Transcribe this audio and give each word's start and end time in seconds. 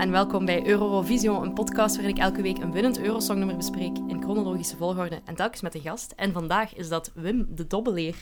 En 0.00 0.10
welkom 0.10 0.44
bij 0.44 0.66
Eurovision, 0.66 1.42
een 1.42 1.52
podcast 1.52 1.96
waarin 1.96 2.14
ik 2.16 2.22
elke 2.22 2.42
week 2.42 2.58
een 2.58 2.72
winnend 2.72 2.98
Eurosongnummer 3.00 3.56
bespreek 3.56 3.96
in 4.08 4.22
chronologische 4.22 4.76
volgorde 4.76 5.20
en 5.24 5.34
telkens 5.34 5.60
met 5.60 5.74
een 5.74 5.80
gast. 5.80 6.12
En 6.16 6.32
vandaag 6.32 6.74
is 6.74 6.88
dat 6.88 7.10
Wim 7.14 7.46
de 7.50 7.66
Dobbeleer. 7.66 8.14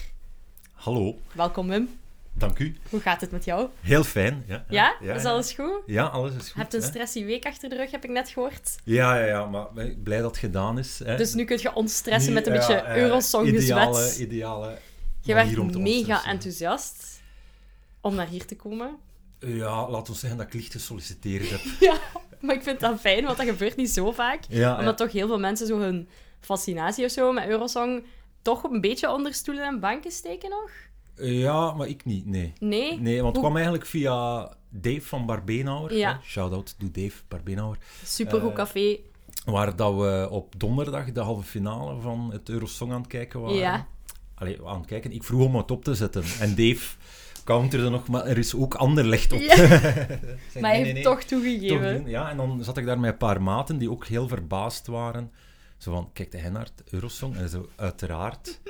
Hallo, 0.73 1.19
Welkom 1.33 1.69
Wim. 1.69 1.89
dank 2.33 2.59
u. 2.59 2.77
Hoe 2.91 3.01
gaat 3.01 3.21
het 3.21 3.31
met 3.31 3.45
jou? 3.45 3.69
Heel 3.81 4.05
fijn. 4.05 4.45
Ja, 4.47 4.65
Ja? 4.69 5.15
is 5.15 5.25
alles 5.25 5.53
goed? 5.53 5.83
Ja, 5.87 6.05
alles 6.05 6.31
is 6.35 6.45
Je 6.45 6.53
goed. 6.53 6.55
hebt 6.63 6.75
een 6.75 6.81
hè. 6.81 6.87
stressy 6.87 7.25
week 7.25 7.47
achter 7.47 7.69
de 7.69 7.77
rug, 7.77 7.91
heb 7.91 8.05
ik 8.05 8.11
net 8.11 8.29
gehoord. 8.29 8.79
Ja, 8.85 9.19
ja, 9.19 9.27
ja, 9.27 9.45
maar 9.47 9.67
blij 10.03 10.19
dat 10.21 10.31
het 10.31 10.39
gedaan 10.39 10.79
is. 10.79 10.99
Hè. 11.05 11.17
Dus 11.17 11.35
nu 11.35 11.45
kun 11.45 11.59
je 11.61 11.75
ontstressen 11.75 12.33
Nu, 12.33 12.39
met 12.39 12.47
een 12.47 12.53
ja, 12.53 12.59
beetje 12.59 12.75
eh, 12.75 13.03
Eurosong 13.03 13.47
Ideale, 13.49 14.15
ideale 14.19 14.79
Je 15.21 15.35
werd 15.35 15.79
mega 15.79 16.25
enthousiast 16.25 17.21
om 18.01 18.15
naar 18.15 18.29
hier 18.29 18.47
te 18.47 18.57
komen. 18.57 19.07
Ja, 19.41 19.89
laten 19.91 20.13
we 20.13 20.19
zeggen 20.19 20.39
dat 20.39 20.47
ik 20.47 20.53
licht 20.55 20.73
gesolliciteerd 20.73 21.51
heb. 21.51 21.61
Ja, 21.91 21.97
maar 22.41 22.55
ik 22.55 22.63
vind 22.63 22.81
dat 22.81 23.01
fijn, 23.01 23.25
want 23.25 23.37
dat 23.37 23.47
gebeurt 23.47 23.77
niet 23.77 23.91
zo 23.91 24.13
vaak. 24.13 24.41
Ja, 24.49 24.79
Omdat 24.79 24.97
toch 24.97 25.13
heel 25.13 25.27
veel 25.27 25.39
mensen 25.39 25.67
zo 25.67 25.79
hun 25.79 26.09
fascinatie 26.41 27.05
of 27.05 27.11
zo 27.11 27.33
met 27.33 27.47
Eurosong 27.49 28.05
toch 28.43 28.63
een 28.63 28.81
beetje 28.81 29.13
onder 29.13 29.35
stoelen 29.35 29.65
en 29.65 29.81
banken 29.81 30.11
steken 30.11 30.51
nog? 30.51 30.71
ja, 31.21 31.73
maar 31.73 31.89
ik 31.89 32.05
niet, 32.05 32.27
nee. 32.27 32.53
Nee? 32.61 33.01
Nee, 33.01 33.23
want 33.23 33.33
het 33.33 33.43
kwam 33.45 33.55
eigenlijk 33.55 33.87
via 33.87 34.49
Dave 34.69 35.01
van 35.01 35.27
Barbenauer. 35.27 35.95
Ja. 35.97 36.21
Shout-out 36.25 36.75
to 36.79 36.91
Dave 36.93 37.23
Barbenauer. 37.29 37.77
Supergoed 38.05 38.51
Eh, 38.51 38.57
café. 38.57 38.99
Waar 39.45 39.77
dat 39.77 39.95
we 39.95 40.29
op 40.31 40.55
donderdag 40.61 41.13
de 41.13 41.21
halve 41.21 41.43
finale 41.43 42.01
van 42.01 42.29
het 42.33 42.49
Eurosong 42.49 42.93
aan 42.93 42.99
het 43.01 43.07
kijken 43.11 43.41
waren. 43.41 43.57
Ja. 43.57 43.87
Allee, 44.35 44.59
aan 44.65 44.79
het 44.79 44.87
kijken. 44.87 45.13
Ik 45.13 45.25
vroeg 45.25 45.45
om 45.45 45.57
het 45.57 45.71
op 45.71 45.85
te 45.85 45.95
zetten. 45.95 46.23
En 46.41 46.49
Dave 46.55 46.97
counterde 47.49 47.89
nog, 47.89 48.09
maar 48.09 48.27
er 48.27 48.39
is 48.39 48.55
ook 48.55 48.75
ander 48.75 49.05
licht 49.05 49.33
op. 49.33 49.41
Ja. 49.41 49.57
Maar 50.61 50.63
nee, 50.63 50.63
hij 50.63 50.77
heeft 50.77 50.93
nee, 50.93 51.03
toch 51.03 51.23
toegegeven. 51.23 52.09
Ja, 52.09 52.31
en 52.31 52.37
dan 52.37 52.65
zat 52.65 52.77
ik 52.77 52.87
daar 52.87 53.01
met 53.01 53.13
een 53.13 53.17
paar 53.17 53.43
maten 53.43 53.79
die 53.79 53.91
ook 53.91 54.07
heel 54.07 54.29
verbaasd 54.29 54.87
waren. 54.87 55.31
Zo 55.79 55.93
van, 55.93 56.11
kijk, 56.13 56.31
de 56.31 56.51
naar 56.51 56.69
het 56.75 56.93
Eurosong? 56.93 57.37
En 57.37 57.49
zo, 57.49 57.69
uiteraard. 57.77 58.61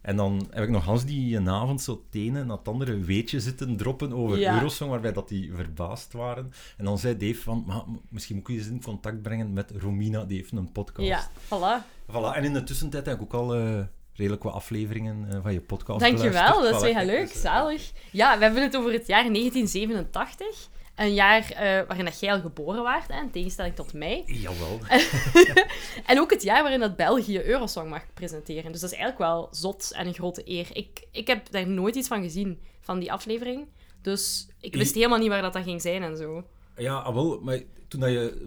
En 0.00 0.16
dan 0.16 0.46
heb 0.50 0.64
ik 0.64 0.70
nog 0.70 0.84
Hans 0.84 1.04
die 1.04 1.36
een 1.36 1.48
avond 1.48 1.82
zo 1.82 1.92
het 1.92 2.20
ene 2.20 2.40
en 2.40 2.48
het 2.48 2.68
andere 2.68 2.98
weetje 2.98 3.40
zitten 3.40 3.76
droppen 3.76 4.12
over 4.12 4.38
Ja. 4.38 4.54
Eurosong, 4.54 4.90
waarbij 4.90 5.12
dat 5.12 5.28
die 5.28 5.52
verbaasd 5.54 6.12
waren. 6.12 6.52
En 6.76 6.84
dan 6.84 6.98
zei 6.98 7.16
Dave 7.16 7.40
van, 7.40 7.64
maar, 7.66 7.82
misschien 8.08 8.36
moet 8.36 8.48
ik 8.48 8.54
je 8.54 8.60
eens 8.60 8.70
in 8.70 8.82
contact 8.82 9.22
brengen 9.22 9.52
met 9.52 9.70
Romina, 9.70 10.24
die 10.24 10.36
heeft 10.36 10.52
een 10.52 10.72
podcast. 10.72 11.08
Ja, 11.08 11.28
voilà. 11.28 11.84
Voilà. 12.10 12.36
En 12.36 12.44
in 12.44 12.52
de 12.52 12.64
tussentijd 12.64 13.06
heb 13.06 13.14
ik 13.14 13.22
ook 13.22 13.34
al 13.34 13.54
eh, 13.54 13.80
redelijk 14.18 14.42
wat 14.42 14.52
afleveringen 14.52 15.26
eh, 15.32 15.38
van 15.42 15.52
je 15.52 15.60
podcast 15.60 16.00
Dankjewel, 16.00 16.62
dat 16.62 16.82
is 16.84 16.92
kijk, 16.92 17.06
leuk. 17.06 17.32
dus, 17.32 17.40
Zalig. 17.40 17.90
Ja, 18.10 18.38
we 18.38 18.44
hebben 18.44 18.62
het 18.62 18.76
over 18.76 18.92
het 18.92 19.06
jaar 19.06 19.32
1987. 19.32 20.68
Een 20.94 21.14
jaar 21.14 21.50
eh, 21.50 21.86
waarin 21.86 22.04
dat 22.04 22.20
jij 22.20 22.32
al 22.32 22.40
geboren 22.40 22.82
waart, 22.82 23.08
hè, 23.12 23.20
in 23.20 23.30
tegenstelling 23.30 23.74
tot 23.74 23.92
mij. 23.92 24.22
Jawel. 24.26 24.78
En 26.06 26.20
ook 26.20 26.30
het 26.30 26.42
jaar 26.42 26.62
waarin 26.62 26.80
dat 26.80 26.96
België 26.96 27.42
Eurosong 27.44 27.90
mag 27.90 28.02
presenteren. 28.14 28.72
Dus 28.72 28.80
dat 28.80 28.90
is 28.92 28.96
eigenlijk 28.96 29.30
wel 29.30 29.48
zot 29.50 29.92
en 29.94 30.06
een 30.06 30.14
grote 30.14 30.42
eer. 30.44 30.66
Ik, 30.72 31.06
ik 31.12 31.26
heb 31.26 31.50
daar 31.50 31.68
nooit 31.68 31.94
iets 31.94 32.08
van 32.08 32.22
gezien, 32.22 32.60
van 32.80 32.98
die 32.98 33.12
aflevering. 33.12 33.66
Dus 34.02 34.48
ik 34.60 34.74
wist 34.74 34.94
I- 34.94 34.98
helemaal 34.98 35.18
niet 35.18 35.28
waar 35.28 35.42
dat, 35.42 35.52
dat 35.52 35.62
ging 35.62 35.82
zijn 35.82 36.02
en 36.02 36.16
zo. 36.16 36.44
Ja, 36.76 36.94
ah, 36.98 37.14
wel, 37.14 37.40
maar 37.42 37.58
toen 37.88 38.00
dat 38.00 38.10
je... 38.10 38.46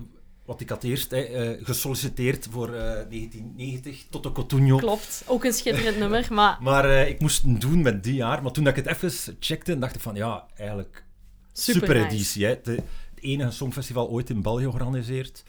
Want 0.52 0.64
ik 0.64 0.70
had 0.70 0.84
eerst 0.84 1.12
hè, 1.12 1.22
eh, 1.22 1.66
gesolliciteerd 1.66 2.48
voor 2.52 2.68
eh, 2.74 2.82
1990 2.82 4.06
tot 4.10 4.24
de 4.24 4.32
Cotunio. 4.32 4.78
Klopt, 4.78 5.24
ook 5.28 5.44
een 5.44 5.54
schitterend 5.54 5.98
nummer, 6.04 6.28
maar 6.30 6.58
Maar 6.62 6.90
eh, 6.90 7.10
ik 7.10 7.20
moest 7.20 7.44
het 7.44 7.62
doen 7.62 7.82
met 7.82 8.04
die 8.04 8.14
jaar. 8.14 8.44
Maar 8.44 8.52
toen 8.52 8.64
dat 8.64 8.78
ik 8.78 8.86
het 8.86 8.96
even 8.96 9.36
checkte, 9.40 9.80
dacht 9.80 9.96
ik 9.96 10.02
van 10.02 10.16
ja, 10.16 10.46
eigenlijk 10.56 11.06
super, 11.52 11.82
super, 11.82 11.96
nice. 11.96 12.16
editie. 12.16 12.44
Hè. 12.46 12.50
Het, 12.50 12.66
het 12.66 12.84
enige 13.20 13.52
songfestival 13.52 14.10
ooit 14.10 14.30
in 14.30 14.42
België 14.42 14.64
georganiseerd. 14.64 15.44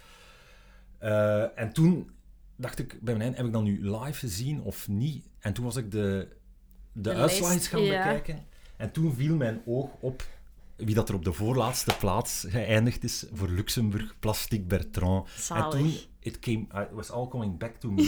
Eh, 0.99 1.59
en 1.59 1.73
toen 1.73 2.11
dacht 2.57 2.79
ik 2.79 2.99
bij 3.01 3.17
mijn 3.17 3.35
heb 3.35 3.47
ik 3.47 3.53
dan 3.53 3.65
nu 3.65 3.91
live 3.91 4.19
gezien 4.19 4.63
of 4.63 4.89
niet? 4.89 5.25
En 5.39 5.53
toen 5.53 5.65
was 5.65 5.77
ik 5.77 5.91
de, 5.91 6.29
de, 6.93 7.01
De 7.03 7.15
uitslagen 7.15 7.55
lijst, 7.55 7.67
gaan 7.67 7.83
ja. 7.83 8.03
bekijken. 8.03 8.47
En 8.77 8.93
toen 8.93 9.15
viel 9.15 9.37
mijn 9.37 9.63
oog 9.67 9.91
op 10.01 10.25
wie 10.85 10.95
dat 10.95 11.09
er 11.09 11.15
op 11.15 11.25
de 11.25 11.33
voorlaatste 11.33 11.97
plaats 11.99 12.45
geëindigd 12.49 13.05
is 13.05 13.27
voor 13.33 13.49
Luxemburg, 13.49 14.15
Plastic 14.19 14.69
Bertrand. 14.69 15.29
En 15.55 15.71
toen, 15.71 15.95
it, 16.21 16.39
came, 16.39 16.67
uh, 16.75 16.81
it 16.81 16.93
was 16.93 17.11
all 17.11 17.29
coming 17.29 17.59
back 17.59 17.77
to 17.77 17.91
me. 17.91 18.03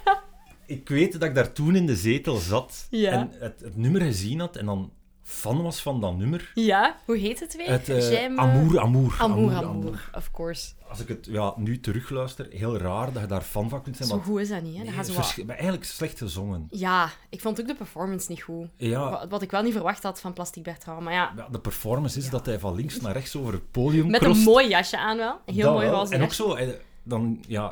ik 0.66 0.88
weet 0.88 1.12
dat 1.12 1.22
ik 1.22 1.34
daar 1.34 1.52
toen 1.52 1.76
in 1.76 1.86
de 1.86 1.96
zetel 1.96 2.36
zat 2.36 2.86
Ja. 2.90 3.10
en 3.10 3.30
het, 3.38 3.60
het 3.60 3.76
nummer 3.76 4.00
gezien 4.00 4.40
had 4.40 4.56
en 4.56 4.66
dan 4.66 4.92
fan 5.30 5.62
was 5.62 5.82
van 5.82 6.00
dat 6.00 6.16
nummer. 6.16 6.50
Ja, 6.54 6.96
hoe 7.04 7.16
heet 7.16 7.40
het 7.40 7.56
weer? 7.56 7.70
Het 7.70 7.88
eh, 7.88 8.10
J'aime- 8.10 8.40
Amour, 8.40 8.80
Amour, 8.80 9.14
Amour, 9.18 9.54
Amour, 9.54 10.10
of 10.14 10.30
course. 10.30 10.70
Als 10.88 11.00
ik 11.00 11.08
het 11.08 11.26
ja, 11.30 11.54
nu 11.56 11.80
terugluister, 11.80 12.46
heel 12.50 12.76
raar 12.78 13.12
dat 13.12 13.22
je 13.22 13.28
daar 13.28 13.40
fan 13.42 13.68
van 13.68 13.82
kunt 13.82 13.96
zijn. 13.96 14.08
Zo 14.08 14.14
want- 14.14 14.26
goed 14.26 14.40
is 14.40 14.48
dat 14.48 14.62
niet, 14.62 14.76
hè? 14.76 14.84
Dat 14.84 14.92
gaat 14.92 15.06
zo 15.06 15.12
vers- 15.12 15.36
wat- 15.36 15.46
maar 15.46 15.54
eigenlijk 15.54 15.84
slecht 15.84 16.18
gezongen. 16.18 16.66
Ja, 16.70 17.10
ik 17.28 17.40
vond 17.40 17.60
ook 17.60 17.66
de 17.66 17.74
performance 17.74 18.30
niet 18.30 18.42
goed. 18.42 18.66
Ja, 18.76 19.10
Wat, 19.10 19.26
wat 19.28 19.42
ik 19.42 19.50
wel 19.50 19.62
niet 19.62 19.72
verwacht 19.72 20.02
had 20.02 20.20
van 20.20 20.32
Plastic 20.32 20.62
Bertrand. 20.62 21.00
Maar 21.00 21.12
ja, 21.12 21.32
ja, 21.36 21.48
de 21.50 21.60
performance 21.60 22.18
is 22.18 22.30
dat 22.30 22.46
hij 22.46 22.58
van 22.58 22.74
links 22.74 23.00
naar 23.00 23.12
rechts 23.12 23.36
over 23.36 23.52
het 23.52 23.70
podium 23.70 24.10
met 24.10 24.24
een 24.24 24.38
mooi 24.38 24.68
jasje 24.68 24.98
aan 24.98 25.16
wel. 25.16 25.40
Een 25.46 25.54
heel 25.54 25.64
Dat 25.64 25.74
mooi 25.74 25.88
roze 25.88 26.14
En 26.14 26.22
ook 26.22 26.32
zo, 26.32 26.54
eh, 26.54 26.68
dan, 27.02 27.44
ja, 27.48 27.70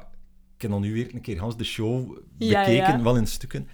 ik 0.57 0.63
heb 0.63 0.71
dan 0.71 0.81
nu 0.81 0.93
weer 0.93 1.15
een 1.15 1.21
keer 1.21 1.39
Hans 1.39 1.57
de 1.57 1.65
show 1.65 2.19
bekeken, 2.39 3.03
wel 3.05 3.17
in 3.17 3.27
stukken. 3.27 3.69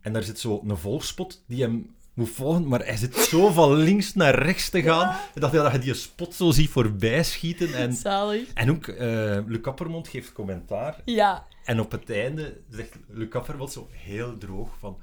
En 0.00 0.12
daar 0.12 0.22
zit 0.22 0.38
zo 0.38 0.60
een 0.66 0.76
volgspot 0.76 1.42
die 1.46 1.62
hem 1.62 1.94
moet 2.14 2.28
volgen, 2.30 2.68
maar 2.68 2.84
hij 2.84 2.96
zit 2.96 3.16
zo 3.16 3.48
van 3.50 3.72
links 3.74 4.14
naar 4.14 4.34
rechts 4.42 4.68
te 4.68 4.82
gaan, 4.82 5.16
dat, 5.34 5.50
je- 5.52 5.56
dat 5.56 5.72
je 5.72 5.78
die 5.78 5.94
spot 5.94 6.34
zo 6.34 6.50
ziet 6.50 6.68
voorbij 6.70 7.24
schieten. 7.24 7.74
En, 7.74 7.92
Zalig. 7.92 8.52
en 8.54 8.70
ook, 8.70 8.86
eh 8.86 9.38
Luc 9.46 9.62
Appermond 9.62 10.08
geeft 10.08 10.32
commentaar. 10.32 11.00
Ja, 11.04 11.46
En 11.64 11.80
op 11.80 11.90
het 11.90 12.10
einde 12.10 12.60
zegt 12.70 12.96
Luc 13.08 13.32
Appermond 13.32 13.72
zo 13.72 13.88
heel 13.92 14.38
droog 14.38 14.70
van... 14.78 14.98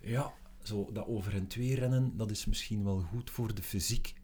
Ja, 0.00 0.32
zo 0.62 0.88
dat 0.92 1.06
over 1.06 1.34
en 1.34 1.46
twee 1.46 1.74
rennen, 1.74 2.12
dat 2.16 2.30
is 2.30 2.46
misschien 2.46 2.84
wel 2.84 3.00
goed 3.12 3.30
voor 3.30 3.54
de 3.54 3.62
fysiek, 3.62 4.14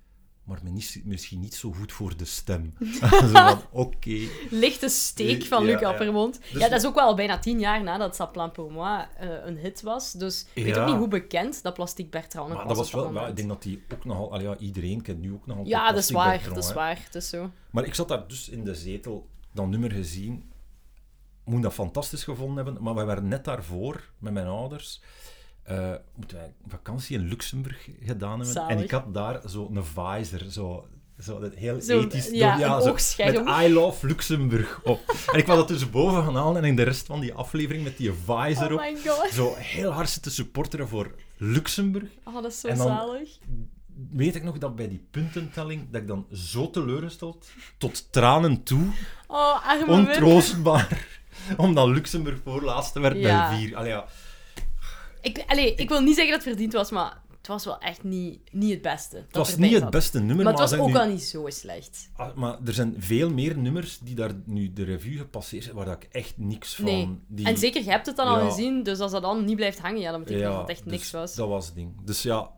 maar 0.45 0.61
misschien 1.05 1.41
niet 1.41 1.55
zo 1.55 1.73
goed 1.73 1.93
voor 1.93 2.17
de 2.17 2.25
stem. 2.25 2.75
van, 3.33 3.61
oké. 3.71 4.19
lichte 4.51 4.89
steek 4.89 5.45
van 5.45 5.65
Ja, 5.65 5.71
Luc 5.73 5.81
ja. 5.81 5.89
Appermond. 5.89 6.41
Dus- 6.41 6.61
ja, 6.61 6.69
dat 6.69 6.81
is 6.81 6.87
ook 6.87 6.95
wel 6.95 7.15
bijna 7.15 7.39
tien 7.39 7.61
jaar 7.61 7.83
nadat 7.83 8.15
Ça 8.15 8.31
Plan 8.33 8.53
Pour 8.53 8.73
Moi 8.73 9.05
eh, 9.17 9.29
een 9.45 9.57
hit 9.57 9.83
was. 9.83 10.13
Dus 10.13 10.47
ik 10.53 10.65
weet 10.65 10.79
ook 10.79 10.87
niet 10.87 10.97
hoe 10.97 11.09
bekend 11.09 11.63
dat 11.63 11.75
Plastic 11.75 12.11
Bertrand 12.11 12.49
Maar 12.49 12.67
was 12.67 12.77
dat 12.77 12.91
was 12.91 13.13
wel... 13.13 13.29
Ik 13.29 13.37
denk 13.37 13.49
dat 13.49 13.63
die 13.63 13.85
ook 13.95 14.05
nogal... 14.05 14.41
Ja, 14.41 14.57
iedereen 14.57 15.03
kent 15.03 15.21
nu 15.21 15.33
ook 15.33 15.47
nogal 15.47 15.67
Ja, 15.67 15.89
dat 15.93 15.99
is 15.99 16.11
waar. 16.11 16.31
Bertrand, 16.31 16.55
Dat 16.55 16.65
is 16.65 16.73
waar. 16.73 17.09
Is 17.13 17.29
zo. 17.29 17.51
Maar 17.71 17.85
ik 17.85 17.95
zat 17.95 18.09
daar 18.09 18.29
dus 18.29 18.49
in 18.49 18.65
de 18.65 18.75
zetel, 18.75 19.29
dat 19.53 19.67
nummer 19.69 19.93
gezien. 19.93 20.51
Moet 21.45 21.63
dat 21.63 21.73
fantastisch 21.73 22.25
gevonden 22.25 22.65
hebben. 22.65 22.83
Maar 22.83 22.95
we 22.95 23.05
waren 23.05 23.29
net 23.29 23.45
daarvoor, 23.45 24.11
met 24.19 24.33
mijn 24.33 24.47
ouders, 24.47 25.01
eh, 25.63 25.91
moeten 26.15 26.37
wij 26.37 26.53
vakantie 26.69 27.19
in 27.19 27.29
Luxemburg 27.29 27.89
gedaan 28.03 28.31
hebben. 28.39 28.47
Zalig. 28.55 28.77
En 28.77 28.83
ik 28.83 28.91
had 28.91 29.15
daar 29.15 29.41
zo 29.49 29.71
een 29.75 29.85
visor, 29.85 30.51
zo... 30.51 30.87
Zo, 31.21 31.39
dat 31.41 31.55
heel 31.55 31.81
Zo, 31.81 32.01
ethisch. 32.01 32.31
ja, 32.31 32.81
zo. 32.81 32.93
Met 33.25 33.35
I 33.65 33.73
love 33.73 34.07
Luxemburg 34.07 34.81
op. 34.85 35.01
En 35.33 35.39
ik 35.39 35.47
was 35.47 35.57
dat 35.57 35.69
dus 35.69 35.91
boven 35.91 36.23
gaan 36.25 36.37
halen 36.37 36.63
en 36.63 36.69
in 36.69 36.77
de 36.77 36.83
rest 36.83 37.07
van 37.07 37.21
die 37.21 37.35
aflevering 37.35 37.85
met 37.85 37.97
die 37.97 38.13
visor 38.13 38.67
Oh 38.67 38.73
op. 38.73 38.79
my 38.81 38.97
god. 39.07 39.31
Zo 39.31 39.55
heel 39.57 39.91
hard 39.91 40.09
zitten 40.11 40.33
supporteren 40.33 40.89
voor 40.89 41.15
Luxemburg 41.37 42.09
Oh, 42.25 42.35
dat 42.35 42.45
is 42.45 42.61
zo 42.61 42.69
En 42.69 42.77
dan- 42.77 42.87
zalig. 42.87 43.39
weet 44.13 44.35
ik 44.35 44.43
nog 44.43 44.59
dat 44.59 44.77
bij 44.77 44.89
die 44.89 45.07
puntentelling 45.11 45.91
dat 45.91 46.01
ik 46.01 46.07
dan 46.09 46.27
zo 46.33 46.71
teleurgesteld, 46.71 47.51
tot 47.79 48.13
tranen 48.13 48.63
toe, 48.63 48.87
Oh, 49.27 49.89
ontroostbaar, 49.89 51.07
omdat 51.57 51.89
Luxemburg 51.89 52.39
voorlaatste 52.45 53.01
werd 53.01 53.17
Ja. 53.19 53.49
bij 53.49 53.59
vier. 53.59 53.77
Allee, 53.77 53.91
ja. 53.91 54.07
Ik, 55.23 55.45
allee, 55.47 55.75
ik 55.75 55.89
wil 55.89 56.01
niet 56.01 56.15
zeggen 56.15 56.33
dat 56.35 56.45
het 56.45 56.53
verdiend 56.53 56.73
was, 56.73 56.91
maar 56.91 57.21
het 57.39 57.47
was 57.47 57.65
wel 57.65 57.79
echt 57.79 58.03
niet, 58.05 58.39
niet 58.53 58.71
het 58.71 58.83
beste. 58.83 59.17
Het 59.17 59.37
was 59.37 59.57
niet 59.57 59.73
het 59.73 59.91
beste 59.91 60.19
nummer, 60.19 60.45
Maar 60.45 60.53
het 60.53 60.71
was 60.71 60.73
ook 60.81 60.87
nu- 60.87 60.93
wel 60.93 61.09
niet 61.09 61.23
zo 61.23 61.47
slecht. 61.49 62.11
Ah, 62.17 62.35
maar 62.35 62.59
er 62.65 62.73
zijn 62.73 62.95
veel 62.99 63.31
meer 63.31 63.59
nummers 63.59 63.99
die 63.99 64.15
daar 64.15 64.31
nu 64.45 64.73
de 64.73 64.85
revue 64.85 65.17
gepasseerd 65.19 65.65
zijn, 65.65 65.77
waar 65.77 65.85
dat 65.85 66.03
ik 66.03 66.09
echt 66.13 66.35
niks 66.37 66.75
van... 66.75 66.85
Nee. 66.85 67.19
Die... 67.29 67.47
En 67.47 67.57
zeker, 67.59 67.83
je 67.85 67.91
hebt 67.91 68.07
het 68.07 68.17
dan 68.17 68.27
al 68.27 68.39
Ja. 68.39 68.49
gezien, 68.49 68.83
dus 68.83 68.99
als 68.99 69.11
dat 69.13 69.23
dan 69.23 69.45
niet 69.45 69.57
blijft 69.57 69.79
hangen, 69.79 70.01
ja, 70.01 70.11
dan 70.11 70.21
betekent 70.25 70.45
dat 70.53 70.61
het 70.61 70.69
echt 70.69 70.85
dus 70.85 70.93
niks 70.93 71.11
was. 71.11 71.35
Dat 71.35 71.49
was 71.49 71.67
het 71.67 71.75
ding. 71.75 71.93
Dus 72.05 72.23
ja, 72.23 72.51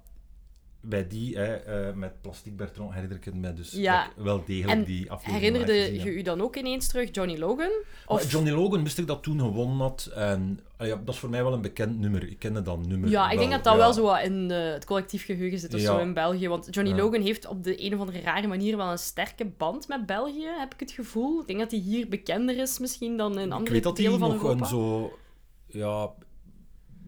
bij 0.84 1.06
die, 1.06 1.36
hè, 1.36 1.54
eh, 1.54 1.94
met 1.94 2.20
Plastic 2.20 2.56
Bertrand, 2.56 2.92
herinner 2.92 3.16
ik 3.16 3.24
het 3.24 3.34
mij 3.34 3.54
dus 3.54 3.72
Ja. 3.72 4.04
ik 4.04 4.12
wel 4.16 4.44
degelijk 4.44 4.78
En 4.78 4.84
die 4.84 5.10
aflevering 5.10 5.56
Herinnerde 5.56 6.02
je 6.02 6.18
u 6.18 6.22
dan 6.22 6.40
ook 6.40 6.56
ineens 6.56 6.88
terug 6.88 7.08
Johnny 7.12 7.38
Logan? 7.38 7.70
Of... 8.06 8.22
Maar 8.22 8.30
Johnny 8.30 8.50
Logan 8.50 8.82
wist 8.82 8.98
ik 8.98 9.06
dat 9.06 9.22
toen 9.22 9.38
gewonnen 9.40 9.76
had. 9.76 10.10
En 10.14 10.60
ah 10.76 10.86
ja, 10.86 10.96
dat 11.04 11.14
is 11.14 11.20
voor 11.20 11.30
mij 11.30 11.42
wel 11.42 11.52
een 11.52 11.60
bekend 11.60 11.98
nummer. 11.98 12.28
Ik 12.28 12.38
kende 12.38 12.62
dat 12.62 12.86
nummer. 12.86 13.10
Ja, 13.10 13.30
ik 13.30 13.38
denk 13.38 13.50
dat 13.50 13.64
dat 13.64 13.72
ja. 13.72 13.78
wel 13.78 13.92
zo 13.92 14.02
wat 14.02 14.22
in 14.22 14.50
het 14.50 14.84
collectief 14.84 15.24
geheugen 15.24 15.58
zit 15.58 15.74
of 15.74 15.80
Ja. 15.80 15.86
zo 15.86 15.98
in 15.98 16.14
België. 16.14 16.48
Want 16.48 16.68
Johnny. 16.70 16.94
Logan 16.94 17.20
heeft 17.20 17.46
op 17.46 17.64
de 17.64 17.84
een 17.84 17.94
of 17.94 18.00
andere 18.00 18.20
rare 18.20 18.46
manier 18.46 18.76
wel 18.76 18.90
een 18.90 18.98
sterke 18.98 19.44
band 19.46 19.88
met 19.88 20.06
België, 20.06 20.46
heb 20.58 20.74
ik 20.74 20.80
het 20.80 20.90
gevoel. 20.90 21.40
Ik 21.40 21.46
denk 21.46 21.58
dat 21.58 21.70
hij 21.70 21.80
hier 21.80 22.08
bekender 22.08 22.58
is 22.58 22.78
misschien 22.78 23.16
dan 23.16 23.38
in 23.38 23.46
Ik 23.46 23.52
andere 23.52 23.72
weet 23.72 23.82
dat 23.82 23.96
hij 23.96 24.06
delen 24.06 24.20
van 24.20 24.30
nog 24.30 24.42
Europa. 24.42 24.62
een 24.62 24.68
zo... 24.68 25.18
Ja... 25.66 26.10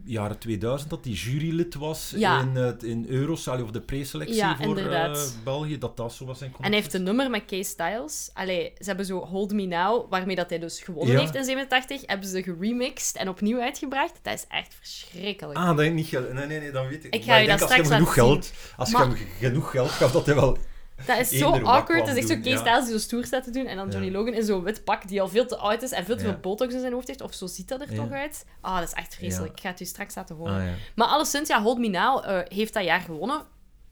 jaren 0.07 0.39
2000 0.39 0.91
dat 0.91 1.03
die 1.05 1.15
jurylid 1.15 1.75
was 1.75 2.13
Ja. 2.17 2.41
in, 2.41 2.49
het 2.57 2.83
in 2.83 3.07
Eurosal 3.09 3.63
of 3.63 3.71
de 3.71 3.81
preselectie 3.81 4.37
Ja, 4.37 4.57
voor 4.57 4.77
eh, 4.79 5.17
België, 5.45 5.79
dat 5.79 5.97
dat 5.97 6.13
zo 6.13 6.25
was 6.25 6.39
zijn 6.39 6.53
En 6.61 6.65
hij 6.65 6.75
heeft 6.75 6.95
een 6.95 7.03
nummer 7.03 7.31
met 7.31 7.45
Kay 7.45 7.63
Styles. 7.63 8.31
Allee, 8.35 8.73
ze 8.79 8.85
hebben 8.85 9.07
zo 9.07 9.19
Hold 9.19 9.53
Me 9.53 9.67
Now, 9.67 10.11
waarmee 10.11 10.37
dat 10.37 10.49
hij 10.51 10.59
dus 10.59 10.81
gewonnen 10.81 11.15
Ja. 11.15 11.21
heeft 11.21 11.35
in 11.35 11.45
87, 11.45 12.03
hebben 12.07 12.29
ze 12.29 12.43
geremixed 12.43 13.17
en 13.17 13.29
opnieuw 13.29 13.61
uitgebracht. 13.61 14.19
Dat 14.23 14.35
is 14.35 14.45
echt 14.49 14.75
verschrikkelijk. 14.81 15.59
Ah, 15.59 15.77
dat 15.77 15.81
is 15.81 15.91
niet. 15.93 16.11
Nee, 16.13 16.47
nee, 16.47 16.61
nee, 16.61 16.71
dan 16.71 16.89
weet 16.89 17.05
ik. 17.05 17.15
Ik 17.15 17.25
ga 17.25 17.37
je 17.37 17.47
dat 17.49 17.61
als 17.63 17.71
je 17.71 17.77
hem 17.77 17.85
straks 17.85 18.01
genoeg 18.05 18.17
laten 18.17 18.43
geld, 18.43 18.53
als 18.77 18.91
Maar- 18.93 19.09
je 19.09 19.15
hem 19.15 19.27
genoeg 19.39 19.71
geld 19.71 19.91
gaf, 19.91 20.13
dat 20.13 20.27
hij 20.27 20.35
wel. 20.35 20.59
Dat 21.07 21.19
is 21.19 21.29
zo 21.29 21.51
awkward. 21.51 22.07
Het 22.09 22.17
is 22.17 22.29
echt 22.31 22.45
zo. 22.45 22.57
Styles 22.57 22.85
die 22.85 22.93
zo 22.93 22.99
stoer 22.99 23.25
staat 23.25 23.45
te 23.45 23.51
doen. 23.51 23.67
En 23.67 23.77
dan 23.77 23.91
Johnny. 23.91 24.11
Logan 24.11 24.35
in 24.35 24.45
zo'n 24.45 24.63
wit 24.63 24.85
pak 24.85 25.09
die 25.09 25.21
al 25.21 25.29
veel 25.29 25.47
te 25.47 25.57
oud 25.57 25.83
is 25.83 25.91
en 25.93 26.05
veel 26.05 26.17
te 26.17 26.23
veel 26.23 26.39
botox 26.41 26.75
in 26.75 26.81
zijn 26.81 26.93
hoofd 26.93 27.07
heeft. 27.07 27.21
Of 27.21 27.35
zo 27.35 27.47
ziet 27.47 27.69
dat 27.69 27.81
er 27.81 27.95
toch 27.95 28.11
uit. 28.11 28.47
Ah, 28.61 28.79
dat 28.79 28.89
is 28.89 28.95
echt 28.95 29.15
vreselijk. 29.15 29.53
Ik 29.53 29.61
ga 29.61 29.69
het 29.69 29.81
u 29.81 29.85
straks 29.85 30.15
laten 30.15 30.37
horen. 30.37 30.55
Ah. 30.69 30.73
Maar 30.95 31.07
alleszins, 31.09 31.49
ja, 31.49 31.63
Hold 31.63 31.79
Me 31.79 31.89
Now 31.89 32.25
eh, 32.25 32.39
heeft 32.45 32.75
dat 32.75 32.85
jaar 32.85 33.01
gewonnen. 33.01 33.43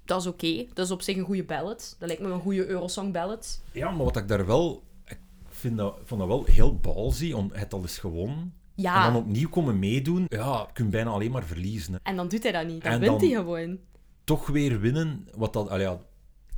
Dat 0.04 0.20
is 0.20 0.26
oké. 0.26 0.66
Dat 0.74 0.86
is 0.86 0.90
op 0.92 1.02
zich 1.02 1.16
een 1.16 1.24
goede 1.24 1.44
ballad. 1.44 1.96
Dat 1.98 2.08
lijkt 2.08 2.22
me 2.22 2.28
een 2.30 2.40
goede 2.40 2.66
Eurosong 2.66 3.12
ballad. 3.12 3.60
ja, 3.72 3.90
maar 3.90 4.04
wat 4.04 4.16
ik 4.16 4.28
daar 4.28 4.46
wel. 4.46 4.82
Ik 5.06 5.18
vind 5.48 5.76
dat, 5.76 5.98
vond 6.04 6.20
dat 6.20 6.28
wel 6.28 6.44
heel 6.44 6.76
ballsy 6.76 7.32
om 7.32 7.50
het 7.52 7.72
al 7.72 7.80
eens 7.80 7.98
gewonnen. 7.98 8.54
Ja. 8.74 9.06
En 9.06 9.12
dan 9.12 9.22
opnieuw 9.22 9.48
komen 9.48 9.78
meedoen. 9.78 10.26
Ja, 10.28 10.58
je 10.66 10.72
kunt 10.72 10.90
bijna 10.90 11.10
alleen 11.10 11.30
maar 11.30 11.44
verliezen. 11.44 11.92
hè. 11.92 11.98
En 12.02 12.16
dan 12.16 12.28
doet 12.28 12.42
hij 12.42 12.52
dat 12.52 12.66
niet. 12.66 12.82
Dan 12.82 12.92
En 12.92 13.00
wint 13.00 13.20
dan- 13.20 13.28
hij 13.30 13.38
gewoon. 13.38 13.78
Toch 14.24 14.46
weer 14.46 14.80
winnen. 14.80 15.28
Wat 15.34 15.52
dat. 15.52 15.68
ja, 15.80 15.98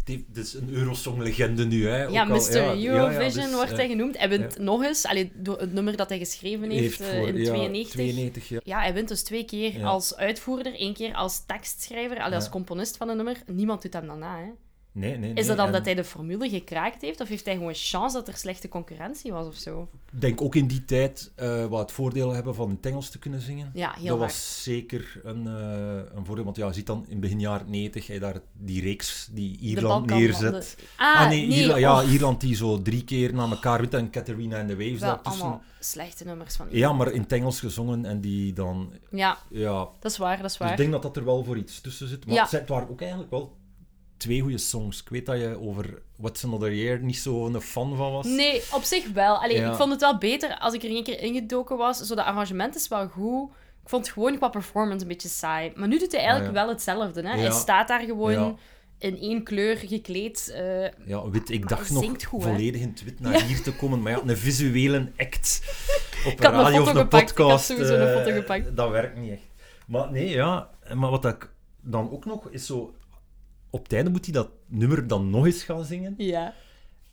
dit 0.07 0.25
is 0.45 0.55
een 0.55 0.69
Eurosong-legende 0.73 1.65
nu. 1.67 1.87
Hè. 1.89 2.03
Ja, 2.03 2.23
Ook 2.25 2.31
al- 2.31 2.37
Mr. 2.37 2.57
ja, 2.57 2.73
ja, 2.73 2.91
Eurovision 2.91 3.45
dus, 3.45 3.55
wordt 3.55 3.71
eh, 3.71 3.77
hij 3.77 3.89
genoemd. 3.89 4.19
Hij 4.19 4.29
wint 4.29 4.59
nog 4.59 4.85
eens, 4.85 5.05
allee, 5.07 5.33
door 5.35 5.59
het 5.61 5.73
nummer 5.73 5.97
dat 5.97 6.09
hij 6.09 6.19
geschreven 6.19 6.71
heeft, 6.71 7.01
eh, 7.01 7.07
voor- 7.07 7.29
in 7.29 7.37
ja, 7.37 7.45
92. 7.53 7.91
92, 7.93 8.49
ja. 8.49 8.61
Ja, 8.65 8.81
hij 8.81 8.95
wint 8.95 9.09
dus 9.09 9.23
twee 9.23 9.45
keer 9.45 9.85
als 9.85 10.17
uitvoerder, 10.17 10.75
één 10.75 10.95
keer 10.95 11.15
als 11.15 11.45
tekstschrijver, 11.47 12.21
allee, 12.21 12.35
als 12.35 12.49
componist 12.49 12.97
van 12.97 13.09
een 13.09 13.17
nummer. 13.17 13.37
Niemand 13.47 13.83
doet 13.83 13.93
hem 13.93 14.07
dan 14.07 14.19
na, 14.19 14.39
hè. 14.39 14.51
Nee, 14.99 15.17
nee. 15.19 15.33
Is 15.35 15.47
dat 15.47 15.57
dan 15.57 15.67
en 15.67 15.73
dat 15.73 15.85
hij 15.85 15.95
de 15.95 16.05
formule 16.05 16.49
gekraakt 16.49 17.03
heeft, 17.03 17.21
of 17.21 17.29
heeft 17.29 17.45
hij 17.45 17.55
gewoon 17.55 17.75
chance 17.75 18.17
dat 18.17 18.29
er 18.29 18.37
slechte 18.37 18.69
concurrentie 18.69 19.33
was 19.33 19.47
of 19.47 19.55
zo? 19.55 19.89
Ik 20.13 20.21
denk 20.21 20.41
ook 20.43 20.55
in 20.55 20.67
die 20.67 20.85
tijd 20.85 21.33
eh, 21.35 21.65
wat 21.67 21.81
het 21.81 21.93
voordeel 21.93 22.33
hebben 22.33 22.55
van 22.55 22.69
in 22.69 22.75
het 22.77 22.87
Engels 22.87 23.11
te 23.11 23.19
kunnen 23.19 23.41
zingen. 23.41 23.71
Ja, 23.75 23.93
heel 23.99 24.07
dat 24.07 24.19
was 24.19 24.63
zeker 24.63 25.21
een, 25.25 25.47
eh, 25.47 26.17
een 26.17 26.25
voordeel. 26.25 26.45
Want 26.45 26.57
ja, 26.57 26.67
je 26.67 26.73
ziet 26.73 26.87
dan 26.87 27.05
in 27.09 27.21
begin 27.21 27.41
jaren 27.41 27.71
90 27.71 28.07
hij 28.07 28.19
daar 28.19 28.41
die 28.53 28.83
reeks 28.83 29.29
die 29.33 29.53
De 29.57 29.59
Ierland 29.63 30.07
neerzet. 30.07 30.77
de- 30.79 30.85
Ah, 30.97 31.21
Ah, 31.21 31.29
nee, 31.29 31.47
nee, 31.47 31.59
Ierland, 31.59 31.81
ja, 31.81 32.03
och, 32.03 32.11
Ierland 32.11 32.41
die 32.41 32.55
zo 32.57 32.83
drie 32.83 33.05
keer 33.05 33.35
na 33.35 33.51
elkaar 33.51 33.81
wint 33.81 33.95
en 33.95 34.11
Catharina 34.11 34.57
en 34.59 34.67
the 34.67 34.77
Waves 34.77 35.01
wel 35.01 35.09
daartussen. 35.11 35.43
allemaal 35.43 35.63
slechte 35.81 36.25
nummers 36.25 36.57
van 36.57 36.67
Ja, 36.71 36.93
maar 36.93 37.13
in 37.13 37.21
het 37.21 37.33
Engels 37.33 37.61
gezongen 37.61 38.05
en 38.05 38.21
die 38.21 38.53
dan... 38.53 38.93
Ja, 39.11 39.39
Ja, 39.51 39.89
dat 40.01 40.11
is 40.13 40.19
waar, 40.19 40.37
dat 40.37 40.45
is 40.47 40.51
dus 40.53 40.59
waar. 40.61 40.71
ik 40.71 40.77
denk 40.77 40.93
dat 40.93 41.03
dat 41.03 41.17
er 41.17 41.25
wel 41.25 41.45
voor 41.45 41.57
iets 41.57 41.81
tussen 41.81 42.09
zit. 42.09 42.27
Maar 42.27 42.35
Ja. 42.35 42.47
het 42.51 42.69
waren 42.69 42.89
ook 42.91 43.01
eigenlijk 43.01 43.31
wel 43.31 43.57
twee 44.17 44.41
goede 44.41 44.59
songs. 44.59 45.01
Ik 45.01 45.09
weet 45.09 45.27
dat 45.27 45.39
je 45.39 45.61
over 45.61 46.03
What's 46.17 46.45
Another 46.45 46.75
Year 46.75 47.01
niet 47.01 47.17
zo'n 47.17 47.61
fan 47.61 47.97
van 47.97 48.13
was. 48.13 48.27
Nee, 48.27 48.63
op 48.73 48.83
zich 48.83 49.09
wel. 49.13 49.37
Allee, 49.43 49.57
Ja. 49.61 49.71
Ik 49.71 49.77
vond 49.77 49.91
het 49.91 50.01
wel 50.01 50.19
beter 50.19 50.59
als 50.59 50.75
ik 50.75 50.83
er 50.83 50.91
een 50.91 51.05
keer 51.05 51.21
ingedoken 51.21 51.77
was. 51.77 51.99
Zo, 51.99 52.15
de 52.15 52.25
arrangement 52.25 52.75
is 52.77 52.89
wel 52.89 53.09
goed. 53.09 53.51
Ik 53.83 53.89
vond 53.89 54.05
het 54.05 54.15
gewoon 54.15 54.37
qua 54.37 54.49
performance 54.49 55.03
een 55.03 55.09
beetje 55.09 55.29
saai. 55.29 55.73
Maar 55.75 55.89
nu 55.89 55.99
doet 55.99 56.13
hij 56.13 56.21
eigenlijk 56.21 56.51
Ah, 56.51 56.55
ja. 56.57 56.65
wel 56.65 56.73
hetzelfde. 56.75 57.23
Hè? 57.29 57.39
Hij 57.39 57.51
staat 57.51 57.89
daar 57.89 58.01
gewoon 58.01 58.59
in 58.99 59.19
één 59.19 59.43
kleur 59.43 59.77
gekleed. 59.77 60.51
eh, 60.55 60.83
Ja, 61.07 61.31
wit, 61.31 61.51
ik 61.51 61.69
dacht 61.69 61.91
nog 61.91 62.05
goed, 62.05 62.23
volledig 62.31 62.81
in 62.81 62.89
het 62.89 63.05
wit 63.05 63.21
naar 63.21 63.43
hier 63.43 63.63
te 63.63 63.73
komen. 63.77 64.03
Maar 64.03 64.13
ja, 64.13 64.21
een 64.27 64.37
visuele 64.37 65.13
act 65.17 65.61
op 66.27 66.33
Ik 66.33 66.45
een 66.45 66.51
radio 66.51 66.83
of 66.83 66.89
een 66.89 66.97
gepakt, 66.97 67.31
ik 67.31 67.37
had 67.37 67.47
podcast, 67.47 67.65
sowieso 67.67 67.95
een 67.95 68.09
eh, 68.09 68.17
foto 68.19 68.33
gepakt. 68.37 68.77
dat 68.77 68.91
werkt 68.91 69.17
niet 69.19 69.31
echt. 69.31 69.43
Maar 69.87 70.11
nee, 70.11 70.29
ja. 70.29 70.71
Maar 70.95 71.11
wat 71.11 71.25
ik 71.25 71.51
dan 71.81 72.11
ook 72.11 72.25
nog 72.25 72.49
is 72.51 72.67
zo... 72.67 72.95
Op 73.71 73.83
het 73.83 73.93
einde 73.93 74.11
moet 74.11 74.25
hij 74.25 74.35
dat 74.35 74.49
nummer 74.67 75.07
dan 75.07 75.31
nog 75.31 75.47
eens 75.47 75.63
gaan 75.63 75.85
zingen. 75.85 76.15
ja. 76.19 76.55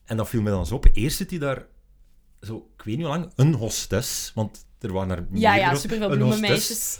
En 0.03 0.17
dat 0.17 0.29
viel 0.29 0.41
me 0.41 0.49
dan 0.49 0.65
zo 0.65 0.75
op. 0.75 0.85
Eerst 0.93 1.17
zit 1.17 1.29
hij 1.29 1.39
daar, 1.39 1.65
zo, 2.41 2.69
ik 2.77 2.83
weet 2.83 2.97
niet 2.97 3.05
hoe 3.05 3.15
lang, 3.15 3.31
een 3.35 3.53
hostess. 3.53 4.31
Want 4.35 4.65
er 4.79 4.93
waren 4.93 5.17
er 5.17 5.27
Ja, 5.31 5.55
ja, 5.55 5.75
superveel 5.75 6.09
bloemenmeisjes. 6.09 6.99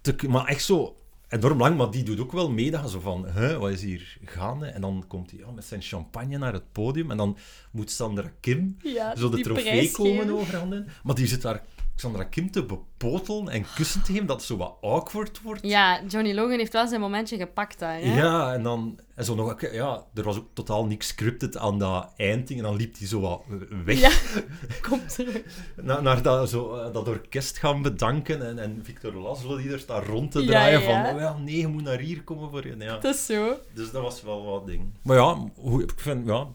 te- 0.00 0.28
maar 0.28 0.46
echt 0.46 0.64
zo 0.64 0.96
enorm 1.28 1.58
lang, 1.58 1.76
maar 1.76 1.90
die 1.90 2.02
doet 2.02 2.20
ook 2.20 2.32
wel 2.32 2.50
mee. 2.50 2.64
Je 2.70 2.88
zo 2.88 3.00
van, 3.00 3.26
hè, 3.26 3.58
wat 3.58 3.70
is 3.70 3.82
hier 3.82 4.18
gaande? 4.24 4.66
En 4.66 4.80
dan 4.80 5.04
komt 5.08 5.30
hij 5.30 5.40
ja, 5.40 5.50
met 5.50 5.64
zijn 5.64 5.82
champagne 5.82 6.38
naar 6.38 6.52
het 6.52 6.72
podium. 6.72 7.10
En 7.10 7.16
dan 7.16 7.36
moet 7.70 7.90
Sandra 7.90 8.32
Kim 8.40 8.76
Ja, 8.82 9.16
zo 9.16 9.28
de 9.28 9.40
trofee 9.40 9.90
komen 9.90 10.16
geven. 10.18 10.34
overhandigen. 10.34 10.88
Maar 11.02 11.14
die 11.14 11.26
zit 11.26 11.42
daar 11.42 11.62
Sandra 11.96 12.24
Kim 12.24 12.50
te 12.50 12.64
bepotelen 12.64 13.48
en 13.48 13.64
kussen 13.74 14.02
te 14.02 14.12
geven, 14.12 14.26
dat 14.26 14.36
het 14.36 14.46
zo 14.46 14.56
wat 14.56 14.76
awkward 14.80 15.42
wordt. 15.42 15.62
Ja, 15.62 16.02
Johnny 16.08 16.34
Logan 16.34 16.58
heeft 16.58 16.72
wel 16.72 16.86
zijn 16.86 17.00
momentje 17.00 17.36
gepakt 17.36 17.78
daar. 17.78 18.00
Hè? 18.00 18.14
Ja, 18.14 18.52
en 18.54 18.62
dan... 18.62 18.98
En 19.14 19.24
zo 19.24 19.34
nog, 19.34 19.60
ja, 19.60 20.06
er 20.14 20.22
was 20.22 20.36
ook 20.36 20.48
totaal 20.52 20.86
niks 20.86 21.06
scripted 21.06 21.56
aan 21.56 21.78
dat 21.78 22.12
eindding. 22.16 22.58
En 22.58 22.64
dan 22.64 22.76
liep 22.76 22.98
hij 22.98 23.06
zo 23.06 23.20
wat 23.20 23.42
weg. 23.84 24.00
Ja, 24.00 24.10
komt 24.88 25.14
terug. 25.14 25.42
naar, 25.82 26.02
naar 26.02 26.22
dat, 26.22 26.48
zo, 26.48 26.74
eh, 26.76 26.92
dat 26.92 27.08
orkest 27.08 27.58
gaan 27.58 27.82
bedanken. 27.82 28.46
En, 28.46 28.58
en 28.58 28.80
Victor 28.82 29.14
Laszlo 29.14 29.56
die 29.56 29.72
er 29.72 29.78
staat 29.78 30.06
rond 30.06 30.30
te 30.30 30.44
draaien 30.44 30.80
ja. 30.80 31.04
van... 31.04 31.14
Oh 31.14 31.20
ja, 31.20 31.36
nee, 31.38 31.58
je 31.58 31.66
moet 31.66 31.82
naar 31.82 31.98
hier 31.98 32.22
komen 32.22 32.50
voor 32.50 32.66
je. 32.66 32.76
Ja. 32.78 32.98
Dat 32.98 33.14
is 33.14 33.26
zo. 33.26 33.56
Dus 33.74 33.90
dat 33.90 34.02
was 34.02 34.22
wel 34.22 34.44
wat 34.44 34.66
ding. 34.66 34.92
Maar 35.02 35.16
ja, 35.16 35.50
hoe, 35.54 35.82
ik 35.82 35.92
vind... 35.96 36.26
Ja, 36.26 36.48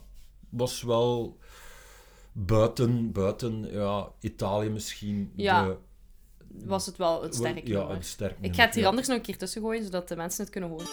was 0.50 0.81
wel... 0.81 1.38
Buiten, 2.39 3.12
buiten 3.12 3.68
ja, 3.72 4.12
Italië 4.19 4.69
misschien... 4.69 5.31
Ja, 5.36 5.66
de- 5.66 5.78
Was 6.66 6.86
het 6.86 6.98
wel 6.98 7.24
een 7.24 7.34
sterk 7.34 7.68
Ja, 7.68 7.78
nummer. 7.78 7.95
een 7.95 8.04
sterk 8.04 8.38
Ik 8.42 8.56
ga 8.56 8.66
het 8.66 8.74
hier 8.74 8.84
ja. 8.84 8.89
anders 8.89 9.07
nog 9.07 9.18
een 9.18 9.24
keer 9.24 9.38
tussen 9.38 9.62
gooien, 9.62 9.84
zodat 9.84 10.07
de 10.07 10.16
mensen 10.16 10.42
het 10.44 10.51
kunnen 10.51 10.69
horen. 10.69 10.86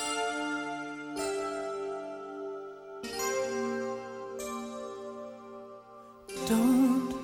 Don't, 6.47 7.15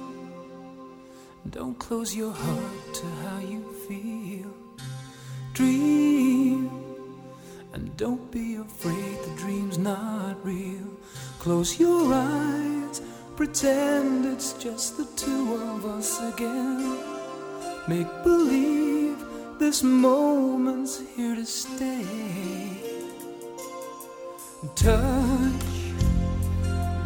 don't 1.51 1.79
close 1.79 2.15
your 2.17 2.33
heart 2.33 2.95
to 2.95 3.07
how 3.23 3.41
you 3.41 3.63
feel. 3.87 4.51
Dream, 5.53 6.71
and 7.73 7.97
don't 7.97 8.31
be 8.31 8.57
afraid 8.57 9.17
the 9.25 9.35
dream's 9.37 9.79
not 9.79 10.37
real. 10.45 10.87
Close 11.39 11.79
your 11.79 12.13
eyes, 12.13 12.80
pretend 13.41 14.27
it's 14.27 14.53
just 14.53 14.99
the 14.99 15.07
two 15.17 15.55
of 15.55 15.87
us 15.87 16.21
again. 16.35 16.99
Make 17.89 18.07
believe 18.23 19.17
this 19.59 19.83
moment's 19.83 21.01
here 21.17 21.35
to 21.35 21.47
stay. 21.47 22.05
Touch 24.75 25.65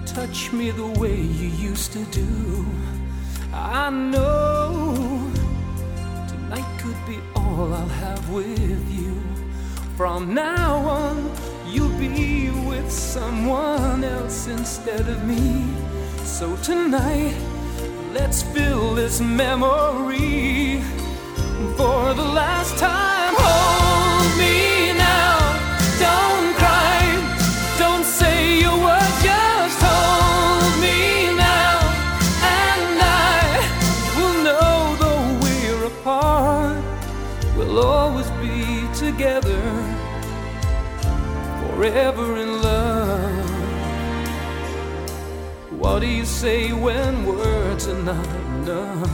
touch 0.07 0.53
me 0.53 0.73
the 0.73 0.89
way 0.99 1.15
you 1.15 1.51
used 1.71 1.93
to 1.93 2.05
do. 2.07 2.67
I 3.53 3.91
know 3.91 5.31
tonight 6.27 6.69
could 6.81 7.01
be 7.07 7.21
all 7.37 7.73
I'll 7.73 7.95
have 8.03 8.29
with 8.31 8.85
you. 8.91 9.15
From 9.97 10.35
now 10.35 10.79
on, 10.79 11.31
you'll 11.69 11.97
be 11.97 12.51
with 12.69 12.91
someone 12.91 14.03
else 14.03 14.49
instead 14.49 15.09
of 15.09 15.25
me. 15.25 15.84
So 16.25 16.57
tonight, 16.57 17.35
let's 18.13 18.43
fill 18.43 18.95
this 18.95 19.21
memory 19.21 20.83
for 21.77 22.13
the 22.13 22.25
last 22.25 22.77
time. 22.77 23.35
Hold 23.37 24.37
me 24.37 24.93
now, 24.99 25.39
don't 26.01 26.55
cry, 26.57 26.99
don't 27.79 28.05
say 28.05 28.63
a 28.65 28.71
word, 28.71 29.13
just 29.23 29.79
hold 29.81 30.81
me 30.83 31.37
now, 31.37 31.79
and 32.43 32.99
I 33.01 33.41
will 34.17 34.43
know 34.43 34.97
though 34.99 35.39
we're 35.45 35.87
apart, 35.87 36.83
we'll 37.57 37.79
always 37.79 38.31
be 38.43 38.89
together, 38.95 39.63
forever 41.61 42.34
What 45.85 46.01
do 46.01 46.07
you 46.07 46.25
say 46.25 46.73
when 46.73 47.25
words 47.25 47.87
are 47.87 48.03
not 48.03 48.27
enough? 48.27 49.11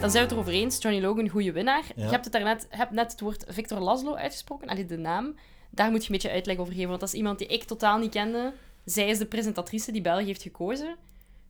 Dan 0.00 0.10
zijn 0.10 0.12
we 0.12 0.18
het 0.18 0.30
erover 0.30 0.52
eens, 0.52 0.82
Johnny 0.82 1.00
Logan, 1.00 1.28
goede 1.28 1.52
winnaar. 1.52 1.84
Ja. 1.96 2.04
Je 2.04 2.10
hebt, 2.10 2.24
het 2.24 2.32
daarnet, 2.32 2.66
hebt 2.70 2.90
net 2.90 3.12
het 3.12 3.20
woord 3.20 3.44
Victor 3.48 3.80
Laszlo 3.80 4.14
uitgesproken, 4.14 4.68
allee, 4.68 4.84
de 4.84 4.96
naam. 4.96 5.34
Daar 5.70 5.90
moet 5.90 6.00
je 6.00 6.06
een 6.06 6.12
beetje 6.12 6.30
uitleg 6.30 6.56
over 6.56 6.72
geven, 6.72 6.88
want 6.88 7.00
dat 7.00 7.08
is 7.08 7.14
iemand 7.14 7.38
die 7.38 7.46
ik 7.46 7.64
totaal 7.64 7.98
niet 7.98 8.10
kende. 8.10 8.52
Zij 8.84 9.08
is 9.08 9.18
de 9.18 9.26
presentatrice 9.26 9.92
die 9.92 10.00
België 10.00 10.24
heeft 10.24 10.42
gekozen 10.42 10.96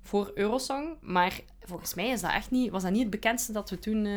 voor 0.03 0.31
Eurosong. 0.35 0.97
Maar 1.01 1.41
volgens 1.61 1.95
mij 1.95 2.09
is 2.09 2.21
dat 2.21 2.33
echt 2.33 2.51
niet, 2.51 2.71
was 2.71 2.83
dat 2.83 2.93
niet 2.93 3.01
het 3.01 3.11
bekendste 3.11 3.53
dat 3.53 3.71
we 3.71 3.79
toen 3.79 4.07
eh, 4.07 4.13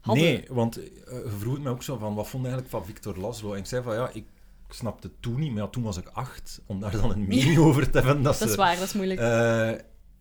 hadden. 0.00 0.24
Nee, 0.24 0.44
want 0.48 0.76
eh, 0.76 0.84
je 1.06 1.34
vroeg 1.38 1.54
het 1.54 1.62
mij 1.62 1.72
ook 1.72 1.82
zo 1.82 1.96
van, 1.96 2.14
wat 2.14 2.28
vond 2.28 2.42
je 2.44 2.48
eigenlijk 2.48 2.76
van 2.76 2.94
Victor 2.94 3.18
Laszlo? 3.18 3.52
En 3.52 3.58
ik 3.58 3.66
zei 3.66 3.82
van, 3.82 3.94
ja, 3.94 4.10
ik 4.12 4.24
snapte 4.68 5.06
het 5.06 5.22
toen 5.22 5.40
niet, 5.40 5.52
maar 5.52 5.62
ja, 5.62 5.68
toen 5.68 5.82
was 5.82 5.96
ik 5.96 6.08
acht, 6.08 6.60
om 6.66 6.80
daar 6.80 6.90
dan 6.90 7.10
een 7.10 7.26
mening 7.26 7.58
over 7.66 7.90
te 7.90 7.98
hebben. 7.98 8.22
Dat, 8.22 8.38
Dat 8.38 8.48
is 8.48 8.54
waar, 8.56 8.74
dat 8.76 8.84
is 8.84 8.92
moeilijk. 8.92 9.20
Eh, 9.20 9.70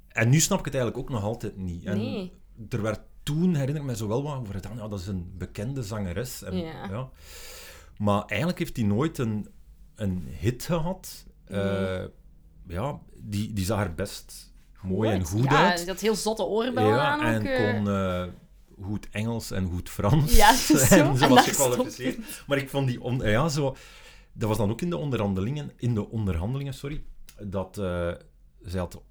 en 0.08 0.30
nu 0.30 0.40
snap 0.40 0.60
ik 0.60 0.66
het 0.66 0.74
eigenlijk 0.76 1.04
ook 1.04 1.10
nog 1.16 1.24
altijd 1.24 1.58
niet. 1.58 1.84
En 1.86 1.98
Nee. 1.98 2.32
Er 2.70 2.82
werd 2.82 3.00
toen 3.24 3.56
herinner 3.56 3.82
ik 3.82 3.88
me 3.88 3.96
zo 3.96 4.08
wel 4.08 4.24
wat 4.24 4.38
over 4.38 4.54
gedaan. 4.54 4.78
Ja, 4.78 4.88
dat 4.88 5.00
is 5.00 5.08
een 5.08 5.34
bekende 5.38 5.84
zangeres. 5.84 6.44
En, 6.44 6.58
Ja. 6.58 6.88
ja. 6.90 7.10
Maar 7.98 8.22
eigenlijk 8.26 8.60
heeft 8.60 8.76
hij 8.78 8.86
nooit 8.86 9.18
een, 9.18 9.48
een 9.96 10.28
hit 10.40 10.64
gehad. 10.66 11.26
Eh, 11.46 12.04
ja, 12.68 13.00
die, 13.22 13.54
die 13.54 13.66
zag 13.66 13.80
er 13.80 13.94
best 13.96 14.54
mooi 14.82 15.10
en 15.12 15.24
goed 15.24 15.44
ja, 15.44 15.70
uit. 15.70 15.78
die 15.78 15.88
had 15.88 16.00
heel 16.00 16.16
zotte 16.16 16.44
oorbellen 16.44 16.90
Ja, 16.96 17.08
aan 17.08 17.22
en 17.22 17.40
ook. 17.42 17.48
eh. 17.48 18.24
kon 18.24 18.34
goed 18.86 19.08
Engels 19.12 19.52
en 19.52 19.70
goed 19.70 19.90
Frans. 19.90 20.36
Ja, 20.36 20.54
zo. 20.56 20.74
en 20.78 21.18
ze 21.18 21.24
En 21.24 21.30
was 21.30 21.48
gekwalificeerd. 21.48 22.44
Maar 22.48 22.58
ik 22.58 22.70
vond 22.70 22.88
die... 22.88 23.02
On, 23.02 23.18
ja, 23.20 23.50
zo, 23.50 23.76
dat 24.34 24.48
was 24.50 24.58
dan 24.58 24.70
ook 24.70 24.82
in 24.82 24.90
de 24.90 24.98
onderhandelingen, 24.98 25.72
in 25.78 25.94
de 25.94 26.10
onderhandelingen 26.10 26.74
sorry, 26.74 27.04
dat 27.44 27.78
eh 27.78 28.12
zij 28.62 28.80
had 28.80 29.02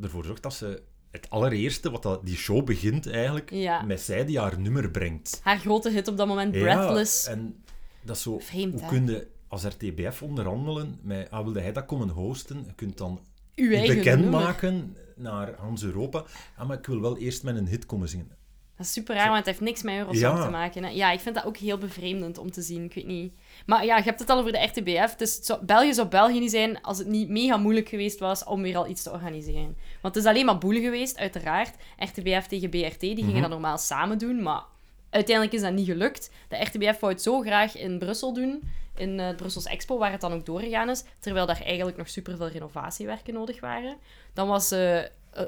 ervoor 0.00 0.20
gezorgd 0.20 0.42
dat 0.42 0.54
ze 0.54 0.82
het 1.10 1.30
allereerste, 1.30 1.90
wat 1.90 2.02
dat, 2.02 2.26
die 2.26 2.36
show 2.36 2.64
begint 2.64 3.10
eigenlijk, 3.10 3.50
Ja. 3.50 3.82
met 3.82 4.00
zij 4.00 4.24
die 4.24 4.38
haar 4.38 4.60
nummer 4.60 4.90
brengt. 4.90 5.40
Haar 5.42 5.58
grote 5.58 5.90
hit 5.90 6.08
op 6.08 6.16
dat 6.16 6.26
moment, 6.26 6.50
Breathless. 6.52 7.24
Ja, 7.26 7.30
en 7.32 7.64
dat 8.04 8.16
is 8.16 8.22
zo... 8.22 8.38
Vreemd, 8.38 8.72
hoe 8.72 8.82
hè? 8.82 8.88
kun 8.88 9.06
je 9.06 9.26
als 9.48 9.64
RTBF 9.64 10.22
onderhandelen 10.22 10.98
met... 11.02 11.30
Ah, 11.30 11.44
wilde 11.44 11.60
hij 11.60 11.72
dat 11.72 11.86
komen 11.86 12.08
hosten? 12.08 12.64
Je 12.66 12.74
kunt 12.74 12.98
dan 12.98 13.20
bekendmaken 13.54 14.96
naar 15.16 15.54
Hans 15.58 15.82
Europa. 15.84 16.24
Ah, 16.56 16.68
maar 16.68 16.78
ik 16.78 16.86
wil 16.86 17.00
wel 17.00 17.16
eerst 17.16 17.42
met 17.42 17.56
een 17.56 17.66
hit 17.66 17.86
komen 17.86 18.08
zingen. 18.08 18.30
Dat 18.76 18.86
is 18.86 18.92
super 18.92 19.14
raar, 19.14 19.24
want 19.26 19.36
het 19.36 19.46
heeft 19.46 19.60
niks 19.60 19.82
met 19.82 19.94
Eurosong 19.94 20.36
Ja. 20.38 20.44
te 20.44 20.50
maken. 20.50 20.84
Hè. 20.84 20.90
Ja, 20.90 21.10
ik 21.10 21.20
vind 21.20 21.34
dat 21.34 21.44
ook 21.44 21.56
heel 21.56 21.78
bevreemdend 21.78 22.38
om 22.38 22.50
te 22.50 22.62
zien. 22.62 22.84
Ik 22.84 22.94
weet 22.94 23.06
niet. 23.06 23.32
Maar 23.66 23.84
ja, 23.84 23.96
je 23.96 24.02
hebt 24.02 24.20
het 24.20 24.30
al 24.30 24.38
over 24.38 24.52
de 24.52 24.58
RTBF. 24.62 25.14
Dus 25.14 25.36
zou- 25.42 25.64
België 25.64 25.94
zou 25.94 26.08
België 26.08 26.38
niet 26.40 26.50
zijn 26.50 26.82
als 26.82 26.98
het 26.98 27.06
niet 27.06 27.28
mega 27.28 27.56
moeilijk 27.56 27.88
geweest 27.88 28.18
was 28.18 28.44
om 28.44 28.62
weer 28.62 28.76
al 28.76 28.86
iets 28.88 29.02
te 29.02 29.10
organiseren. 29.12 29.76
Want 30.00 30.14
het 30.14 30.24
is 30.24 30.30
alleen 30.30 30.44
maar 30.46 30.58
boel 30.58 30.80
geweest, 30.80 31.18
uiteraard. 31.18 31.74
RTBF 31.98 32.46
tegen 32.46 32.70
BRT, 32.70 33.00
die 33.00 33.14
gingen 33.16 33.32
Mhm. 33.32 33.40
dat 33.40 33.50
normaal 33.50 33.78
samen 33.78 34.18
doen, 34.18 34.42
maar 34.42 34.62
uiteindelijk 35.10 35.56
is 35.56 35.62
dat 35.62 35.72
niet 35.72 35.86
gelukt. 35.86 36.30
De 36.48 36.56
RTBF 36.56 37.00
wou 37.00 37.12
het 37.12 37.22
zo 37.22 37.40
graag 37.40 37.76
in 37.76 37.98
Brussel 37.98 38.32
doen, 38.32 38.62
in 38.96 39.20
eh, 39.20 39.26
het 39.26 39.36
Brussels 39.36 39.66
Expo, 39.66 39.98
waar 39.98 40.12
het 40.12 40.20
dan 40.20 40.32
ook 40.32 40.46
doorgegaan 40.46 40.88
is, 40.90 41.04
terwijl 41.20 41.46
daar 41.46 41.62
eigenlijk 41.62 41.96
nog 41.96 42.08
superveel 42.08 42.48
renovatiewerken 42.48 43.34
nodig 43.34 43.60
waren. 43.60 43.96
Dan 44.34 44.48
was 44.48 44.70
eh, 44.70 44.98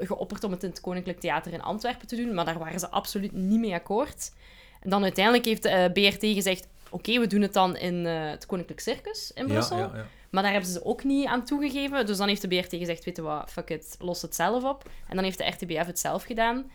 geopperd 0.00 0.44
om 0.44 0.50
het 0.50 0.62
in 0.62 0.68
het 0.68 0.80
Koninklijk 0.80 1.20
Theater 1.20 1.52
in 1.52 1.62
Antwerpen 1.62 2.06
te 2.06 2.16
doen, 2.16 2.34
maar 2.34 2.44
daar 2.44 2.58
waren 2.58 2.80
ze 2.80 2.88
absoluut 2.88 3.32
niet 3.32 3.60
mee 3.60 3.74
akkoord. 3.74 4.32
En 4.80 4.90
dan 4.90 5.02
uiteindelijk 5.02 5.44
heeft 5.44 5.62
de 5.62 5.68
eh, 5.68 5.92
BRT 5.92 6.20
gezegd, 6.20 6.68
oké, 6.90 7.18
we 7.18 7.26
doen 7.26 7.42
het 7.42 7.52
dan 7.52 7.76
in 7.76 8.06
eh, 8.06 8.30
het 8.30 8.46
Koninklijk 8.46 8.80
Circus 8.80 9.32
in 9.34 9.46
Brussel. 9.46 9.78
Ja, 9.78 9.90
ja, 9.92 9.96
ja. 9.96 10.06
Maar 10.30 10.42
daar 10.42 10.52
hebben 10.52 10.70
ze 10.70 10.84
ook 10.84 11.04
niet 11.04 11.26
aan 11.26 11.44
toegegeven. 11.44 12.06
Dus 12.06 12.16
dan 12.16 12.28
heeft 12.28 12.42
de 12.42 12.48
BRT 12.48 12.70
gezegd, 12.70 13.04
weet 13.04 13.16
je 13.16 13.22
wat, 13.22 13.50
fuck 13.50 13.70
it, 13.70 13.96
los 13.98 14.22
het 14.22 14.34
zelf 14.34 14.64
op. 14.64 14.90
En 15.08 15.14
dan 15.14 15.24
heeft 15.24 15.38
de 15.38 15.46
RTBF 15.46 15.86
het 15.86 15.98
zelf 15.98 16.22
gedaan. 16.22 16.70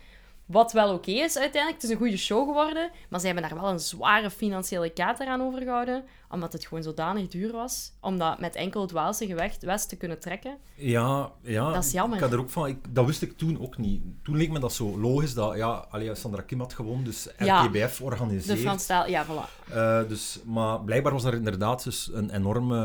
Wat 0.46 0.72
wel 0.72 0.94
oké 0.94 1.10
is 1.10 1.38
uiteindelijk. 1.38 1.74
Het 1.74 1.82
is 1.82 1.90
een 1.90 2.02
goede 2.02 2.16
show 2.16 2.46
geworden. 2.46 2.90
Maar 3.08 3.20
ze 3.20 3.26
hebben 3.26 3.48
daar 3.48 3.60
wel 3.60 3.70
een 3.70 3.78
zware 3.78 4.30
financiële 4.30 4.90
kater 4.90 5.26
aan 5.26 5.42
overgehouden. 5.42 6.04
Omdat 6.34 6.52
het 6.52 6.66
gewoon 6.66 6.82
zodanig 6.82 7.28
duur 7.28 7.52
was. 7.52 7.92
Om 8.00 8.18
dat 8.18 8.40
met 8.40 8.54
enkel 8.54 8.80
het 8.80 8.90
Waalse 8.90 9.26
gewicht 9.26 9.62
west 9.62 9.88
te 9.88 9.96
kunnen 9.96 10.20
trekken. 10.20 10.56
Ja, 10.74 11.32
ja. 11.42 11.72
Dat 11.72 11.84
is 11.84 11.92
jammer. 11.92 12.16
Ik 12.16 12.22
had 12.22 12.32
er 12.32 12.38
ook 12.38 12.50
van, 12.50 12.66
ik, 12.66 12.94
dat 12.94 13.06
wist 13.06 13.22
ik 13.22 13.36
toen 13.36 13.60
ook 13.60 13.78
niet. 13.78 14.02
Toen 14.22 14.36
leek 14.36 14.50
me 14.50 14.58
dat 14.58 14.72
zo 14.72 14.98
logisch 14.98 15.34
dat, 15.34 15.56
ja, 15.56 15.86
allee, 15.90 16.14
Sandra 16.14 16.42
Kim 16.42 16.60
had 16.60 16.72
gewonnen, 16.72 17.04
dus 17.04 17.28
Ja. 17.38 17.64
RTBF 17.64 17.96
De 17.96 18.04
organiseert. 18.04 18.58
Franstaal, 18.58 19.08
ja, 19.08 19.26
voilà. 19.26 19.72
Eh, 19.72 20.08
dus, 20.08 20.38
maar 20.44 20.80
blijkbaar 20.80 21.12
was 21.12 21.22
daar 21.22 21.34
inderdaad 21.34 21.84
dus 21.84 22.10
een 22.12 22.30
enorme 22.30 22.76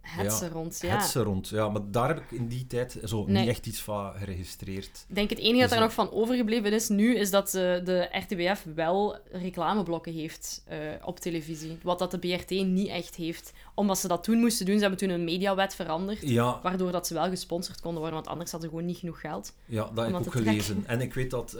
Hetze 0.00 0.44
ja, 0.44 0.50
rond, 0.50 0.78
ja. 0.82 0.96
hetze 0.96 1.22
rond. 1.22 1.48
Ja, 1.48 1.68
maar 1.68 1.80
daar 1.90 2.08
heb 2.08 2.18
ik 2.18 2.30
in 2.30 2.48
die 2.48 2.66
tijd 2.66 2.98
zo 3.04 3.24
Nee. 3.26 3.40
niet 3.40 3.48
echt 3.48 3.66
iets 3.66 3.80
van 3.80 4.12
geregistreerd. 4.16 5.04
Ik 5.08 5.14
denk 5.14 5.30
het 5.30 5.38
enige 5.38 5.60
dat 5.60 5.68
Dus, 5.68 5.70
er 5.70 5.76
eh, 5.76 5.82
nog 5.82 5.92
van 5.92 6.12
overgebleven 6.12 6.72
is 6.72 6.88
nu, 6.88 7.16
is 7.16 7.30
dat 7.30 7.46
eh, 7.46 7.52
de 7.84 8.08
RTBF 8.12 8.64
wel 8.74 9.16
reclameblokken 9.32 10.12
heeft 10.12 10.62
eh, 10.66 10.78
op 11.04 11.20
televisie. 11.20 11.78
Wat 11.82 11.98
dat 11.98 12.10
de 12.10 12.18
BRT 12.18 12.50
niet 12.50 12.87
echt 12.90 13.14
heeft. 13.14 13.52
Omdat 13.74 13.98
ze 13.98 14.08
dat 14.08 14.24
toen 14.24 14.38
moesten 14.38 14.66
doen, 14.66 14.74
ze 14.74 14.80
hebben 14.80 14.98
toen 14.98 15.10
een 15.10 15.24
mediawet 15.24 15.74
veranderd. 15.74 16.18
Ja, 16.28 16.60
Waardoor 16.62 16.92
dat 16.92 17.06
ze 17.06 17.14
wel 17.14 17.28
gesponsord 17.28 17.80
konden 17.80 18.00
worden, 18.00 18.18
want 18.18 18.30
anders 18.30 18.50
hadden 18.50 18.70
ze 18.70 18.74
gewoon 18.76 18.90
niet 18.90 19.00
genoeg 19.00 19.20
geld. 19.20 19.52
ja 19.66 19.90
dat 19.94 20.04
heb 20.04 20.14
ik 20.14 20.26
ook 20.26 20.32
gelezen. 20.32 20.84
En 20.86 21.00
ik 21.00 21.14
weet 21.14 21.30
dat 21.30 21.56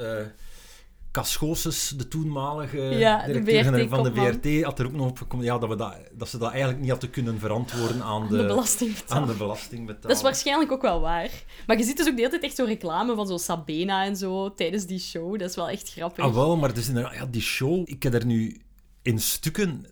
Cascosus, 1.10 1.88
de 1.96 2.08
toenmalige 2.08 2.78
Ja, 2.78 3.26
de 3.26 3.42
directeur 3.42 3.88
van 3.88 4.02
de. 4.02 4.10
BRT, 4.10 4.64
had 4.64 4.78
er 4.78 4.86
ook 4.86 4.92
nog 4.92 5.08
op 5.08 5.18
gekomen 5.18 5.44
ja, 5.44 5.58
dat, 5.58 5.68
we 5.68 5.76
dat, 5.76 5.96
dat 6.12 6.28
ze 6.28 6.38
dat 6.38 6.50
eigenlijk 6.50 6.80
niet 6.80 6.90
hadden 6.90 7.10
kunnen 7.10 7.38
verantwoorden 7.38 8.02
aan 8.02 8.28
de, 8.28 8.36
De, 8.36 8.46
belasting 8.46 8.94
aan 9.08 9.26
de 9.26 9.34
belastingbetaler. 9.34 10.08
Dat 10.08 10.16
is 10.16 10.22
waarschijnlijk 10.22 10.72
ook 10.72 10.82
wel 10.82 11.00
waar. 11.00 11.30
Maar 11.66 11.78
je 11.78 11.84
ziet 11.84 11.96
dus 11.96 12.06
ook 12.06 12.14
de 12.14 12.18
hele 12.18 12.30
tijd 12.30 12.42
echt 12.42 12.56
zo 12.56 12.64
reclame 12.64 13.14
van 13.14 13.26
zo 13.26 13.36
Sabena 13.36 14.04
en 14.04 14.16
zo 14.16 14.54
tijdens 14.54 14.86
die 14.86 14.98
show. 14.98 15.38
Dat 15.38 15.48
is 15.48 15.56
wel 15.56 15.68
echt 15.68 15.92
grappig. 15.92 16.24
Ah, 16.24 16.34
wel, 16.34 16.56
maar 16.56 16.76
inderdaad, 16.86 17.14
ja, 17.14 17.26
die 17.26 17.42
show, 17.42 17.82
ik 17.84 18.02
heb 18.02 18.14
er 18.14 18.26
nu 18.26 18.60
in 19.02 19.18
stukken 19.18 19.86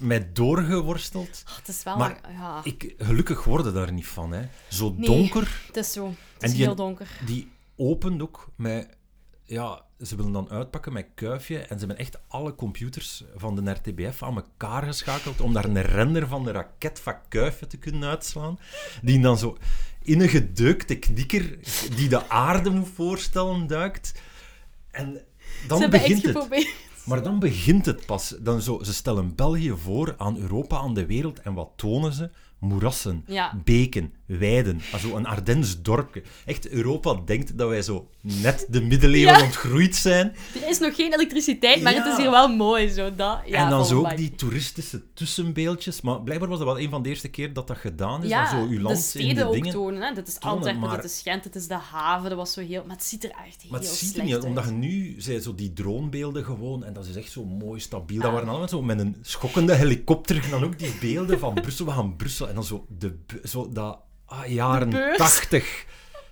met 0.00 0.36
doorgeworsteld. 0.36 1.42
Ah, 1.46 1.56
het 1.56 1.68
is 1.68 1.82
wel... 1.82 1.96
Maar 1.96 2.20
ja, 2.32 2.60
Ik, 2.64 2.94
gelukkig 2.98 3.44
worden 3.44 3.74
daar 3.74 3.92
niet 3.92 4.06
van. 4.06 4.32
Hè. 4.32 4.42
Zo 4.68 4.94
Nee. 4.96 5.06
donker, 5.08 5.60
het 5.66 5.76
is 5.76 5.92
zo. 5.92 6.06
Het 6.06 6.42
En 6.42 6.48
is 6.48 6.54
die- 6.54 6.64
heel 6.64 6.74
donker. 6.74 7.08
die 7.26 7.52
opent 7.76 8.22
ook 8.22 8.48
met... 8.56 8.88
Ja, 9.44 9.82
ze 10.00 10.16
willen 10.16 10.32
dan 10.32 10.50
uitpakken 10.50 10.92
met 10.92 11.06
kuifje 11.14 11.58
en 11.58 11.78
ze 11.78 11.86
hebben 11.86 11.98
echt 11.98 12.18
alle 12.28 12.54
computers 12.54 13.24
van 13.36 13.56
de 13.64 13.70
RTBF 13.70 14.22
aan 14.22 14.36
elkaar 14.36 14.82
geschakeld 14.82 15.40
om 15.40 15.52
daar 15.52 15.64
een 15.64 15.82
render 15.82 16.26
van 16.26 16.44
de 16.44 16.50
raket 16.50 17.00
van 17.00 17.14
kuifje 17.28 17.66
te 17.66 17.76
kunnen 17.78 18.08
uitslaan. 18.08 18.58
Die 19.02 19.20
dan 19.20 19.38
zo 19.38 19.56
in 20.02 20.20
een 20.20 20.28
gedeukte 20.28 20.98
knikker 20.98 21.58
die 21.96 22.08
de 22.08 22.28
aarde 22.28 22.70
moet 22.70 22.88
voorstellen 22.94 23.66
duikt. 23.66 24.12
En 24.90 25.12
Ze 25.62 25.66
dan 25.68 25.80
hebben 25.80 25.98
echt 26.00 26.08
begint 26.08 26.22
het. 26.26 26.32
geprobeerd. 26.42 26.74
Maar 27.04 27.22
dan 27.22 27.38
begint 27.38 27.86
het 27.86 28.06
pas. 28.06 28.34
Dan 28.40 28.60
zo, 28.62 28.82
ze 28.82 28.94
stellen 28.94 29.34
België 29.34 29.74
voor 29.76 30.14
aan 30.18 30.36
Europa, 30.38 30.78
aan 30.78 30.94
de 30.94 31.06
wereld. 31.06 31.40
En 31.40 31.54
wat 31.54 31.70
tonen 31.76 32.12
ze? 32.12 32.30
Moerassen, 32.58 33.24
Ja. 33.26 33.60
beken, 33.64 34.12
weiden. 34.38 34.80
Also 34.92 35.16
een 35.16 35.26
Ardens 35.26 35.82
dorpje. 35.82 36.22
Echt, 36.44 36.68
Europa 36.68 37.20
denkt 37.24 37.58
dat 37.58 37.68
wij 37.68 37.82
zo 37.82 38.08
net 38.20 38.66
de 38.68 38.80
middeleeuwen 38.80 39.34
Ja. 39.38 39.42
ontgroeid 39.44 39.96
zijn. 39.96 40.26
Er 40.62 40.68
is 40.68 40.78
nog 40.78 40.94
geen 40.94 41.12
elektriciteit, 41.12 41.82
maar 41.82 41.92
Ja. 41.92 42.02
het 42.02 42.12
is 42.12 42.18
hier 42.22 42.30
wel 42.30 42.48
mooi. 42.56 42.88
Zo, 42.88 43.14
dat, 43.14 43.40
ja, 43.46 43.64
en 43.64 43.70
dan 43.70 43.86
zo 43.86 43.98
ook 43.98 44.16
die 44.16 44.34
toeristische 44.34 45.02
tussenbeeldjes. 45.14 46.00
Maar 46.00 46.22
blijkbaar 46.22 46.48
was 46.48 46.58
dat 46.58 46.66
wel 46.66 46.80
een 46.80 46.90
van 46.90 47.02
de 47.02 47.08
eerste 47.08 47.28
keer 47.28 47.52
dat 47.52 47.66
dat 47.66 47.76
gedaan 47.78 48.22
is. 48.24 48.30
Dat 48.30 48.48
zo 48.48 48.66
uw 48.66 48.80
land 48.80 48.96
de 48.96 49.02
steden 49.02 49.34
de 49.34 49.44
ook 49.44 49.52
dingen... 49.52 49.72
tonen. 49.72 50.02
Hè. 50.02 50.14
Dit 50.14 50.28
is 50.28 50.34
tonen, 50.38 50.56
Antwerpen, 50.56 50.80
maar- 50.82 50.96
dit 50.96 51.04
is 51.10 51.20
Gent, 51.24 51.42
dit 51.42 51.54
is 51.56 51.66
de 51.66 51.74
haven. 51.74 52.28
Dat 52.28 52.38
was 52.38 52.52
zo 52.52 52.60
heel... 52.60 52.84
Maar 52.86 52.96
het 52.96 53.04
ziet 53.04 53.24
er 53.24 53.30
echt 53.46 53.62
heel 53.62 53.70
Maar 53.70 53.80
het 53.80 53.88
ziet 53.88 54.00
er 54.00 54.06
slecht 54.06 54.24
niet 54.26 54.34
uit, 54.34 54.44
omdat 54.44 54.64
je 54.64 54.70
nu 54.70 55.14
zei 55.18 55.40
zo 55.40 55.54
die 55.54 55.72
dronebeelden 55.72 56.44
gewoon, 56.44 56.84
en 56.84 56.92
dat 56.92 57.06
is 57.06 57.16
echt 57.16 57.30
zo 57.30 57.44
mooi 57.44 57.80
stabiel. 57.80 58.20
Dat 58.20 58.32
waren 58.32 58.48
allemaal 58.48 58.68
zo 58.68 58.82
met 58.82 58.98
een 59.00 59.16
schokkende 59.22 59.74
helikopter, 59.74 60.44
en 60.44 60.50
dan 60.50 60.64
ook 60.64 60.78
die 60.78 60.92
beelden 61.00 61.38
van 61.38 61.54
Brussel, 61.62 61.84
we 61.86 61.92
gaan 61.92 62.16
Brussel, 62.16 62.48
en 62.48 62.54
dan 62.54 62.64
zo, 62.64 62.86
de, 62.98 63.14
zo 63.44 63.68
dat 63.72 63.98
ah, 64.30 64.46
jaren. 64.46 65.16
80, 65.16 65.84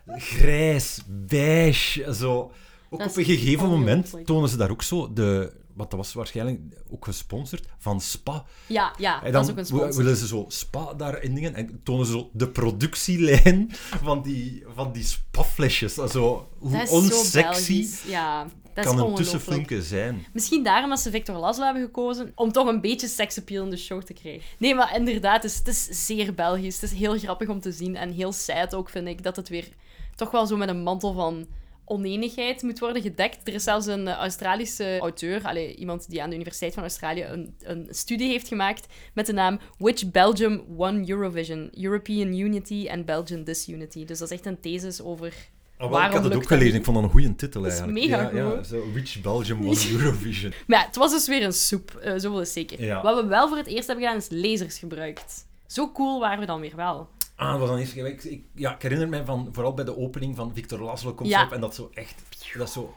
grijs, 0.07 1.01
beige, 1.07 2.15
zo. 2.15 2.53
Ook 2.91 2.99
Dat 2.99 3.09
op 3.09 3.17
een 3.17 3.25
gegeven 3.25 3.69
moment 3.69 4.17
tonen 4.25 4.49
ze 4.49 4.57
daar 4.57 4.71
ook 4.71 4.83
zo 4.83 5.13
de, 5.13 5.53
wat 5.79 5.91
dat 5.91 5.99
was 5.99 6.13
waarschijnlijk 6.13 6.61
ook 6.91 7.05
gesponsord, 7.05 7.67
van 7.79 8.01
Spa. 8.01 8.45
Ja, 8.67 8.95
ja 8.99 9.23
En 9.23 9.25
dat 9.25 9.33
dan 9.33 9.43
is 9.43 9.51
ook 9.51 9.57
een 9.57 9.67
sponsor. 9.67 10.03
willen 10.03 10.17
ze 10.17 10.27
zo 10.27 10.45
Spa 10.49 10.95
daar 10.95 11.23
in 11.23 11.35
dingen 11.35 11.55
en 11.55 11.81
tonen 11.83 12.07
ze 12.07 12.13
zo 12.13 12.31
de 12.33 12.49
productielijn 12.49 13.69
van 14.05 14.23
die, 14.23 14.65
van 14.75 14.93
die 14.93 15.05
Spa-flesjes. 15.05 15.95
Zo, 15.95 16.49
hoe 16.59 16.89
onsexy. 16.89 17.89
Ja, 18.07 18.47
dat 18.75 18.85
is 18.85 18.91
kan 18.91 19.09
een 19.09 19.15
tussenfilmpje 19.15 19.83
zijn. 19.83 20.27
Misschien 20.33 20.63
daarom 20.63 20.91
dat 20.91 21.01
ze 21.01 21.11
Victor 21.11 21.37
Laszlo 21.37 21.65
hebben 21.65 21.83
gekozen, 21.83 22.33
om 22.35 22.53
toch 22.53 22.67
een 22.67 22.81
beetje 22.81 23.09
seksappeal 23.09 23.65
in 23.65 23.71
de 23.71 23.77
show 23.77 24.03
te 24.03 24.13
krijgen. 24.13 24.43
Nee, 24.59 24.75
maar 24.75 24.97
inderdaad, 24.97 25.43
het 25.43 25.53
is, 25.53 25.59
het 25.59 25.69
is 25.69 26.07
zeer 26.07 26.35
Belgisch. 26.35 26.81
Het 26.81 26.91
is 26.91 26.99
heel 26.99 27.19
grappig 27.19 27.49
om 27.49 27.61
te 27.61 27.73
zien 27.73 27.97
en 27.97 28.11
heel 28.11 28.33
sad 28.33 28.75
ook, 28.75 28.91
vind 28.91 29.09
ik, 29.09 29.23
dat 29.23 29.37
het 29.37 29.49
weer 29.49 29.69
toch 30.15 30.31
wel 30.31 30.47
zo 30.47 30.57
met 30.57 30.69
een 30.69 30.83
mantel 30.83 31.13
van 31.13 31.47
oneenigheid 31.89 32.63
moet 32.63 32.79
worden 32.79 33.03
gedekt. 33.03 33.49
Er 33.49 33.55
is 33.55 33.63
zelfs 33.63 33.87
een 33.87 34.09
eh, 34.09 34.15
Australische 34.15 34.99
auteur, 34.99 35.43
allee, 35.43 35.75
iemand 35.75 36.11
die 36.11 36.23
aan 36.23 36.29
de 36.29 36.35
Universiteit 36.35 36.75
van 36.75 36.83
Australië 36.83 37.25
een, 37.25 37.55
een 37.63 37.87
studie 37.91 38.29
heeft 38.29 38.49
gemaakt 38.49 38.87
met 39.15 39.27
de 39.27 39.33
naam 39.33 39.59
Which 39.79 40.11
Belgium 40.11 40.65
Won 40.69 41.11
Eurovision? 41.11 41.71
European 41.81 42.35
Unity 42.35 42.89
and 42.91 43.05
Belgian 43.05 43.45
Disunity. 43.45 44.05
Dus 44.05 44.19
dat 44.19 44.31
is 44.31 44.37
echt 44.37 44.47
een 44.47 44.61
thesis 44.61 45.03
over... 45.03 45.35
Oh, 45.79 46.05
ik 46.05 46.13
had 46.13 46.25
het 46.25 46.35
ook 46.35 46.47
gelezen, 46.47 46.79
ik 46.79 46.85
vond 46.85 46.97
dat 46.97 47.05
een 47.05 47.11
goede 47.11 47.37
titel 47.37 47.65
is 47.65 47.79
eigenlijk. 47.79 47.99
mega 47.99 48.23
ja, 48.23 48.31
ja, 48.31 48.63
zo, 48.63 48.91
Which 48.93 49.21
Belgium 49.21 49.63
won 49.63 49.77
Eurovision? 49.93 50.53
Maar 50.67 50.79
ja, 50.79 50.87
het 50.87 50.97
was 50.97 51.11
dus 51.11 51.27
weer 51.27 51.43
een 51.43 51.53
soep, 51.53 51.95
eh 51.95 52.13
zoveel 52.17 52.41
is 52.41 52.53
zeker. 52.53 52.85
Ja. 52.85 53.03
Wat 53.03 53.23
we 53.23 53.29
wel 53.29 53.49
voor 53.49 53.57
het 53.57 53.67
eerst 53.67 53.87
hebben 53.87 54.05
gedaan, 54.05 54.21
is 54.21 54.29
lasers 54.31 54.79
gebruikt. 54.79 55.47
Zo 55.67 55.93
cool 55.93 56.21
waren 56.21 56.39
we 56.39 56.47
dan 56.47 56.61
weer 56.61 56.77
wel. 56.77 57.09
Ah, 57.39 57.51
dat 57.51 57.59
was 57.61 57.69
dan 57.69 57.79
eerst. 57.79 57.97
Ik, 57.97 58.25
ik, 58.25 58.43
ja, 58.55 58.75
ik 58.75 58.83
herinner 58.83 59.09
me 59.09 59.25
van, 59.25 59.49
vooral 59.53 59.75
bij 59.75 59.85
de 59.85 59.97
opening 59.97 60.37
van 60.37 60.55
Victor 60.55 60.81
Laszlo 60.81 61.15
komt 61.15 61.29
Ja. 61.29 61.45
op 61.45 61.53
en 61.53 61.61
dat 61.61 61.75
zo 61.75 61.91
echt, 61.95 62.15
dat 62.55 62.71
zo 62.71 62.95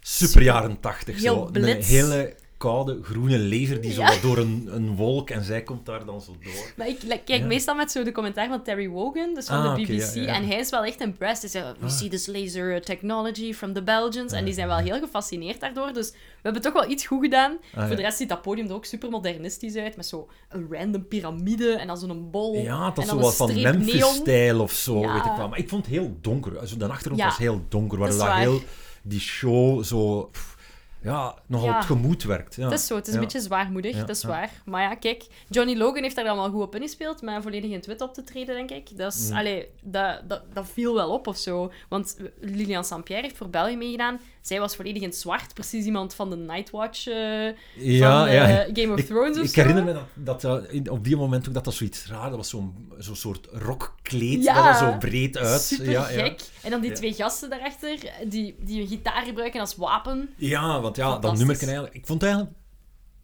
super 0.00 0.42
jaren 0.42 0.80
tachtig. 0.80 1.20
Heel 1.22 1.50
zo, 1.52 1.60
Een 1.60 1.82
hele 1.82 2.34
koude 2.58 2.98
groene 3.02 3.38
laser 3.38 3.80
die 3.80 3.92
zo 3.92 4.00
Ja. 4.00 4.08
wat 4.08 4.22
door 4.22 4.38
een, 4.38 4.68
een 4.70 4.96
wolk 4.96 5.30
en 5.30 5.44
zij 5.44 5.62
komt 5.62 5.86
daar 5.86 6.04
dan 6.04 6.20
zo 6.20 6.36
door. 6.42 6.72
Maar 6.76 6.88
ik 6.88 7.02
like, 7.02 7.20
kijk 7.24 7.40
Ja. 7.40 7.46
meestal 7.46 7.74
met 7.74 7.90
zo 7.92 8.02
de 8.04 8.12
commentaar 8.12 8.48
van 8.48 8.62
Terry 8.62 8.88
Wogan, 8.88 9.34
dus 9.34 9.46
van 9.46 9.56
Ah, 9.56 9.74
de 9.74 9.82
BBC. 9.82 10.14
ja. 10.14 10.34
En 10.34 10.46
hij 10.46 10.58
is 10.58 10.70
wel 10.70 10.84
echt 10.84 11.00
impressed. 11.00 11.52
Hij 11.52 11.62
zegt, 11.62 11.78
we 11.78 11.84
Ah. 11.86 11.90
see 11.90 12.08
this 12.08 12.26
laser 12.26 12.82
technology 12.82 13.52
from 13.54 13.72
the 13.72 13.82
Belgians. 13.82 14.32
En 14.32 14.44
die 14.44 14.54
zijn 14.54 14.66
wel 14.68 14.76
heel 14.76 14.98
gefascineerd 14.98 15.60
daardoor. 15.60 15.92
Dus 15.92 16.10
we 16.10 16.16
hebben 16.42 16.62
toch 16.62 16.72
wel 16.72 16.90
iets 16.90 17.06
goed 17.06 17.22
gedaan. 17.22 17.56
Ah, 17.74 17.86
Voor 17.86 17.96
de 17.96 18.02
rest 18.02 18.16
ziet 18.16 18.28
dat 18.28 18.42
podium 18.42 18.66
er 18.68 18.74
ook 18.74 18.84
super 18.84 19.10
modernistisch 19.10 19.76
uit. 19.76 19.96
Met 19.96 20.06
zo 20.06 20.28
een 20.48 20.66
random 20.70 21.06
piramide 21.08 21.72
en 21.72 21.86
dan 21.86 21.96
zo'n 21.98 22.30
bol. 22.30 22.54
Ja, 22.54 22.90
dat 22.90 23.04
is 23.04 23.10
zo 23.10 23.18
wat 23.18 23.36
van. 23.36 23.62
Memphis-stijl 23.62 24.60
of 24.60 24.72
zo, 24.72 25.00
weet 25.00 25.24
ik 25.24 25.32
wel. 25.36 25.48
Maar 25.48 25.58
ik 25.58 25.68
vond 25.68 25.86
het 25.86 25.94
heel 25.94 26.16
donker. 26.20 26.58
Also, 26.58 26.76
de 26.76 26.86
achtergrond 26.88 27.22
was 27.22 27.36
heel 27.38 27.62
donker, 27.68 27.98
waardoor 27.98 28.18
dat 28.18 28.34
heel 28.36 28.60
die 29.02 29.20
show 29.20 29.84
zo... 29.84 30.22
pff, 30.32 30.56
ja, 31.02 31.34
nogal 31.46 31.68
Ja. 31.68 31.76
het 31.76 31.84
gemoed 31.84 32.22
werkt. 32.22 32.54
Ja. 32.54 32.64
Het 32.68 32.78
is 32.78 32.86
zo, 32.86 32.94
het 32.96 33.06
is 33.06 33.12
Ja. 33.12 33.18
een 33.18 33.24
beetje 33.24 33.40
zwaarmoedig, 33.40 33.96
dat 33.96 34.08
is 34.08 34.24
waar. 34.24 34.50
Maar 34.64 34.82
ja, 34.82 34.94
kijk, 34.94 35.26
Johnny 35.48 35.76
Logan 35.76 36.02
heeft 36.02 36.16
daar 36.16 36.24
dan 36.24 36.36
wel 36.36 36.50
goed 36.50 36.62
op 36.62 36.74
ingespeeld, 36.74 37.22
maar 37.22 37.42
volledig 37.42 37.70
in 37.70 37.76
het 37.76 37.86
wit 37.86 38.00
op 38.00 38.14
te 38.14 38.24
treden, 38.24 38.54
denk 38.54 38.70
ik. 38.70 38.96
Dat, 38.98 39.14
is, 39.14 39.28
Mm. 39.30 39.36
allee, 39.36 39.68
dat, 39.82 40.20
dat, 40.28 40.42
dat 40.52 40.66
viel 40.72 40.94
wel 40.94 41.10
op 41.10 41.26
of 41.26 41.36
zo. 41.36 41.72
Want 41.88 42.16
Lilian 42.40 42.84
Saint-Pierre 42.84 43.24
heeft 43.26 43.36
voor 43.38 43.48
België 43.50 43.76
meegedaan. 43.76 44.20
Zij 44.40 44.60
was 44.60 44.76
volledig 44.76 45.02
in 45.02 45.08
het 45.08 45.16
zwart, 45.18 45.54
precies 45.54 45.84
iemand 45.84 46.14
van 46.14 46.30
de 46.30 46.36
Nightwatch 46.36 47.06
eh, 47.06 47.46
Ja, 47.76 48.18
van 48.18 48.28
eh, 48.28 48.54
Game 48.72 48.92
of 48.92 48.98
Ik, 48.98 49.06
Thrones 49.06 49.36
of 49.38 49.42
ik 49.44 49.48
zo. 49.50 49.60
herinner 49.60 49.84
me 49.84 49.92
dat, 49.92 50.40
dat 50.40 50.44
eh, 50.66 50.74
in- 50.74 50.90
op 50.90 51.04
die 51.04 51.16
moment 51.16 51.48
ook 51.48 51.54
dat 51.54 51.64
dat 51.64 51.74
zoiets 51.74 52.06
raar, 52.06 52.28
dat 52.28 52.36
was 52.38 52.48
zo'n 52.48 52.92
zo'n 52.98 53.16
soort 53.16 53.48
rokkleed, 53.52 54.44
dat 54.44 54.56
er 54.64 54.74
zo 54.74 54.96
breed 54.98 55.36
uit. 55.38 55.60
Super 55.60 56.00
gek. 56.02 56.40
En 56.62 56.70
dan 56.70 56.80
die 56.80 56.92
twee 56.92 57.12
gasten 57.12 57.50
daarachter, 57.50 57.98
die, 58.28 58.56
die 58.60 58.80
een 58.80 58.86
gitaar 58.88 59.22
gebruiken 59.24 59.60
als 59.60 59.76
wapen. 59.76 60.30
Ja, 60.36 60.80
want 60.96 60.96
ja, 61.12 61.18
dat 61.18 61.36
nummer 61.36 61.62
eigenlijk... 61.62 61.94
Ik 61.94 62.06
vond 62.06 62.20
het 62.20 62.30
eigenlijk 62.30 62.60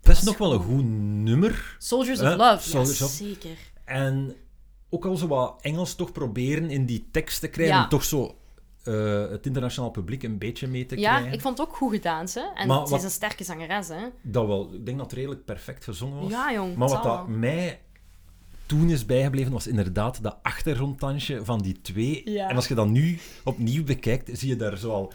best 0.02 0.24
nog 0.24 0.38
wel 0.38 0.52
een 0.52 0.60
goed. 0.62 0.84
nummer. 1.24 1.76
Soldiers 1.78 2.20
of 2.20 2.36
Love, 2.36 2.68
Soldiers 2.68 2.98
ja, 2.98 3.04
of- 3.04 3.10
zeker. 3.10 3.56
En 3.84 4.34
ook 4.90 5.04
al 5.06 5.16
zo 5.16 5.26
wat 5.26 5.58
Engels 5.60 5.94
toch 5.94 6.12
proberen 6.12 6.70
in 6.70 6.86
die 6.86 7.08
tekst 7.10 7.40
te 7.40 7.48
krijgen, 7.48 7.76
Ja. 7.76 7.88
toch 7.88 8.04
zo 8.04 8.38
eh, 8.84 9.28
het 9.30 9.46
internationaal 9.46 9.90
publiek 9.90 10.22
een 10.22 10.38
beetje 10.38 10.66
mee 10.66 10.86
te 10.86 10.98
Ja, 10.98 11.10
krijgen. 11.14 11.32
ik 11.32 11.40
vond 11.40 11.58
het 11.58 11.66
ook 11.68 11.76
goed 11.76 11.92
gedaan, 11.92 12.26
hè. 12.34 12.40
En 12.54 12.66
Maar 12.68 12.78
wat- 12.78 12.92
is 12.92 13.02
een 13.02 13.10
sterke 13.10 13.44
zangeres, 13.44 13.88
hè. 13.88 14.06
Dat 14.22 14.46
wel. 14.46 14.70
Ik 14.74 14.84
denk 14.86 14.96
dat 14.98 15.06
het 15.06 15.18
redelijk 15.18 15.44
perfect 15.44 15.84
gezongen 15.84 16.20
was. 16.22 16.30
Ja, 16.30 16.52
jong. 16.52 16.76
Maar 16.76 16.88
wat 16.88 17.02
dat 17.02 17.28
mij 17.28 17.80
toen 18.66 18.90
is 18.90 19.06
bijgebleven, 19.06 19.52
was 19.52 19.66
inderdaad 19.66 20.22
dat 20.22 20.36
achtergronddansje 20.42 21.44
van 21.44 21.60
die 21.62 21.80
twee. 21.80 22.30
Ja. 22.30 22.48
En 22.48 22.56
als 22.56 22.68
je 22.68 22.74
dat 22.74 22.88
nu 22.88 23.18
opnieuw 23.44 23.84
bekijkt, 23.84 24.38
zie 24.38 24.48
je 24.48 24.56
daar 24.56 24.76
zo 24.78 24.90
al... 24.90 25.12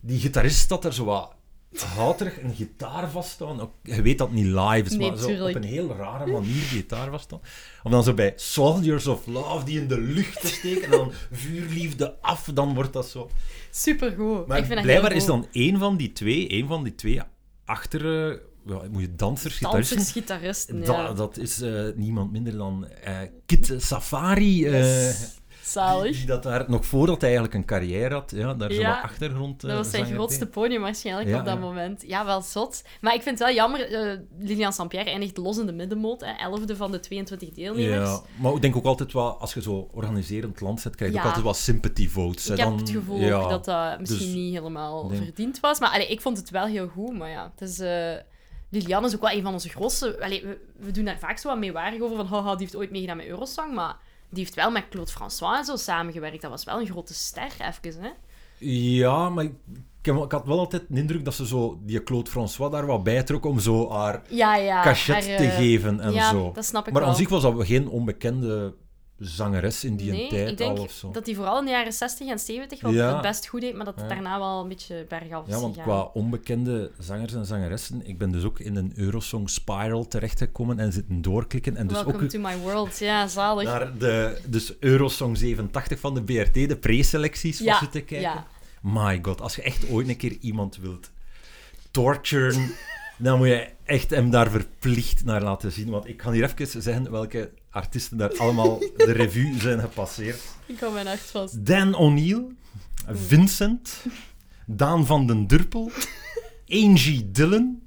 Die 0.00 0.18
gitarist 0.20 0.68
dat 0.68 0.84
er 0.84 0.92
zo 0.94 1.04
wat 1.04 1.32
houterig 1.78 2.42
een 2.42 2.54
gitaar 2.54 3.10
vaststaan. 3.10 3.60
Ook- 3.60 3.74
Je 3.82 4.02
weet 4.02 4.18
dat 4.18 4.26
het 4.28 4.36
niet 4.36 4.46
live 4.46 4.82
is, 4.84 4.90
Nee, 4.96 5.08
maar 5.10 5.18
zo 5.18 5.46
op 5.48 5.54
een 5.54 5.62
heel 5.62 5.94
rare 5.96 6.26
manier 6.26 6.52
die 6.52 6.60
gitaar 6.62 7.10
vaststaan. 7.10 7.40
Of 7.82 7.90
dan 7.90 8.02
zo 8.04 8.14
bij 8.14 8.32
Soldiers 8.36 9.06
of 9.06 9.26
Love, 9.26 9.64
die 9.64 9.80
in 9.80 9.88
de 9.88 10.00
lucht 10.00 10.40
te 10.40 10.46
steken, 10.46 10.82
en 10.84 10.90
dan 10.90 11.12
vuurliefde 11.30 12.20
af, 12.20 12.50
dan 12.54 12.74
wordt 12.74 12.92
dat 12.92 13.08
zo... 13.08 13.30
Supergoed. 13.70 14.46
Maar 14.46 14.58
ik 14.58 14.64
vind 14.64 14.82
blijkbaar 14.82 15.12
is 15.12 15.24
dan 15.24 15.46
één 15.52 15.78
van 15.78 15.96
die 15.96 16.12
twee, 16.12 16.48
één 16.48 16.66
van 16.66 16.84
die 16.84 16.94
twee 16.94 17.20
achter... 17.64 18.30
eh, 18.30 18.36
ja, 18.66 18.80
moet 18.90 19.00
je 19.00 19.14
dansers, 19.16 19.56
gitaristen... 19.56 19.96
Dansers, 19.96 20.16
gitaristen, 20.18 20.78
ja. 20.80 20.84
Dat, 21.06 21.16
dat 21.16 21.36
is 21.36 21.60
eh, 21.60 21.82
niemand 21.94 22.32
minder 22.32 22.56
dan 22.56 22.86
eh, 22.88 23.18
Kit 23.46 23.74
Safari. 23.76 24.58
Yes. 24.58 25.38
Zalig. 25.70 26.16
die 26.16 26.26
dat 26.26 26.42
daar, 26.42 26.64
nog 26.68 26.86
voordat 26.86 27.20
hij 27.20 27.30
eigenlijk 27.30 27.54
een 27.58 27.64
carrière 27.64 28.14
had, 28.14 28.32
ja, 28.36 28.54
daar 28.54 28.72
zo 28.72 28.80
Ja, 28.80 28.94
wat 28.94 29.02
achtergrond. 29.02 29.60
Dat 29.60 29.70
was 29.76 29.90
zijn 29.90 30.04
grootste 30.06 30.46
podium 30.46 30.80
waarschijnlijk 30.80 31.28
Ja, 31.28 31.38
op 31.38 31.44
dat 31.44 31.60
moment. 31.60 32.04
Ja, 32.06 32.24
wel 32.24 32.40
zot. 32.42 32.82
Maar 33.00 33.14
ik 33.14 33.22
vind 33.22 33.38
het 33.38 33.46
wel 33.48 33.56
jammer, 33.56 33.92
eh, 33.92 34.18
Lilian 34.38 34.72
Saint-Pierre 34.72 35.10
eindigt 35.10 35.36
los 35.36 35.58
in 35.58 35.66
de 35.66 35.72
middenmoot. 35.72 36.20
hè, 36.20 36.32
Elfde 36.32 36.76
van 36.76 36.90
de 36.90 37.00
22 37.00 37.50
deelnemers. 37.50 38.10
Ja, 38.10 38.20
maar 38.36 38.54
ik 38.54 38.62
denk 38.62 38.76
ook 38.76 38.84
altijd 38.84 39.12
wel, 39.12 39.36
als 39.38 39.54
je 39.54 39.62
zo 39.62 39.88
organiserend 39.92 40.60
land 40.60 40.80
zet, 40.80 40.96
krijg 40.96 41.12
je 41.12 41.18
ook 41.18 41.24
altijd 41.24 41.44
wat 41.44 41.56
sympathy 41.56 42.08
votes. 42.08 42.44
hè. 42.46 42.52
Ik 42.52 42.58
heb 42.60 42.68
Dan- 42.68 42.78
het 42.78 42.90
gevoel 42.90 43.48
dat 43.48 43.64
dat 43.64 44.00
misschien 44.00 44.26
dus- 44.26 44.34
niet 44.34 44.54
helemaal 44.54 45.08
verdiend 45.10 45.60
was. 45.60 45.80
Maar 45.80 45.90
allee, 45.90 46.06
ik 46.08 46.20
vond 46.20 46.36
het 46.36 46.50
wel 46.50 46.66
heel 46.66 46.88
goed. 46.88 47.18
Maar 47.18 47.30
ja, 47.30 47.52
het 47.56 47.68
is... 47.68 47.78
eh, 47.80 48.12
Lilian 48.72 49.04
is 49.04 49.14
ook 49.14 49.20
wel 49.20 49.30
een 49.30 49.42
van 49.42 49.52
onze 49.52 49.68
grootste... 49.68 50.22
Allee, 50.22 50.42
we, 50.46 50.58
we 50.78 50.90
doen 50.90 51.04
daar 51.04 51.18
vaak 51.18 51.38
zo 51.38 51.48
wat 51.48 51.58
meewarig 51.58 52.00
over, 52.00 52.16
van 52.16 52.26
haha, 52.26 52.50
die 52.50 52.58
heeft 52.60 52.76
ooit 52.76 52.90
meegedaan 52.90 53.16
met 53.16 53.26
Eurosong, 53.26 53.74
maar 53.74 53.96
die 54.30 54.42
heeft 54.42 54.54
wel 54.54 54.70
met 54.70 54.88
Claude 54.88 55.10
François 55.10 55.58
en 55.58 55.64
zo 55.64 55.76
samengewerkt. 55.76 56.42
Dat 56.42 56.50
was 56.50 56.64
wel 56.64 56.80
een 56.80 56.86
grote 56.86 57.14
ster, 57.14 57.52
even, 57.82 58.02
hè. 58.02 58.10
Ja, 58.98 59.28
maar 59.28 59.44
ik, 59.44 59.52
had 60.28 60.46
wel 60.46 60.58
altijd 60.58 60.82
de 60.88 61.00
indruk 61.00 61.24
dat 61.24 61.34
ze 61.34 61.46
zo 61.46 61.80
die 61.82 62.02
Claude 62.02 62.30
François 62.30 62.70
daar 62.72 62.86
wat 62.86 63.02
bijtrok 63.02 63.44
om 63.44 63.58
zo 63.58 63.90
haar 63.90 64.22
Ja, 64.28 64.56
ja. 64.56 64.82
cachet 64.82 65.14
haar, 65.14 65.36
te 65.36 65.44
eh, 65.44 65.56
geven 65.56 66.00
en 66.00 66.12
ja, 66.12 66.30
zo. 66.30 66.52
dat 66.52 66.64
snap 66.64 66.86
ik 66.86 66.92
Maar 66.92 67.02
wel. 67.02 67.10
aan 67.10 67.16
zich 67.16 67.28
was 67.28 67.42
dat 67.42 67.66
geen 67.66 67.88
onbekende 67.88 68.74
zangeres 69.20 69.84
in 69.84 69.96
die 69.96 70.10
nee, 70.10 70.28
tijd 70.28 70.48
ik 70.50 70.56
denk 70.56 70.78
al 70.78 70.84
of 70.84 70.92
zo. 70.92 71.10
dat 71.10 71.26
hij 71.26 71.34
vooral 71.34 71.58
in 71.58 71.64
de 71.64 71.70
jaren 71.70 71.92
60 71.92 72.28
en 72.28 72.38
70 72.38 72.80
wel 72.80 72.92
Ja. 72.92 73.12
het 73.12 73.22
best 73.22 73.46
goed 73.46 73.60
deed, 73.60 73.74
maar 73.74 73.84
dat 73.84 73.94
het 73.94 74.04
Ja. 74.04 74.08
daarna 74.10 74.38
wel 74.38 74.60
een 74.62 74.68
beetje 74.68 75.06
bergaf 75.08 75.46
is 75.46 75.54
Ja, 75.54 75.60
want 75.60 75.76
qua 75.76 76.00
onbekende 76.02 76.90
zangers 76.98 77.32
en 77.34 77.46
zangeressen, 77.46 78.06
ik 78.06 78.18
ben 78.18 78.30
dus 78.30 78.44
ook 78.44 78.58
in 78.60 78.76
een 78.76 78.92
Eurosong 78.96 79.50
spiral 79.50 80.08
terechtgekomen 80.08 80.78
en 80.78 80.92
zitten 80.92 81.22
doorklikken. 81.22 81.76
En 81.76 81.86
dus 81.86 81.96
Welcome 82.02 82.22
ook 82.24 82.30
to 82.30 82.40
my 82.40 82.56
world. 82.56 82.98
Ja, 82.98 83.26
zalig. 83.26 83.64
naar 83.64 83.98
de 83.98 84.40
dus 84.46 84.72
Eurosong 84.80 85.36
87 85.38 85.98
van 86.00 86.14
de 86.14 86.22
BRT, 86.22 86.54
de 86.54 86.76
preselecties, 86.76 87.56
voor 87.56 87.66
ja, 87.66 87.78
zitten 87.78 88.04
kijken. 88.04 88.44
My 88.82 89.18
god, 89.22 89.40
als 89.40 89.56
je 89.56 89.62
echt 89.62 89.88
ooit 89.90 90.08
een 90.08 90.16
keer 90.16 90.36
iemand 90.40 90.76
wilt 90.76 91.10
torturen, 91.90 92.70
dan 93.18 93.38
moet 93.38 93.46
je 93.48 93.68
echt 93.90 94.10
hem 94.10 94.30
daar 94.30 94.50
verplicht 94.50 95.24
naar 95.24 95.42
laten 95.42 95.72
zien. 95.72 95.90
Want 95.90 96.08
ik 96.08 96.16
kan 96.16 96.32
hier 96.32 96.42
even 96.58 96.82
zeggen 96.82 97.10
welke 97.10 97.50
artiesten 97.70 98.16
daar 98.16 98.38
allemaal 98.38 98.78
de 98.78 99.12
revue 99.12 99.60
zijn 99.60 99.80
gepasseerd. 99.80 100.40
Ik 100.66 100.80
hou 100.80 100.92
mijn 100.92 101.06
hart 101.06 101.20
vast. 101.20 101.66
Dan 101.66 101.94
O'Neill, 101.94 102.44
Vincent, 103.08 104.04
Daan 104.66 105.06
van 105.06 105.26
den 105.26 105.46
Durpel, 105.46 105.90
Angie 106.68 107.30
Dillon, 107.30 107.82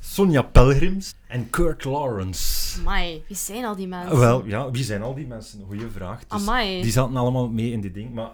Sonja 0.00 0.42
Pelgrims 0.42 1.14
en 1.28 1.50
Kirk 1.50 1.84
Lawrence. 1.84 2.78
Amai, 2.80 3.22
wie 3.28 3.36
zijn 3.36 3.64
al 3.64 3.76
die 3.76 3.86
mensen? 3.88 4.18
Wel, 4.18 4.44
ja, 4.46 4.70
wie 4.70 4.84
zijn 4.84 5.02
al 5.02 5.14
die 5.14 5.26
mensen? 5.26 5.62
Goeie 5.66 5.88
vraag. 5.92 6.18
Dus 6.26 6.40
Amai. 6.40 6.82
die 6.82 6.92
zaten 6.92 7.16
allemaal 7.16 7.48
mee 7.48 7.70
in 7.72 7.80
dit 7.80 7.94
ding, 7.94 8.14
maar 8.14 8.30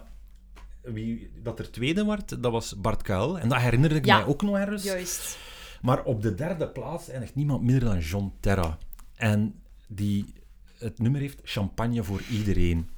wie 0.81 1.29
dat 1.43 1.59
er 1.59 1.71
tweede 1.71 2.05
werd, 2.05 2.43
dat 2.43 2.51
was 2.51 2.75
Bart 2.77 3.01
Kuil. 3.01 3.39
En 3.39 3.49
dat 3.49 3.59
herinnerde 3.59 3.95
ik 3.95 4.05
Ja. 4.05 4.17
mij 4.17 4.25
ook 4.27 4.41
nog 4.41 4.55
ergens. 4.57 4.83
Juist. 4.83 5.37
Maar 5.83 6.03
op 6.03 6.21
de 6.21 6.35
derde 6.35 6.67
plaats 6.67 7.09
eindigt 7.09 7.35
niemand 7.35 7.61
minder 7.61 7.83
dan 7.83 7.99
John 7.99 8.33
Terra. 8.39 8.77
En 9.15 9.55
die 9.87 10.33
het 10.77 10.99
nummer 10.99 11.21
heeft 11.21 11.39
Champagne 11.43 12.03
voor 12.03 12.21
iedereen. 12.31 12.89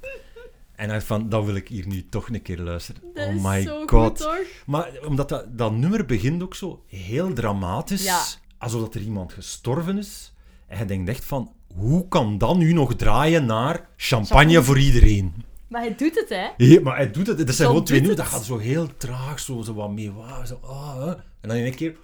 En 0.76 0.89
hij 0.89 1.02
van, 1.02 1.30
dat 1.30 1.45
wil 1.45 1.56
ik 1.56 1.67
hier 1.67 1.88
nu 1.88 2.06
toch 2.10 2.30
een 2.30 2.41
keer 2.41 2.60
luisteren. 2.60 3.02
Dat 3.13 3.28
oh 3.28 3.43
my 3.43 3.65
god. 3.86 4.21
goed? 4.21 4.48
Maar 4.65 4.91
omdat 5.08 5.30
dat, 5.30 5.58
dat 5.58 5.71
nummer 5.71 6.06
begint 6.06 6.43
ook 6.43 6.56
zo 6.56 6.84
heel 6.88 7.34
dramatisch. 7.34 8.04
Ja. 8.04 8.24
Alsof 8.58 8.82
dat 8.82 8.95
er 8.95 9.02
iemand 9.02 9.34
gestorven 9.34 9.98
is. 9.98 10.34
En 10.67 10.78
je 10.78 10.86
denkt 10.86 11.10
echt 11.10 11.26
van, 11.26 11.54
hoe 11.76 12.08
kan 12.08 12.38
dat 12.38 12.58
nu 12.58 12.74
nog 12.74 12.95
draaien 12.95 13.45
naar 13.45 13.89
Champagne, 13.98 14.26
Champagne. 14.26 14.63
voor 14.63 14.80
iedereen? 14.80 15.34
Maar 15.67 15.82
hij 15.82 15.95
doet 15.95 16.15
het, 16.15 16.30
hè? 16.30 16.48
Ja, 16.58 16.82
maar 16.82 16.95
hij 16.95 17.12
doet 17.12 17.28
het. 17.28 17.38
Dat 17.38 17.56
zijn 17.56 17.58
John 17.58 17.67
gewoon 17.67 17.84
twee 17.84 18.00
nummers. 18.00 18.19
Dat 18.21 18.30
gaat 18.30 18.45
zo 18.45 18.58
heel 18.58 18.98
traag, 18.98 19.39
zo, 19.39 19.62
zo 19.62 19.74
wat 19.74 19.91
mee. 19.91 20.12
Wow, 20.12 20.45
zo, 20.45 20.60
ah, 20.62 21.06
hè. 21.06 21.12
En 21.12 21.50
dan 21.50 21.58
in 21.58 21.63
één 21.63 21.76
keer... 21.76 21.95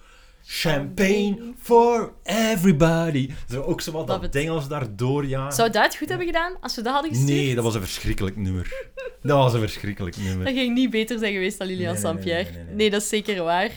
Champagne 0.54 1.54
for 1.62 2.14
everybody. 2.24 3.30
Zo, 3.50 3.62
ook 3.62 3.82
zo 3.82 3.92
wat 3.92 4.08
dat 4.08 4.24
it. 4.24 4.36
Engels 4.36 4.68
daardoor, 4.68 5.28
ja. 5.28 5.52
Zou 5.52 5.70
dat 5.72 5.84
het 5.84 5.96
goed 5.96 6.10
hebben 6.10 6.26
gedaan 6.28 6.54
als 6.62 6.76
we 6.76 6.82
dat 6.82 6.94
hadden 6.94 7.12
gestuurd? 7.12 7.32
Nee, 7.32 7.56
dat 7.56 7.64
was 7.64 7.76
een 7.76 7.82
verschrikkelijk 7.82 8.36
nummer. 8.36 8.90
Dat 9.22 9.38
was 9.38 9.54
een 9.54 9.60
verschrikkelijk 9.60 10.18
nummer. 10.18 10.46
Dat 10.46 10.54
ging 10.54 10.74
niet 10.74 10.90
beter 10.90 11.20
zijn 11.20 11.34
geweest 11.34 11.58
dan 11.58 11.68
Lilian 11.68 11.94
Nee, 11.94 12.02
Saint-Pierre. 12.02 12.44
nee, 12.44 12.54
Nee, 12.54 12.66
nee, 12.66 12.76
nee. 12.76 12.90
dat 12.90 13.02
is 13.02 13.10
zeker 13.10 13.44
waar. 13.44 13.70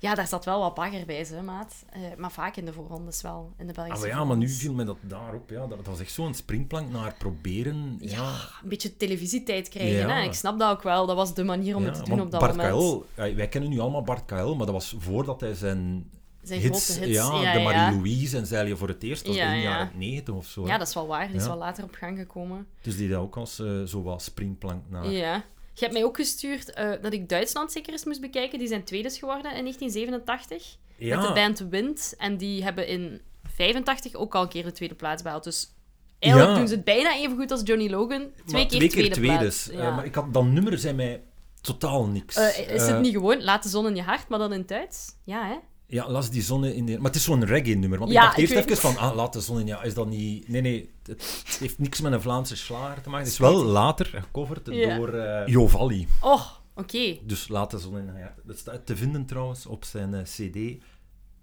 Ja, 0.00 0.14
daar 0.14 0.26
zat 0.26 0.44
wel 0.44 0.60
wat 0.60 0.74
bagger 0.74 1.06
bij, 1.06 1.26
hè, 1.30 1.42
maat. 1.42 1.74
Eh, 1.90 2.00
maar 2.16 2.30
vaak 2.32 2.56
in 2.56 2.64
de 2.64 2.72
voorrondes 2.72 3.22
wel, 3.22 3.52
in 3.58 3.66
de 3.66 3.72
Ah, 3.72 3.78
Belgische 3.78 4.06
maar 4.06 4.16
ja, 4.16 4.24
maar 4.24 4.36
nu 4.36 4.48
viel 4.48 4.72
me 4.74 4.84
dat 4.84 4.96
daarop. 5.00 5.50
Ja. 5.50 5.66
Dat, 5.66 5.78
was 5.86 6.00
echt 6.00 6.12
zo'n 6.12 6.34
springplank 6.34 6.90
naar 6.90 7.14
proberen. 7.18 7.96
Ja, 8.00 8.10
Ja, 8.10 8.28
een 8.62 8.68
beetje 8.68 8.96
televisietijd 8.96 9.68
krijgen, 9.68 9.96
Ja. 9.98 10.08
hè. 10.08 10.22
Ik 10.22 10.32
snap 10.32 10.58
dat 10.58 10.70
ook 10.70 10.82
wel. 10.82 11.06
Dat 11.06 11.16
was 11.16 11.34
de 11.34 11.44
manier 11.44 11.76
om 11.76 11.82
Ja, 11.82 11.88
het 11.88 12.04
te 12.04 12.10
doen 12.10 12.20
op 12.20 12.30
dat 12.30 12.40
Bart 12.40 12.56
moment. 12.56 12.70
Kael, 12.74 13.06
ja, 13.16 13.34
wij 13.34 13.48
kennen 13.48 13.70
nu 13.70 13.78
allemaal 13.78 14.02
Bart 14.02 14.24
Kael, 14.24 14.56
maar 14.56 14.66
dat 14.66 14.74
was 14.74 14.94
voordat 14.98 15.40
hij 15.40 15.54
zijn, 15.54 16.10
Zijn 16.42 16.60
hits, 16.60 16.84
grote 16.84 17.04
hits. 17.04 17.16
ja, 17.18 17.42
ja, 17.42 17.52
de. 17.52 17.60
Marie-Louise 17.62 18.36
en 18.36 18.46
Zeilen 18.46 18.78
voor 18.78 18.88
het 18.88 19.02
eerst, 19.02 19.24
dat 19.24 19.34
was 19.34 19.44
in 19.44 19.50
de 19.50 19.56
ja. 19.56 19.62
jaren 19.62 19.90
90 19.94 20.34
of 20.34 20.46
zo. 20.46 20.62
hè. 20.64 20.68
Ja, 20.68 20.78
dat 20.78 20.88
is 20.88 20.94
wel 20.94 21.06
waar. 21.06 21.26
Die 21.26 21.36
is 21.36 21.46
wel 21.46 21.56
later 21.58 21.84
op 21.84 21.94
gang 21.94 22.18
gekomen. 22.18 22.66
Dus 22.82 22.96
die 22.96 23.08
dat 23.08 23.20
ook 23.20 23.36
als 23.36 23.58
eh, 23.58 23.82
zo 23.82 24.02
wat 24.02 24.22
springplank 24.22 24.82
naar... 24.88 25.10
Ja. 25.10 25.44
Je 25.78 25.84
hebt 25.84 25.92
mij 25.92 26.04
ook 26.04 26.16
gestuurd 26.16 26.72
eh, 26.72 26.90
dat 27.02 27.12
ik 27.12 27.28
Duitsland 27.28 27.72
zeker 27.72 27.92
eens 27.92 28.04
moest 28.04 28.20
bekijken. 28.20 28.58
Die 28.58 28.68
zijn 28.68 28.84
tweede 28.84 29.10
geworden 29.10 29.54
in 29.54 29.62
1987. 29.62 30.76
Ja. 30.96 31.18
Met 31.18 31.28
de 31.28 31.34
band 31.34 31.58
Wind. 31.70 32.14
En 32.18 32.36
die 32.36 32.62
hebben 32.62 32.86
in 32.86 33.20
85 33.54 34.14
ook 34.14 34.34
al 34.34 34.42
een 34.42 34.48
keer 34.48 34.64
de 34.64 34.72
tweede 34.72 34.94
plaats 34.94 35.22
behaald. 35.22 35.44
Dus 35.44 35.74
eigenlijk 36.18 36.52
Ja. 36.52 36.58
doen 36.58 36.68
ze 36.68 36.74
het 36.74 36.84
bijna 36.84 37.16
even 37.16 37.36
goed 37.36 37.50
als 37.50 37.60
Johnny 37.64 37.90
Logan. 37.90 38.30
Twee 38.46 38.62
Maar 38.62 38.78
keer 38.78 38.88
tweede 38.90 39.10
tweedes. 39.14 39.38
plaats. 39.38 39.68
Eh, 39.68 39.78
Ja. 39.78 39.94
maar 39.94 40.04
ik 40.04 40.14
had, 40.14 40.32
dat 40.34 40.44
nummer 40.44 40.78
zei 40.78 40.94
mij 40.94 41.22
totaal 41.60 42.06
niks. 42.06 42.36
Eh, 42.36 42.74
is 42.74 42.86
het 42.86 43.00
niet 43.00 43.12
gewoon 43.12 43.42
Laat 43.42 43.62
de 43.62 43.68
zon 43.68 43.86
in 43.86 43.94
je 43.96 44.02
hart, 44.02 44.28
maar 44.28 44.38
dan 44.38 44.52
in 44.52 44.58
het 44.58 44.68
Duits? 44.68 45.06
Ja, 45.24 45.46
hè? 45.46 45.56
Ja, 45.90 46.10
las 46.10 46.30
die 46.30 46.42
zon 46.42 46.64
in 46.64 46.86
de... 46.86 46.96
Maar 46.96 47.04
het 47.06 47.14
is 47.14 47.24
zo'n 47.24 47.44
reggae-nummer. 47.44 47.98
Want 47.98 48.10
Ja, 48.12 48.18
ik 48.20 48.24
dacht 48.26 48.38
ik 48.38 48.42
eerst 48.42 48.54
weet- 48.54 48.64
even 48.78 48.92
van, 48.92 48.96
ah, 49.10 49.16
laat 49.16 49.32
de 49.32 49.40
zon 49.40 49.60
in... 49.60 49.66
Ja, 49.66 49.82
is 49.82 49.94
dat 49.94 50.06
niet... 50.08 50.48
Nee, 50.48 50.60
nee. 50.60 50.90
Het, 51.02 51.44
heeft 51.60 51.78
niks 51.78 52.00
met 52.00 52.12
een 52.12 52.20
Vlaamse 52.20 52.56
slager 52.56 53.02
te 53.02 53.08
maken. 53.08 53.24
Het 53.24 53.32
is 53.34 53.38
wel 53.38 53.64
later 53.64 54.06
gecoverd 54.06 54.68
Ja. 54.70 54.96
door 54.96 55.08
eh 55.14 55.46
Jovalli. 55.46 56.06
Oh, 56.20 56.42
oké. 56.74 57.18
Dus 57.22 57.48
laat 57.48 57.70
de 57.70 57.78
zon 57.78 57.98
in 57.98 58.08
hart. 58.08 58.32
Dat 58.44 58.58
staat 58.58 58.86
te 58.86 58.96
vinden 58.96 59.26
trouwens 59.26 59.66
op 59.66 59.84
zijn 59.84 60.14
eh, 60.14 60.22
cd. 60.22 60.82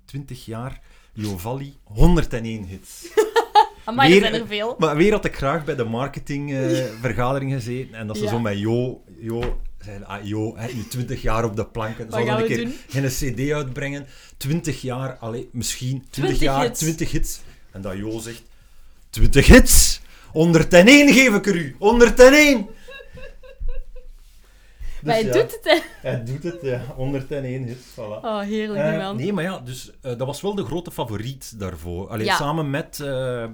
20 0.06 0.46
jaar, 0.46 0.82
Jovalli, 1.14 1.76
101 1.84 2.64
hits. 2.64 3.08
Amai, 3.86 4.10
Weer- 4.13 4.24
er 4.24 4.30
zijn 4.30 4.41
er 4.41 4.48
veel. 4.48 4.76
Maar 4.78 4.95
weer 4.95 5.12
had 5.12 5.26
ik 5.26 5.36
graag 5.36 5.63
bij 5.65 5.76
de 5.76 5.84
marketingvergadering 5.84 7.54
gezeten. 7.62 7.93
En 7.95 8.08
dat 8.08 8.17
ze 8.17 8.24
Ja. 8.24 8.30
zo 8.30 8.39
met 8.39 8.60
Jo... 8.60 9.04
Jo 9.19 9.60
zeiden, 9.80 10.08
ah, 10.08 10.24
Jo, 10.26 10.56
hè, 10.58 10.74
nu 10.74 10.88
20 10.88 11.21
jaar 11.21 11.43
op 11.43 11.56
de 11.56 11.65
planken. 11.65 12.12
Zal 12.12 12.26
dan 12.26 12.39
een 12.39 12.45
keer 12.48 12.67
geen 12.89 13.06
cd 13.08 13.52
uitbrengen? 13.52 14.06
20 14.38 14.82
jaar, 14.82 15.17
allee, 15.19 15.50
misschien 15.52 16.06
20, 16.10 16.38
20 16.38 16.39
jaar, 16.39 16.62
hits. 16.63 16.80
20 16.80 17.12
hits. 17.12 17.41
En 17.71 17.82
dat 17.82 17.98
Jo 17.98 18.19
zegt, 18.19 18.43
20 19.10 19.48
hits! 19.48 20.02
101 20.32 21.13
geef 21.13 21.36
ik 21.36 21.45
er 21.48 21.56
u! 21.56 21.76
101! 21.80 22.65
Dus 25.02 25.13
maar 25.13 25.13
hij 25.15 25.26
ja, 25.26 25.32
doet 25.41 25.52
het, 25.52 25.60
hè. 25.63 25.80
Hij 26.10 26.24
doet 26.24 26.43
het, 26.43 26.58
ja. 26.62 26.82
101 26.95 27.63
hits, 27.63 27.86
voilà. 27.93 28.21
Oh, 28.21 28.39
heerlijk, 28.39 28.80
Eh, 28.84 28.98
man. 28.98 29.15
nee, 29.15 29.34
maar 29.34 29.43
ja, 29.43 29.60
dus 29.60 29.91
eh, 30.02 30.17
dat 30.17 30.28
was 30.28 30.41
wel 30.41 30.56
de 30.56 30.63
grote 30.65 30.91
favoriet 30.91 31.60
daarvoor. 31.60 32.08
Allee, 32.10 32.26
Ja. 32.26 32.36
Samen 32.36 32.69
met 32.69 33.00
eh, 33.00 33.45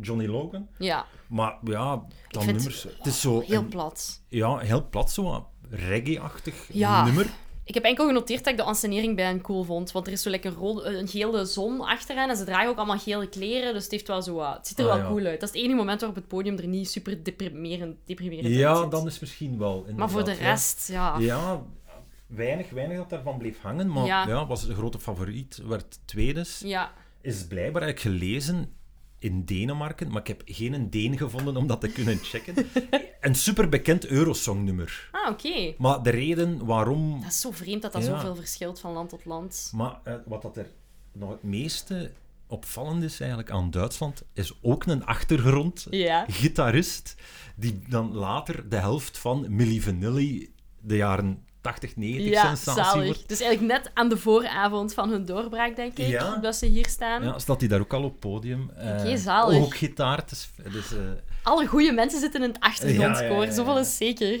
Johnny 0.00 0.26
Logan. 0.26 0.68
Ja, 0.78 1.06
Maar 1.28 1.58
ja, 1.64 2.04
dan 2.28 2.46
nummers. 2.46 2.82
Het 2.82 3.06
is 3.06 3.20
zo 3.20 3.40
heel 3.40 3.58
een- 3.60 3.68
plat. 3.68 4.22
ja, 4.28 4.58
heel 4.58 4.88
plat, 4.88 5.10
zo 5.10 5.46
reggae-achtig 5.70 6.68
Ja. 6.72 7.04
nummer. 7.04 7.26
Ik 7.64 7.74
heb 7.76 7.84
enkel 7.84 8.06
genoteerd 8.06 8.44
dat 8.44 8.52
ik 8.52 8.58
de 8.58 8.64
ansenering 8.64 9.16
bij 9.16 9.24
hen 9.24 9.40
cool 9.40 9.62
vond. 9.64 9.92
Want 9.92 10.06
er 10.06 10.12
is 10.12 10.22
zo 10.22 10.30
lekker 10.30 10.50
een, 10.50 10.56
rode, 10.58 10.84
een 10.98 11.08
gele 11.08 11.44
zon 11.44 11.80
achteraan. 11.80 12.28
En 12.30 12.36
ze 12.36 12.44
dragen 12.44 12.68
ook 12.68 12.76
allemaal 12.76 12.98
gele 12.98 13.28
kleren. 13.28 13.72
Dus 13.72 13.82
het, 13.82 13.92
heeft 13.92 14.06
wel 14.06 14.22
zo, 14.22 14.34
wat- 14.34 14.56
het 14.56 14.66
ziet 14.66 14.78
er 14.78 14.84
Ah, 14.84 14.90
wel 14.94 15.02
ja. 15.02 15.08
cool 15.10 15.24
uit. 15.26 15.40
Dat 15.40 15.48
is 15.48 15.54
het 15.54 15.64
enige 15.64 15.76
moment 15.78 16.00
waarop 16.00 16.18
het 16.18 16.28
podium 16.28 16.58
er 16.58 16.66
niet 16.66 16.90
super 16.90 17.22
deprimerend, 17.24 17.96
deprimerend 18.04 18.54
Ja, 18.54 18.86
dan 18.86 19.06
is 19.06 19.18
misschien 19.18 19.58
wel. 19.58 19.86
Maar 19.96 20.10
voor 20.10 20.24
de 20.24 20.32
rest, 20.32 20.88
ja. 20.88 21.18
Ja, 21.18 21.24
ja 21.24 21.62
weinig, 22.26 22.70
weinig 22.70 22.96
dat 22.96 23.10
daarvan 23.10 23.38
bleef 23.38 23.60
hangen. 23.60 23.92
Maar 23.92 24.06
Ja. 24.06 24.26
ja. 24.26 24.46
was 24.46 24.66
de 24.66 24.74
grote 24.74 24.98
favoriet, 24.98 25.60
werd 25.66 25.98
tweede. 26.04 26.44
Ja. 26.60 26.92
Is 27.20 27.46
blijkbaar 27.46 27.82
eigenlijk 27.82 28.16
gelezen 28.16 28.72
in 29.20 29.44
Denemarken, 29.44 30.10
maar 30.10 30.20
ik 30.20 30.26
heb 30.26 30.42
geen 30.44 30.90
Deen 30.90 31.16
gevonden 31.18 31.56
om 31.56 31.66
dat 31.66 31.80
te 31.80 31.88
kunnen 31.88 32.18
checken. 32.22 32.54
een 33.20 33.34
superbekend 33.34 34.06
Eurosong-nummer. 34.06 35.08
Ah, 35.12 35.30
oké. 35.30 35.74
Maar 35.78 36.02
de 36.02 36.10
reden 36.10 36.64
waarom 36.66 37.20
Dat 37.20 37.30
is 37.30 37.40
zo 37.40 37.50
vreemd 37.50 37.82
dat 37.82 37.92
dat 37.92 38.04
Ja. 38.04 38.08
zoveel 38.08 38.34
verschilt 38.36 38.80
van 38.80 38.92
land 38.92 39.08
tot 39.08 39.24
land. 39.24 39.70
Maar 39.74 40.00
eh, 40.04 40.14
wat 40.26 40.42
dat 40.42 40.56
er 40.56 40.66
nog 41.12 41.30
het 41.30 41.42
meeste 41.42 42.12
opvallend 42.46 43.02
is 43.02 43.20
eigenlijk 43.20 43.50
aan 43.50 43.70
Duitsland, 43.70 44.22
is 44.32 44.58
ook 44.62 44.86
een 44.86 45.04
achtergrond 45.06 45.86
Ja. 45.90 46.24
gitarist 46.28 47.14
die 47.56 47.80
dan 47.88 48.12
later 48.14 48.68
de 48.68 48.76
helft 48.76 49.18
van 49.18 49.46
Milli 49.48 49.80
Vanilli, 49.80 50.52
de 50.80 50.96
jaren 50.96 51.44
80, 51.60 51.96
90 51.96 52.30
Ja, 52.32 52.42
sensatie 52.54 52.84
zalig. 52.84 53.04
wordt. 53.04 53.28
Dus 53.28 53.40
eigenlijk 53.40 53.72
net 53.72 53.90
aan 53.94 54.08
de 54.08 54.16
vooravond 54.16 54.94
van 54.94 55.10
hun 55.10 55.24
doorbraak, 55.24 55.76
denk 55.76 55.98
ik, 55.98 56.06
Ja. 56.06 56.36
dat 56.36 56.56
ze 56.56 56.66
hier 56.66 56.86
staan. 56.88 57.22
Ja, 57.22 57.38
staat 57.38 57.60
hij 57.60 57.68
daar 57.68 57.80
ook 57.80 57.92
al 57.92 58.02
op 58.04 58.20
podium. 58.20 58.70
Eh, 58.76 58.90
Oké, 58.98 59.16
zalig. 59.16 59.62
Ook 59.62 59.76
gitaar. 59.76 60.24
Is, 60.30 60.50
eh, 60.92 60.98
Alle 61.42 61.66
goede 61.66 61.92
mensen 61.92 62.20
zitten 62.20 62.42
in 62.42 62.48
het 62.48 62.60
achtergrondkoor, 62.60 63.22
Ja, 63.22 63.28
ja, 63.28 63.34
ja, 63.40 63.44
ja. 63.44 63.52
zoveel 63.52 63.78
is 63.78 63.96
zeker. 63.96 64.40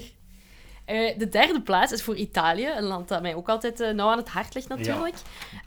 Eh, 0.84 1.18
de 1.18 1.28
derde 1.28 1.60
plaats 1.62 1.92
is 1.92 2.02
voor 2.02 2.16
Italië, 2.16 2.66
een 2.76 2.84
land 2.84 3.08
dat 3.08 3.22
mij 3.22 3.34
ook 3.34 3.48
altijd 3.48 3.80
eh, 3.80 3.90
nauw 3.94 4.08
aan 4.08 4.18
het 4.18 4.28
hart 4.28 4.54
ligt 4.54 4.68
natuurlijk. 4.68 5.14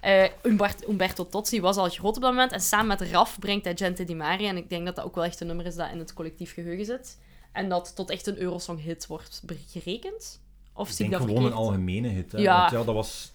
Eh, 0.01 0.23
Umbert- 0.43 0.87
Umberto 0.89 1.27
Tozzi 1.27 1.61
was 1.61 1.77
al 1.77 1.89
groot 1.89 2.15
op 2.15 2.21
dat 2.21 2.31
moment 2.31 2.51
en 2.51 2.61
samen 2.61 2.87
met 2.87 3.01
Raf 3.01 3.39
brengt 3.39 3.65
hij 3.65 3.75
Gente 3.75 4.03
di 4.03 4.15
Mare. 4.15 4.45
En 4.45 4.57
ik 4.57 4.69
denk 4.69 4.85
dat 4.85 4.95
dat 4.95 5.05
ook 5.05 5.15
wel 5.15 5.23
echt 5.23 5.39
een 5.41 5.47
nummer 5.47 5.65
is 5.65 5.75
dat 5.75 5.91
in 5.91 5.99
het 5.99 6.13
collectief 6.13 6.53
geheugen 6.53 6.85
zit. 6.85 7.17
En 7.51 7.69
dat 7.69 7.95
tot 7.95 8.09
echt 8.09 8.27
een 8.27 8.37
Eurosong-hit 8.41 9.07
wordt 9.07 9.41
gerekend. 9.67 10.41
Of 10.73 10.89
ik 10.89 10.95
zie 10.95 11.05
ik 11.05 11.11
denk 11.11 11.21
dat 11.23 11.31
gewoon 11.31 11.45
een 11.51 11.57
algemene 11.57 12.07
hit. 12.07 12.31
Hè. 12.31 12.37
Ja. 12.37 12.59
Want 12.59 12.71
ja, 12.71 12.83
dat 12.83 12.95
was, 12.95 13.33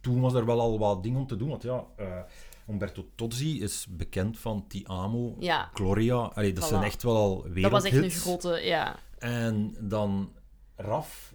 toen 0.00 0.20
was 0.20 0.34
er 0.34 0.46
wel 0.46 0.60
al 0.60 0.78
wat 0.78 1.02
dingen 1.02 1.20
om 1.20 1.26
te 1.26 1.36
doen. 1.36 1.48
Want 1.48 1.62
ja, 1.62 1.84
eh, 1.96 2.06
Umberto 2.68 3.06
Tozzi 3.14 3.62
is 3.62 3.86
bekend 3.90 4.38
van 4.38 4.64
Ti 4.68 4.82
Amo, 4.86 5.36
Ja, 5.38 5.70
Gloria. 5.74 6.16
Allee, 6.16 6.52
dat 6.52 6.64
Voilà. 6.64 6.68
zijn 6.68 6.82
echt 6.82 7.02
wel 7.02 7.16
al 7.16 7.42
dat 7.54 7.70
was 7.70 7.84
echt 7.84 7.94
een 7.94 8.00
wereldhits. 8.00 8.20
grote... 8.20 8.60
Ja, 8.64 8.96
En 9.18 9.76
dan 9.80 10.32
Raf. 10.76 11.34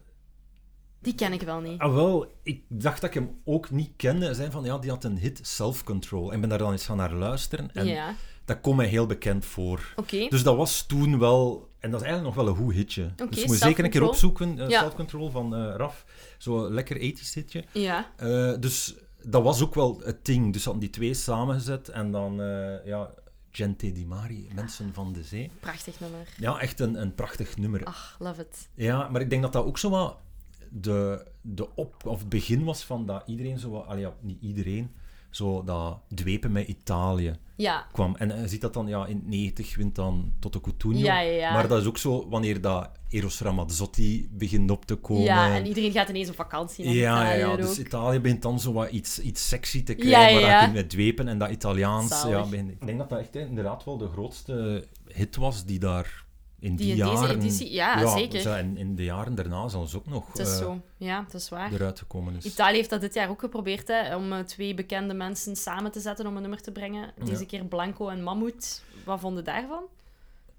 die 1.00 1.16
ken 1.16 1.34
ik 1.34 1.42
wel 1.42 1.60
niet. 1.60 1.80
Ah, 1.80 1.94
wel, 1.94 2.26
ik 2.44 2.64
dacht 2.68 3.02
dat 3.02 3.10
ik 3.10 3.16
hem 3.16 3.42
ook 3.46 3.70
niet 3.72 3.92
kende. 3.96 4.34
Zei 4.34 4.52
van, 4.52 4.64
ja, 4.64 4.78
die 4.78 4.90
had 4.90 5.04
een 5.04 5.18
hit, 5.18 5.40
Self 5.48 5.84
Control. 5.84 6.32
En 6.34 6.40
ben 6.40 6.50
daar 6.50 6.58
dan 6.58 6.72
eens 6.72 6.86
gaan 6.86 6.98
naar 6.98 7.14
luisteren. 7.14 7.74
En 7.74 7.86
Ja, 7.88 8.16
dat 8.46 8.62
komt 8.62 8.76
mij 8.78 8.88
heel 8.88 9.06
bekend 9.06 9.46
voor. 9.46 9.94
Dus 10.30 10.44
dat 10.44 10.56
was 10.56 10.86
toen 10.86 11.20
wel... 11.20 11.70
En 11.82 11.92
dat 11.92 12.02
is 12.02 12.08
eigenlijk 12.08 12.36
nog 12.36 12.46
wel 12.46 12.54
een 12.56 12.60
goed 12.64 12.74
hitje. 12.74 13.10
Oké, 13.14 13.30
dus 13.30 13.42
je 13.42 13.48
moet 13.48 13.58
zeker 13.58 13.84
een 13.84 13.90
keer 13.90 14.04
opzoeken. 14.08 14.60
eh, 14.60 14.70
Ja. 14.70 14.80
Self 14.80 14.96
Control 14.96 15.30
van 15.30 15.56
eh, 15.56 15.74
Raf. 15.76 16.06
Zo'n 16.38 16.74
lekker 16.74 16.98
80s 16.98 17.34
hitje. 17.34 17.64
Ja, 17.72 18.12
Eh, 18.16 18.54
dus 18.60 18.96
dat 19.24 19.44
was 19.44 19.62
ook 19.62 19.76
wel 19.76 20.02
het 20.04 20.26
ding. 20.26 20.54
Dus 20.54 20.64
hadden 20.64 20.82
die 20.82 20.90
twee 20.92 21.14
samengezet. 21.14 21.90
En 21.90 22.12
dan, 22.12 22.42
eh, 22.42 22.86
ja, 22.86 23.10
Gente 23.52 23.92
di 23.92 24.06
Mari, 24.06 24.48
Mensen 24.56 24.94
van 24.94 25.14
de 25.14 25.24
Zee. 25.24 25.52
prachtig 25.60 26.00
nummer. 26.00 26.28
Ja, 26.38 26.60
echt 26.60 26.80
een, 26.80 27.02
een 27.02 27.16
prachtig 27.16 27.58
nummer. 27.58 27.84
Ach, 27.84 28.16
love 28.20 28.42
it. 28.42 28.70
Ja, 28.74 29.10
maar 29.10 29.22
ik 29.22 29.30
denk 29.30 29.42
dat 29.42 29.54
dat 29.54 29.66
ook 29.66 29.78
zo 29.78 29.90
wat 29.90 30.18
de, 30.70 31.26
de 31.42 31.76
op, 31.76 31.96
of 32.06 32.20
het 32.20 32.30
begin 32.30 32.64
was 32.64 32.84
van 32.84 33.06
dat 33.06 33.24
iedereen 33.26 33.60
zo 33.60 33.70
wat, 33.70 33.86
allee, 33.86 34.02
ja, 34.02 34.14
niet 34.20 34.42
iedereen, 34.42 34.92
zo 35.32 35.64
dat 35.64 36.00
dwepen 36.16 36.52
met 36.52 36.68
Italië 36.68 37.36
Ja, 37.56 37.86
kwam. 37.92 38.16
En 38.16 38.42
je 38.42 38.48
ziet 38.48 38.62
dat 38.62 38.74
dan, 38.74 38.88
ja, 38.88 39.06
in 39.06 39.16
het 39.16 39.28
90 39.28 39.76
wint 39.76 39.96
dan 39.96 40.34
Toto. 40.40 40.60
Ja, 40.92 41.20
ja, 41.20 41.32
ja. 41.32 41.54
Maar 41.54 41.68
dat 41.68 41.82
is 41.82 41.88
ook 41.88 41.98
zo 41.98 42.30
wanneer 42.30 42.62
dat 42.62 42.90
Eros 43.10 43.40
Ramazzotti 43.40 44.30
begint 44.32 44.72
op 44.72 44.86
te 44.86 44.96
komen. 44.96 45.24
ja, 45.24 45.56
en 45.56 45.66
iedereen 45.66 45.92
gaat 45.92 46.10
ineens 46.10 46.30
op 46.30 46.36
vakantie 46.36 46.86
naar 46.86 46.94
ja, 46.94 47.22
Italië 47.24 47.40
ja, 47.40 47.56
dus 47.56 47.70
ook. 47.70 47.86
Italië 47.86 48.20
begint 48.20 48.42
dan 48.42 48.60
zo 48.60 48.74
wat 48.74 48.90
iets, 48.92 49.20
iets 49.20 49.48
sexy 49.48 49.84
te 49.84 49.94
krijgen, 49.94 50.42
waar 50.42 50.68
je 50.68 50.74
met 50.74 50.90
dwepen 50.90 51.28
en 51.28 51.38
dat 51.38 51.50
Italiaans. 51.50 52.20
Zalig. 52.20 52.44
Ja, 52.44 52.50
begint- 52.50 52.72
ik 52.72 52.86
denk 52.86 52.98
dat 52.98 53.10
dat 53.10 53.20
echt 53.20 53.36
inderdaad 53.36 53.84
wel 53.84 53.98
de 53.98 54.08
grootste 54.08 54.88
hit 55.14 55.36
was 55.36 55.66
die 55.66 55.80
daar 55.80 56.26
in 56.62 56.76
die, 56.76 56.86
Die 56.96 57.04
in 57.04 57.10
deze 57.10 57.22
jaren... 57.22 57.36
editie- 57.40 57.72
ja, 57.74 58.08
zeker. 58.08 58.40
zo, 58.40 58.54
En 58.54 58.78
in 58.78 58.96
de 58.96 59.04
jaren 59.04 59.36
daarna 59.36 59.68
zelfs 59.68 59.96
ook 59.96 60.06
nog 60.08 60.28
Het 60.28 60.40
is 60.40 60.52
eh, 60.52 60.58
zo. 60.58 60.82
Ja, 60.98 61.26
dat 61.32 61.42
is 61.42 61.50
waar. 61.50 61.74
eruit 61.74 62.00
gekomen 62.00 62.36
is. 62.36 62.46
Italië 62.46 62.76
heeft 62.76 62.90
dat 62.90 63.02
dit 63.02 63.14
jaar 63.14 63.30
ook 63.30 63.40
geprobeerd, 63.40 63.88
hè, 63.88 64.16
om 64.16 64.32
eh, 64.34 64.40
twee 64.40 64.74
bekende 64.74 65.14
mensen 65.14 65.56
samen 65.56 65.92
te 65.92 66.00
zetten 66.00 66.28
om 66.28 66.36
een 66.36 66.42
nummer 66.42 66.62
te 66.62 66.72
brengen. 66.72 67.12
Deze 67.26 67.40
Ja. 67.40 67.46
keer 67.46 67.66
Blanco 67.66 68.08
en 68.10 68.24
Mammoet. 68.24 68.84
Wat 69.06 69.20
vonden 69.20 69.44
daarvan? 69.44 69.84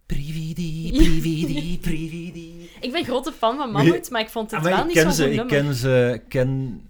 Prividi, 0.06 0.92
prividi, 1.02 1.78
prividi. 1.78 2.70
Ik 2.80 2.92
ben 2.92 3.04
grote 3.04 3.32
fan 3.32 3.56
van 3.56 3.70
Mammoet, 3.72 4.10
maar 4.10 4.20
ik 4.20 4.28
vond 4.28 4.50
het 4.50 4.60
Ah, 4.60 4.66
wel 4.66 4.78
ik 4.78 4.86
niet 4.86 5.14
ze, 5.14 5.22
goed 5.24 5.32
ik 5.40 5.46
ken 5.46 5.74
ze, 5.74 6.22
ken, 6.28 6.82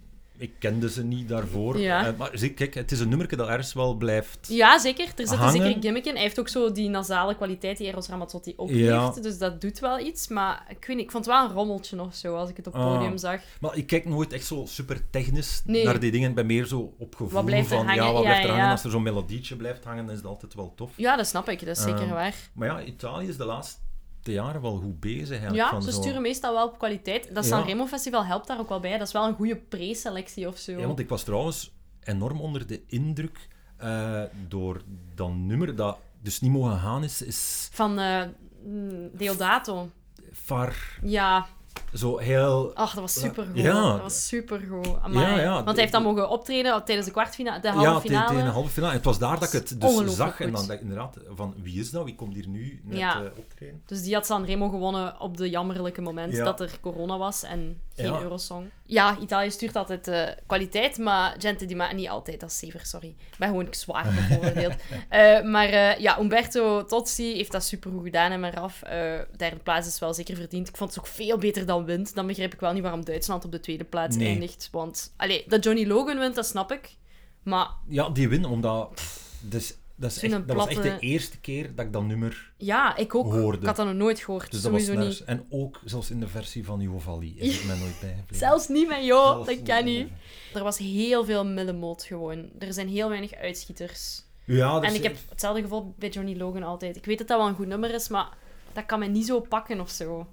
ik 0.43 0.53
kende 0.59 0.91
ze 0.91 1.05
niet 1.05 1.29
daarvoor. 1.29 1.79
Ja. 1.79 2.07
Eh, 2.07 2.13
maar 2.19 2.31
kijk, 2.55 2.75
het 2.75 2.93
is 2.93 3.01
een 3.01 3.09
nummer 3.09 3.37
dat 3.37 3.49
ergens 3.49 3.73
wel 3.73 3.95
blijft. 3.95 4.47
Ja, 4.51 4.79
zeker. 4.79 5.05
Er 5.05 5.13
zit 5.17 5.31
een 5.31 5.37
Hangen. 5.39 5.53
zekere 5.63 5.81
gimmick 5.81 6.05
in. 6.07 6.13
Hij 6.13 6.23
heeft 6.23 6.41
ook 6.41 6.49
zo 6.49 6.73
die 6.73 6.89
nasale 6.89 7.37
kwaliteit 7.37 7.77
die 7.79 7.87
Eros 7.87 8.09
Ramazzotti 8.09 8.53
ook 8.57 8.71
Ja. 8.71 9.05
heeft. 9.05 9.23
Dus 9.23 9.39
dat 9.39 9.61
doet 9.61 9.79
wel 9.79 9.99
iets. 9.99 10.29
Maar 10.29 10.65
ik 10.69 10.85
weet 10.87 10.97
niet, 10.97 11.05
ik 11.05 11.11
vond 11.11 11.25
het 11.27 11.35
wel 11.35 11.45
een 11.45 11.53
rommeltje 11.55 11.97
nog 11.97 12.15
zo, 12.15 12.35
als 12.37 12.51
ik 12.51 12.57
het 12.57 12.67
op 12.67 12.73
het 12.73 12.83
Ah. 12.83 12.95
podium 12.97 13.19
zag. 13.19 13.41
Maar 13.61 13.77
ik 13.77 13.87
kijk 13.87 14.05
nooit 14.05 14.33
echt 14.33 14.47
zo 14.47 14.65
super 14.67 15.11
technisch 15.11 15.63
Nee. 15.65 15.85
naar 15.85 16.01
die 16.01 16.11
dingen. 16.11 16.29
Ik 16.29 16.35
ben 16.35 16.47
meer 16.47 16.67
zo 16.67 16.95
op 16.99 17.15
gevoel 17.15 17.33
Wat 17.33 17.45
blijft 17.45 17.71
er 17.71 17.77
van, 17.77 17.87
hangen? 17.87 18.05
ja, 18.05 18.13
wat 18.13 18.23
Ja, 18.23 18.29
blijft 18.29 18.43
er 18.45 18.49
hangen? 18.51 18.65
ja. 18.65 18.71
Als 18.73 18.85
er 18.85 18.91
zo'n 18.91 19.03
melodietje 19.03 19.57
blijft 19.57 19.85
hangen, 19.85 20.11
is 20.11 20.17
dat 20.23 20.31
altijd 20.31 20.55
wel 20.55 20.73
tof. 20.77 20.91
Ja, 20.97 21.17
dat 21.17 21.27
snap 21.27 21.49
ik. 21.49 21.67
Dat 21.67 21.77
is 21.77 21.83
zeker 21.83 22.01
Ehm, 22.03 22.11
waar. 22.13 22.35
Maar 22.53 22.69
ja, 22.69 22.83
Italië 22.83 23.29
is 23.29 23.37
de 23.37 23.45
laatste 23.45 23.81
jaren 24.31 24.61
wel 24.61 24.77
goed 24.77 25.01
bezig. 25.01 25.29
Eigenlijk, 25.29 25.57
Ja, 25.57 25.71
van 25.71 25.83
ze 25.83 25.93
zo... 25.93 26.01
sturen 26.01 26.23
meestal 26.23 26.55
wel 26.55 26.67
op 26.67 26.79
kwaliteit. 26.79 27.35
Dat 27.35 27.45
Ja. 27.45 27.51
Sanremo 27.51 27.87
Festival 27.87 28.25
helpt 28.25 28.47
daar 28.47 28.59
ook 28.59 28.69
wel 28.69 28.81
bij. 28.81 28.99
Dat 28.99 29.07
is 29.07 29.13
wel 29.13 29.27
een 29.27 29.35
goede 29.35 29.57
preselectie 29.57 30.49
of 30.49 30.59
zo. 30.59 30.73
Ja, 30.73 30.87
want 30.87 30.99
ik 30.99 31.09
was 31.09 31.23
trouwens 31.23 31.73
enorm 32.03 32.41
onder 32.41 32.67
de 32.67 32.83
indruk 32.87 33.49
eh, 33.77 34.23
door 34.49 34.83
dat 35.15 35.35
nummer 35.35 35.77
dat 35.77 35.99
dus 36.21 36.41
niet 36.41 36.53
mogen 36.53 36.79
gaan 36.79 37.05
is, 37.05 37.23
is 37.23 37.69
Van 37.73 37.99
eh, 37.99 38.23
mm, 38.65 39.11
Deodato. 39.13 39.91
Far 40.33 40.99
Ja, 41.03 41.47
zo 41.95 42.19
heel... 42.19 42.71
ach, 42.75 42.93
dat 42.93 43.01
was 43.01 43.21
supergoed. 43.21 43.57
Ja. 43.57 43.93
Dat 43.93 44.01
was 44.01 44.27
supergoed. 44.27 44.89
Amai. 45.03 45.27
Ja, 45.27 45.41
ja. 45.41 45.53
Want 45.55 45.67
hij 45.69 45.77
heeft 45.81 45.93
dan 45.93 46.03
mogen 46.03 46.29
optreden 46.29 46.85
tijdens 46.85 47.07
de 47.07 47.13
kwartfinale, 47.13 47.61
de 47.61 47.69
halve 47.69 47.91
ja, 47.91 48.01
finale. 48.01 48.29
tegen 48.29 48.45
de 48.45 48.51
halve 48.51 48.69
finale. 48.71 48.91
En 48.91 48.97
het 48.97 49.07
was 49.07 49.19
daar 49.19 49.39
dat 49.39 49.53
ik 49.55 49.61
het 49.69 49.81
dus 49.81 50.15
zag. 50.17 50.41
En 50.41 50.53
dan 50.53 50.71
ik 50.71 50.81
inderdaad 50.81 51.17
van, 51.35 51.55
wie 51.63 51.81
is 51.81 51.91
dat? 51.91 52.05
Wie 52.05 52.15
komt 52.15 52.35
hier 52.35 52.49
nu 52.49 52.81
net 52.85 52.99
Ja. 52.99 53.23
eh, 53.23 53.39
optreden? 53.39 53.83
Dus 53.87 54.03
die 54.03 54.15
had 54.15 54.27
Sanremo 54.27 54.69
gewonnen 54.69 55.21
op 55.21 55.37
de 55.37 55.51
jammerlijke 55.51 56.01
moment 56.01 56.33
Ja. 56.33 56.45
dat 56.45 56.61
er 56.61 56.79
corona 56.81 57.19
was 57.19 57.43
en 57.43 57.81
geen 57.97 58.13
Ja. 58.13 58.21
Eurosong. 58.21 58.71
Ja, 58.85 59.19
Italië 59.21 59.51
stuurt 59.51 59.77
altijd 59.77 60.09
eh, 60.09 60.29
kwaliteit, 60.47 60.99
maar 60.99 61.35
Gente 61.39 61.65
di 61.65 61.75
Ma... 61.75 61.93
Niet 61.93 62.09
altijd, 62.09 62.41
dat 62.41 62.51
is 62.51 62.59
zeker, 62.59 62.87
sorry. 62.87 63.09
Ik 63.09 63.39
ben 63.39 63.49
gewoon 63.49 63.67
zwaar 63.71 64.05
bevooroordeeld. 64.05 64.75
Eh 65.09 65.43
maar 65.43 65.69
eh, 65.69 65.99
ja, 65.99 66.19
Umberto 66.21 66.85
Tozzi 66.85 67.35
heeft 67.35 67.53
dat 67.53 67.65
supergoed 67.65 68.05
gedaan 68.05 68.31
en 68.33 68.41
maar 68.41 68.61
af. 68.61 68.83
eh 68.83 69.19
derde 69.37 69.57
plaats 69.63 69.87
is 69.87 69.99
wel 69.99 70.15
zeker 70.15 70.37
verdiend. 70.37 70.69
Ik 70.69 70.77
vond 70.77 70.91
het 70.91 70.99
ook 70.99 71.07
veel 71.07 71.39
beter 71.39 71.67
dan 71.67 71.85
wint. 71.85 72.15
Dan 72.15 72.27
begrijp 72.27 72.53
ik 72.55 72.61
wel 72.61 72.73
niet 72.73 72.83
waarom 72.83 73.05
Duitsland 73.05 73.45
op 73.45 73.53
de 73.53 73.61
tweede 73.61 73.85
plaats 73.85 74.17
Nee. 74.17 74.29
eindigt. 74.29 74.69
Want, 74.73 75.15
allee, 75.17 75.45
dat 75.47 75.65
Johnny 75.65 75.87
Logan 75.87 76.19
wint, 76.19 76.35
dat 76.35 76.47
snap 76.47 76.73
ik. 76.73 76.97
Maar 77.43 77.69
Ja, 77.89 78.09
die 78.09 78.29
win, 78.29 78.45
omdat... 78.45 79.03
Dus, 79.41 79.75
dat, 80.03 80.11
is 80.11 80.23
echt, 80.23 80.49
dat 80.49 80.57
was 80.57 80.67
echt 80.67 80.83
de 80.83 80.99
eerste 80.99 81.41
keer 81.41 81.75
dat 81.75 81.87
ik 81.87 81.93
dat 81.93 82.05
nummer... 82.05 82.53
ja, 82.57 82.97
ik 82.97 83.15
ook. 83.15 83.33
Hoorde. 83.33 83.59
Ik 83.59 83.67
had 83.67 83.77
dat 83.77 83.87
nog 83.87 83.95
nooit 83.95 84.21
gehoord. 84.21 84.51
Dus 84.51 84.63
dat 84.63 84.73
was 84.73 84.85
Sowieso 84.85 85.09
niet. 85.09 85.21
En 85.25 85.47
ook 85.51 85.81
zelfs 85.85 86.11
in 86.11 86.21
de 86.21 86.29
versie 86.29 86.65
van 86.65 86.81
Jovali 86.81 87.39
is 87.39 87.57
het 87.57 87.67
mij 87.69 87.79
nooit 87.79 88.01
bijgebleven. 88.01 88.37
Zelfs 88.37 88.69
niet 88.69 88.89
met 88.89 89.05
Zelfs 89.05 89.47
dat 89.47 89.63
kan 89.63 89.85
niet. 89.85 90.09
Er 90.55 90.63
was 90.63 90.79
heel 90.79 91.25
veel 91.25 91.47
middenmoot 91.47 92.03
gewoon. 92.03 92.51
Er 92.59 92.73
zijn 92.73 92.89
heel 92.89 93.09
weinig 93.09 93.35
uitschieters. 93.35 94.23
Ja, 94.45 94.81
dus 94.81 94.89
en 94.89 94.95
ik 94.95 95.03
heb 95.03 95.17
hetzelfde 95.29 95.63
gevoel 95.63 95.95
bij 95.99 96.09
Johnny 96.09 96.37
Logan 96.37 96.63
altijd. 96.63 96.97
Ik 96.97 97.05
weet 97.05 97.19
dat 97.19 97.29
dat 97.29 97.39
wel 97.39 97.49
een 97.49 97.55
goed 97.55 97.67
nummer 97.67 97.95
is, 97.95 98.09
maar 98.09 98.29
dat 98.73 98.87
kan 98.87 98.99
mij 98.99 99.09
niet 99.09 99.27
zo 99.27 99.41
pakken 99.41 99.81
of 99.81 99.91
zo. 99.91 100.27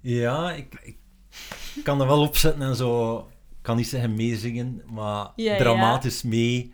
Ja, 0.00 0.52
ik, 0.52 0.80
ik 0.84 0.96
kan 1.84 2.00
er 2.00 2.06
wel 2.06 2.20
opzetten 2.20 2.62
en 2.62 2.76
zo... 2.76 3.18
Ik 3.50 3.66
kan 3.66 3.76
niet 3.76 3.88
zeggen 3.88 4.14
meezingen, 4.14 4.82
maar 4.92 5.32
Ja, 5.36 5.52
ja. 5.52 5.58
dramatisch 5.58 6.22
mee. 6.22 6.72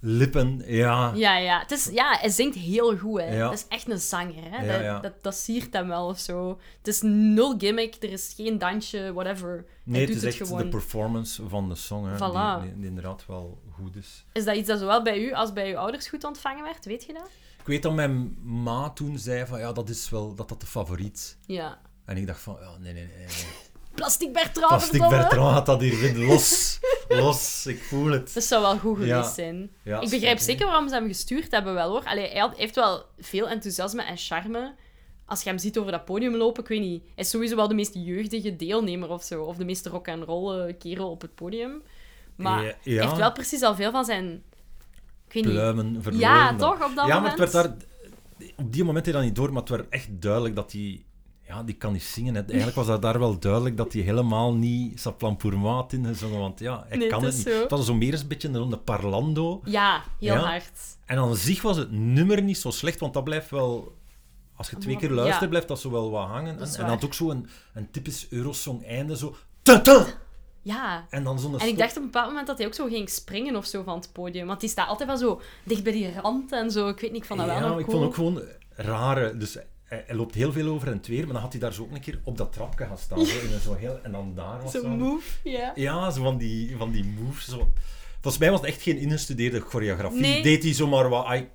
Lippen, 0.00 0.62
ja. 0.66 1.12
Ja, 1.14 1.36
ja. 1.38 1.58
Het 1.60 1.70
is, 1.70 1.88
ja, 1.92 2.16
hij 2.20 2.28
zingt 2.30 2.56
heel 2.56 2.96
goed, 2.98 3.20
hè. 3.20 3.36
Ja. 3.36 3.50
Het 3.50 3.58
is 3.58 3.66
echt 3.68 3.90
een 3.90 3.98
zanger, 3.98 4.42
hè. 4.50 4.64
Ja, 4.64 4.72
dat, 4.72 4.82
ja. 4.82 5.00
Dat, 5.00 5.12
dat 5.22 5.34
siert 5.36 5.72
hem 5.72 5.88
wel 5.88 6.06
of 6.06 6.18
zo. 6.18 6.58
Het 6.78 6.88
is 6.88 7.00
nul 7.02 7.54
gimmick, 7.58 7.96
er 8.02 8.10
is 8.10 8.32
geen 8.36 8.58
dansje, 8.58 9.12
whatever. 9.12 9.64
Nee, 9.84 10.00
het 10.06 10.10
is 10.22 10.22
echt 10.40 10.56
de 10.58 10.68
performance 10.68 11.48
van 11.48 11.68
de 11.68 11.74
song, 11.74 12.06
hè, 12.06 12.14
Voilà. 12.16 12.60
die, 12.62 12.70
die- 12.70 12.78
die 12.80 12.88
inderdaad 12.88 13.24
wel 13.26 13.62
goed 13.72 13.96
is. 13.96 14.24
Is 14.32 14.44
dat 14.44 14.56
iets 14.56 14.68
dat 14.68 14.78
zowel 14.78 15.02
bij 15.02 15.18
u 15.18 15.32
als 15.32 15.52
bij 15.52 15.70
uw 15.70 15.76
ouders 15.78 16.08
goed 16.08 16.24
ontvangen 16.24 16.64
werd? 16.64 16.84
Weet 16.84 17.04
je 17.04 17.12
dat? 17.12 17.28
Ik 17.60 17.66
weet 17.66 17.82
dat 17.82 17.94
mijn 17.94 18.36
ma 18.42 18.90
toen 18.90 19.18
zei 19.18 19.46
van, 19.46 19.58
ja, 19.58 19.72
dat 19.72 19.88
is 19.88 20.10
wel 20.10 20.34
dat 20.34 20.48
dat 20.48 20.60
de 20.60 20.66
favoriet. 20.66 21.36
Ja. 21.46 21.78
En 22.04 22.16
ik 22.16 22.26
dacht 22.26 22.40
van, 22.40 22.56
ja, 22.60 22.70
nee, 22.78 22.92
nee, 22.92 23.06
nee. 23.06 23.16
nee. 23.16 23.26
Plastic 23.94 24.32
Bertrand, 24.32 24.68
Plastic. 24.68 25.08
Bertrand 25.08 25.52
had 25.54 25.66
dat 25.66 25.80
hier. 25.80 26.18
Los, 26.18 26.78
los, 27.08 27.66
ik 27.66 27.82
voel 27.82 28.10
het. 28.10 28.34
Dat 28.34 28.42
zou 28.42 28.62
wel 28.62 28.78
goed 28.78 28.92
geweest 28.96 29.10
Ja. 29.12 29.22
zijn. 29.22 29.70
Ja, 29.82 30.00
ik 30.00 30.10
begrijp 30.10 30.38
zeker 30.38 30.66
waarom 30.66 30.88
ze 30.88 30.94
hem 30.94 31.06
gestuurd 31.06 31.50
hebben, 31.50 31.74
wel 31.74 31.90
hoor. 31.90 32.04
Allee, 32.04 32.28
hij 32.30 32.50
heeft 32.56 32.74
wel 32.74 33.04
veel 33.18 33.48
enthousiasme 33.48 34.02
en 34.02 34.16
charme. 34.16 34.74
Als 35.26 35.42
je 35.42 35.48
hem 35.48 35.58
ziet 35.58 35.78
over 35.78 35.92
dat 35.92 36.04
podium 36.04 36.34
lopen, 36.36 36.62
ik 36.62 36.68
weet 36.68 36.80
niet. 36.80 37.02
Hij 37.02 37.24
is 37.24 37.30
sowieso 37.30 37.56
wel 37.56 37.68
de 37.68 37.74
meest 37.74 37.94
jeugdige 37.94 38.56
deelnemer 38.56 39.08
of 39.10 39.22
zo. 39.22 39.42
Of 39.42 39.56
de 39.56 39.64
meest 39.64 39.86
rock-and-roll 39.86 40.58
eh, 40.60 40.74
kerel 40.78 41.10
op 41.10 41.20
het 41.20 41.34
podium. 41.34 41.82
Maar 42.36 42.64
Ja, 42.64 42.74
hij 42.82 43.02
heeft 43.02 43.16
wel 43.16 43.32
precies 43.32 43.62
al 43.62 43.74
veel 43.74 43.90
van 43.90 44.04
zijn... 44.04 44.42
Ik 45.26 45.32
weet 45.34 45.44
niet. 45.44 45.52
Pluimen 45.52 46.02
verloren. 46.02 46.28
Ja, 46.28 46.54
toch? 46.56 46.72
Op 46.72 46.94
dat 46.94 47.06
ja, 47.06 47.20
maar 47.20 47.20
moment. 47.20 47.38
het 47.38 47.52
werd 47.52 47.52
daar... 47.52 47.76
Op 48.56 48.72
die 48.72 48.84
moment 48.84 49.06
je 49.06 49.12
dat 49.12 49.22
niet 49.22 49.34
door, 49.36 49.52
maar 49.52 49.60
het 49.60 49.70
werd 49.70 49.88
echt 49.88 50.08
duidelijk 50.10 50.54
dat 50.54 50.72
hij... 50.72 51.04
Ja, 51.48 51.62
die 51.62 51.74
kan 51.74 51.92
niet 51.92 52.02
zingen. 52.02 52.34
hè. 52.34 52.42
Eigenlijk 52.42 52.76
was 52.76 52.86
dat 52.86 53.02
daar 53.02 53.18
wel 53.18 53.38
duidelijk 53.38 53.76
dat 53.76 53.92
hij 53.92 54.02
helemaal 54.02 54.54
niet 54.54 55.00
Saplan 55.00 55.36
pour 55.36 55.58
moi 55.58 55.74
had 55.74 55.92
ingezongen, 55.92 56.38
want 56.38 56.58
ja, 56.58 56.84
hij 56.88 56.96
Nee, 56.98 57.08
kan 57.08 57.24
het 57.24 57.34
niet. 57.36 57.42
zo. 57.46 57.60
Het 57.60 57.70
was 57.70 57.86
zo 57.86 57.94
meer 57.94 58.14
een 58.14 58.28
beetje 58.28 58.48
een 58.48 58.84
parlando. 58.84 59.60
Ja, 59.64 60.02
heel 60.18 60.32
Ja. 60.34 60.38
hard. 60.40 60.78
En 61.04 61.18
aan 61.18 61.36
zich 61.36 61.62
was 61.62 61.76
het 61.76 61.90
nummer 61.90 62.42
niet 62.42 62.58
zo 62.58 62.70
slecht, 62.70 63.00
want 63.00 63.14
dat 63.14 63.24
blijft 63.24 63.50
wel... 63.50 63.96
Als 64.56 64.70
je 64.70 64.76
twee 64.78 64.96
keer 64.96 65.08
Ja. 65.08 65.14
luistert, 65.14 65.48
blijft 65.50 65.68
dat 65.68 65.80
zo 65.80 65.90
wel 65.90 66.10
wat 66.10 66.26
hangen. 66.26 66.58
Dat 66.58 66.74
En, 66.74 66.80
en 66.80 66.86
dan 66.86 67.02
ook 67.04 67.14
zo 67.14 67.30
een, 67.30 67.48
een 67.74 67.90
typisch 67.90 68.26
Eurosong 68.30 68.86
einde, 68.86 69.16
zo... 69.16 69.36
Ja. 70.62 71.06
En 71.10 71.24
dan 71.24 71.38
En 71.58 71.68
ik 71.68 71.78
dacht 71.78 71.90
op 71.90 71.96
een 71.96 72.02
bepaald 72.04 72.28
moment 72.28 72.46
dat 72.46 72.58
hij 72.58 72.66
ook 72.66 72.74
zo 72.74 72.86
ging 72.86 73.08
springen 73.10 73.56
of 73.56 73.66
zo 73.66 73.82
van 73.82 73.94
het 73.98 74.12
podium. 74.12 74.46
Want 74.46 74.60
die 74.60 74.68
staat 74.68 74.88
altijd 74.88 75.08
wel 75.08 75.18
zo 75.18 75.40
dicht 75.64 75.82
bij 75.82 75.92
die 75.92 76.20
rand 76.20 76.52
en 76.52 76.70
zo. 76.70 76.88
Ik 76.88 77.00
weet 77.00 77.12
niet, 77.12 77.26
vond 77.26 77.38
dat 77.40 77.48
wel 77.48 77.56
ja, 77.58 77.78
ik 77.78 77.84
cool. 77.86 77.96
vond 77.98 78.04
ook 78.04 78.14
gewoon 78.14 78.42
rare... 78.76 79.36
Dus 79.36 79.58
hij, 79.88 80.04
hij 80.06 80.16
loopt 80.16 80.34
heel 80.34 80.52
veel 80.52 80.68
over 80.68 80.88
en 80.88 81.00
weer, 81.06 81.24
maar 81.24 81.32
dan 81.32 81.42
had 81.42 81.52
hij 81.52 81.60
daar 81.60 81.72
zo 81.72 81.82
ook 81.82 81.92
een 81.92 82.00
keer 82.00 82.20
op 82.24 82.36
dat 82.36 82.52
trapje 82.52 82.86
gaan 82.86 82.98
staan. 82.98 83.26
Zo, 83.26 83.38
in 83.40 83.52
een 83.52 83.60
zo 83.60 83.74
heel, 83.74 83.98
en 84.02 84.12
dan 84.12 84.34
daar 84.34 84.62
was 84.62 84.72
Zo'n 84.72 84.80
zo... 84.82 84.88
move, 84.88 85.28
ja. 85.50 85.72
Ja, 85.74 86.10
zo 86.10 86.22
van 86.22 86.36
die, 86.38 86.76
van 86.76 86.90
die 86.90 87.04
moves. 87.04 87.44
Zo. 87.48 87.72
Volgens 88.20 88.38
mij 88.38 88.50
was 88.50 88.60
het 88.60 88.68
echt 88.68 88.82
geen 88.82 88.98
ingestudeerde 88.98 89.60
choreografie. 89.60 90.20
Nee. 90.20 90.42
Deed 90.42 90.62
hij 90.62 90.72
zomaar 90.74 91.08
wat... 91.08 91.24
ah, 91.24 91.36
Ik, 91.36 91.48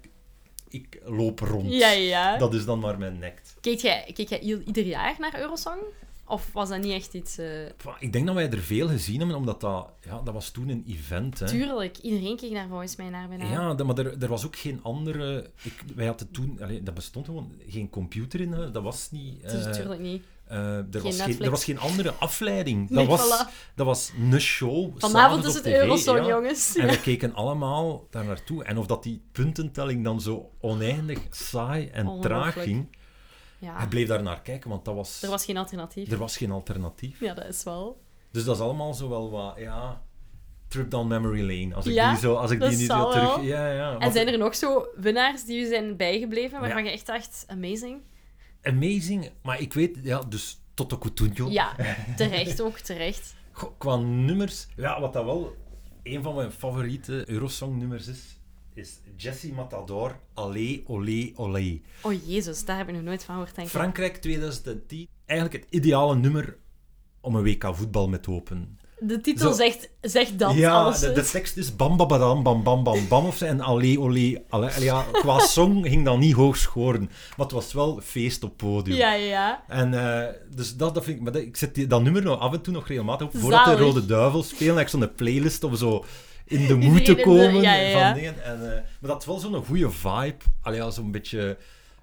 ik 0.70 1.00
loop 1.06 1.40
rond. 1.40 1.74
Ja, 1.74 1.90
ja. 1.92 2.38
Dat 2.38 2.54
is 2.54 2.66
dan 2.66 2.80
maar 2.80 2.98
mijn 2.98 3.20
nekt. 3.20 3.56
Keek 3.62 3.80
jij, 3.80 4.12
keek 4.14 4.30
jij 4.30 4.40
ieder 4.40 4.86
jaar 4.86 5.16
naar 5.20 5.40
Eurosong? 5.40 5.80
Of 6.28 6.50
was 6.54 6.70
dat 6.70 6.82
niet 6.82 6.92
echt 6.94 7.14
iets... 7.14 7.38
eh, 7.38 7.66
Ik 8.00 8.14
denk 8.14 8.26
dat 8.26 8.36
wij 8.36 8.50
er 8.50 8.58
veel 8.60 8.88
gezien 8.88 9.18
hebben, 9.20 9.36
omdat 9.38 9.62
dat... 9.62 9.90
Ja, 10.02 10.22
dat 10.24 10.34
was 10.34 10.50
toen 10.50 10.70
een 10.70 10.84
event, 10.88 11.40
hè. 11.40 11.48
Tuurlijk, 11.48 11.98
iedereen 11.98 12.38
keek 12.38 12.54
daar 12.54 12.68
volgens 12.68 12.96
mij 12.96 13.10
naar 13.10 13.28
bijna. 13.28 13.46
Ja, 13.52 13.74
dat- 13.74 13.88
maar 13.88 13.98
er, 13.98 14.22
er 14.22 14.28
was 14.28 14.46
ook 14.46 14.56
geen 14.56 14.80
andere... 14.84 15.50
Ik, 15.64 15.84
wij 15.96 16.06
hadden 16.06 16.32
toen... 16.32 16.58
Allee, 16.62 16.84
dat 16.84 16.94
bestond 16.94 17.26
gewoon 17.26 17.52
geen 17.68 17.90
computer 17.90 18.42
in. 18.42 18.52
hè. 18.52 18.72
Dat 18.72 18.84
was 18.84 19.12
niet... 19.12 19.42
Eh, 19.44 19.54
natuurlijk 19.54 20.00
niet. 20.02 20.24
eh, 20.48 20.78
er, 20.78 21.02
was 21.02 21.22
geen, 21.22 21.42
er 21.42 21.50
was 21.50 21.64
geen 21.64 21.80
andere 21.80 22.12
afleiding. 22.14 22.90
Nee, 22.90 23.08
dat, 23.08 23.20
was, 23.20 23.46
voilà. 23.48 23.74
dat 23.76 23.86
was 23.86 24.12
een 24.32 24.40
show. 24.42 24.92
Vanavond 24.98 25.46
is 25.46 25.54
het 25.54 25.66
Eurosong, 25.66 26.18
ja. 26.20 26.28
jongens. 26.28 26.76
En 26.76 26.88
we 26.88 27.00
keken 27.02 27.34
allemaal 27.34 28.08
daar 28.10 28.26
naartoe. 28.26 28.64
En 28.64 28.78
of 28.78 28.86
dat 28.86 29.04
die 29.04 29.22
puntentelling 29.32 30.04
dan 30.04 30.22
zo 30.22 30.50
oneindig 30.62 31.20
saai 31.30 31.88
en 31.88 32.18
traag 32.22 32.54
ging, 32.64 32.88
Ja. 33.64 33.78
hij 33.78 33.88
bleef 33.88 34.08
daar 34.08 34.24
naar 34.24 34.42
kijken, 34.42 34.70
want 34.70 34.86
dat 34.86 34.96
was, 34.96 35.22
Er 35.24 35.30
was 35.30 35.46
geen 35.46 35.58
alternatief. 35.58 36.12
er 36.12 36.18
was 36.18 36.38
geen 36.38 36.52
alternatief. 36.52 37.20
Ja, 37.20 37.34
dat 37.34 37.46
is 37.48 37.64
wel... 37.64 38.02
Dus 38.32 38.44
dat 38.44 38.56
is 38.56 38.62
allemaal 38.62 38.94
zo 38.94 39.10
wel 39.10 39.32
wat, 39.32 39.54
ja... 39.58 40.02
Trip 40.68 40.90
down 40.92 41.08
memory 41.08 41.42
lane. 41.42 41.76
Als 41.76 41.86
ik 41.86 41.94
Ja, 41.94 42.10
die 42.12 42.20
zo, 42.20 42.36
als 42.36 42.52
ik 42.52 42.60
die 42.60 42.70
nu 42.78 42.84
zal 42.84 43.12
zo 43.12 43.12
terug... 43.20 43.36
wel. 43.36 43.44
Ja, 43.44 43.72
ja. 43.72 43.98
En 44.00 44.12
zijn 44.12 44.28
er 44.28 44.38
nog 44.38 44.56
zo 44.56 44.88
winnaars 44.96 45.46
die 45.46 45.62
u 45.66 45.68
zijn 45.68 45.98
bijgebleven, 45.98 46.60
waarvan 46.60 46.84
Ja. 46.84 46.90
je 46.90 46.96
echt 46.96 47.06
dacht, 47.06 47.44
amazing? 47.48 48.02
Amazing. 48.62 49.32
Maar 49.42 49.60
ik 49.62 49.74
weet, 49.74 49.98
ja, 50.04 50.20
dus 50.22 50.62
Toto 50.74 50.98
Cutugno. 50.98 51.50
Ja, 51.50 51.76
terecht 52.16 52.62
ook, 52.62 52.78
terecht. 52.78 53.36
Goh, 53.52 53.72
Qua 53.78 53.96
nummers, 53.96 54.68
ja, 54.76 55.00
wat 55.02 55.14
dat 55.14 55.26
wel 55.26 55.56
een 56.04 56.24
van 56.24 56.36
mijn 56.36 56.52
favoriete 56.52 57.30
Eurosong-nummers 57.30 58.08
is, 58.08 58.40
is 58.74 59.00
Jessie 59.16 59.54
Matador, 59.54 60.20
Allé, 60.34 60.82
Olé, 60.86 61.32
Olé. 61.36 61.82
Oh 62.02 62.14
jezus, 62.26 62.66
daar 62.66 62.78
heb 62.78 62.88
ik 62.88 62.96
nog 62.96 63.04
nooit 63.04 63.24
van 63.24 63.36
gehoord, 63.36 63.56
denk 63.56 63.68
ik. 63.68 63.74
Frankrijk 63.74 64.18
2010. 64.18 65.08
Eigenlijk 65.26 65.64
het 65.64 65.74
ideale 65.74 66.16
nummer 66.16 66.58
om 67.22 67.36
een 67.36 67.44
WK 67.44 67.76
voetbal 67.76 68.10
mee 68.10 68.20
te 68.20 68.32
openen. 68.32 68.78
De 69.00 69.22
titel 69.22 69.50
Zo. 69.50 69.56
zegt, 69.56 69.90
zegt 70.02 70.40
dat 70.40 70.54
ja, 70.54 70.72
alles. 70.72 71.00
de, 71.00 71.12
de 71.12 71.24
tekst 71.24 71.58
is 71.58 71.76
bam 71.76 71.98
bam 71.98 72.08
badam, 72.08 72.44
bam 72.44 72.64
bam 72.64 72.84
bam 72.84 73.08
bam 73.08 73.26
of 73.26 73.42
en 73.42 73.62
Allé, 73.62 74.00
Olé. 74.00 74.42
Allee, 74.50 74.84
Ja, 74.84 75.06
qua 75.12 75.40
song 75.56 75.84
ging 75.86 76.06
dat 76.06 76.18
niet 76.18 76.34
hoog 76.34 76.58
scoren, 76.58 77.02
maar 77.02 77.46
het 77.46 77.52
was 77.52 77.74
wel 77.74 78.00
feest 78.04 78.44
op 78.44 78.58
podium. 78.58 78.98
Ja, 78.98 79.14
ja. 79.14 79.64
En 79.68 79.94
eh, 79.94 80.34
dus 80.56 80.76
dat, 80.76 80.94
dat 80.94 81.04
vind 81.04 81.18
ik... 81.18 81.24
Maar 81.24 81.32
dat, 81.32 81.42
ik 81.42 81.58
zet 81.58 81.76
die, 81.76 81.88
dat 81.88 82.04
nummer 82.04 82.24
nog 82.24 82.40
af 82.40 82.54
en 82.54 82.62
toe 82.62 82.74
nog 82.74 82.88
regelmatig 82.88 83.28
op. 83.28 83.38
Voordat 83.38 83.66
de 83.66 83.72
Zalig. 83.72 83.86
Rode 83.86 84.06
Duivels 84.06 84.50
spelen, 84.50 84.76
heb 84.76 84.84
ik 84.84 84.90
zo'n 84.90 85.16
playlist 85.16 85.64
om 85.64 85.76
zo 85.76 86.06
in 86.46 86.58
de 86.58 86.64
Iedereen 86.74 86.92
moed 86.92 87.06
te 87.06 87.12
in 87.12 87.18
de- 87.18 87.24
komen 87.24 87.62
ja, 87.62 87.74
ja, 87.74 87.88
ja. 87.88 88.06
van 88.06 88.14
dingen. 88.14 88.44
En, 88.44 88.62
eh, 88.62 88.82
maar 89.00 89.10
dat 89.12 89.20
is 89.22 89.26
wel 89.26 89.38
zo'n 89.38 89.66
goede 89.66 89.92
vibe. 89.92 90.36
Allee, 90.62 90.92
zo'n 90.92 91.12
beetje 91.12 91.58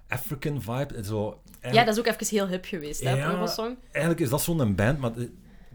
African 0.07 0.61
vibe. 0.61 0.95
En 0.95 1.05
Zo, 1.05 1.41
Ja, 1.71 1.83
dat 1.83 1.93
is 1.93 1.99
ook 1.99 2.07
even 2.07 2.27
heel 2.37 2.47
hip 2.47 2.65
geweest, 2.65 3.01
hè. 3.03 3.25
Eurosong. 3.31 3.77
eigenlijk 3.91 4.23
is 4.23 4.29
dat 4.29 4.41
zo'n 4.41 4.75
band, 4.75 4.99
maar 4.99 5.11
eh, 5.17 5.23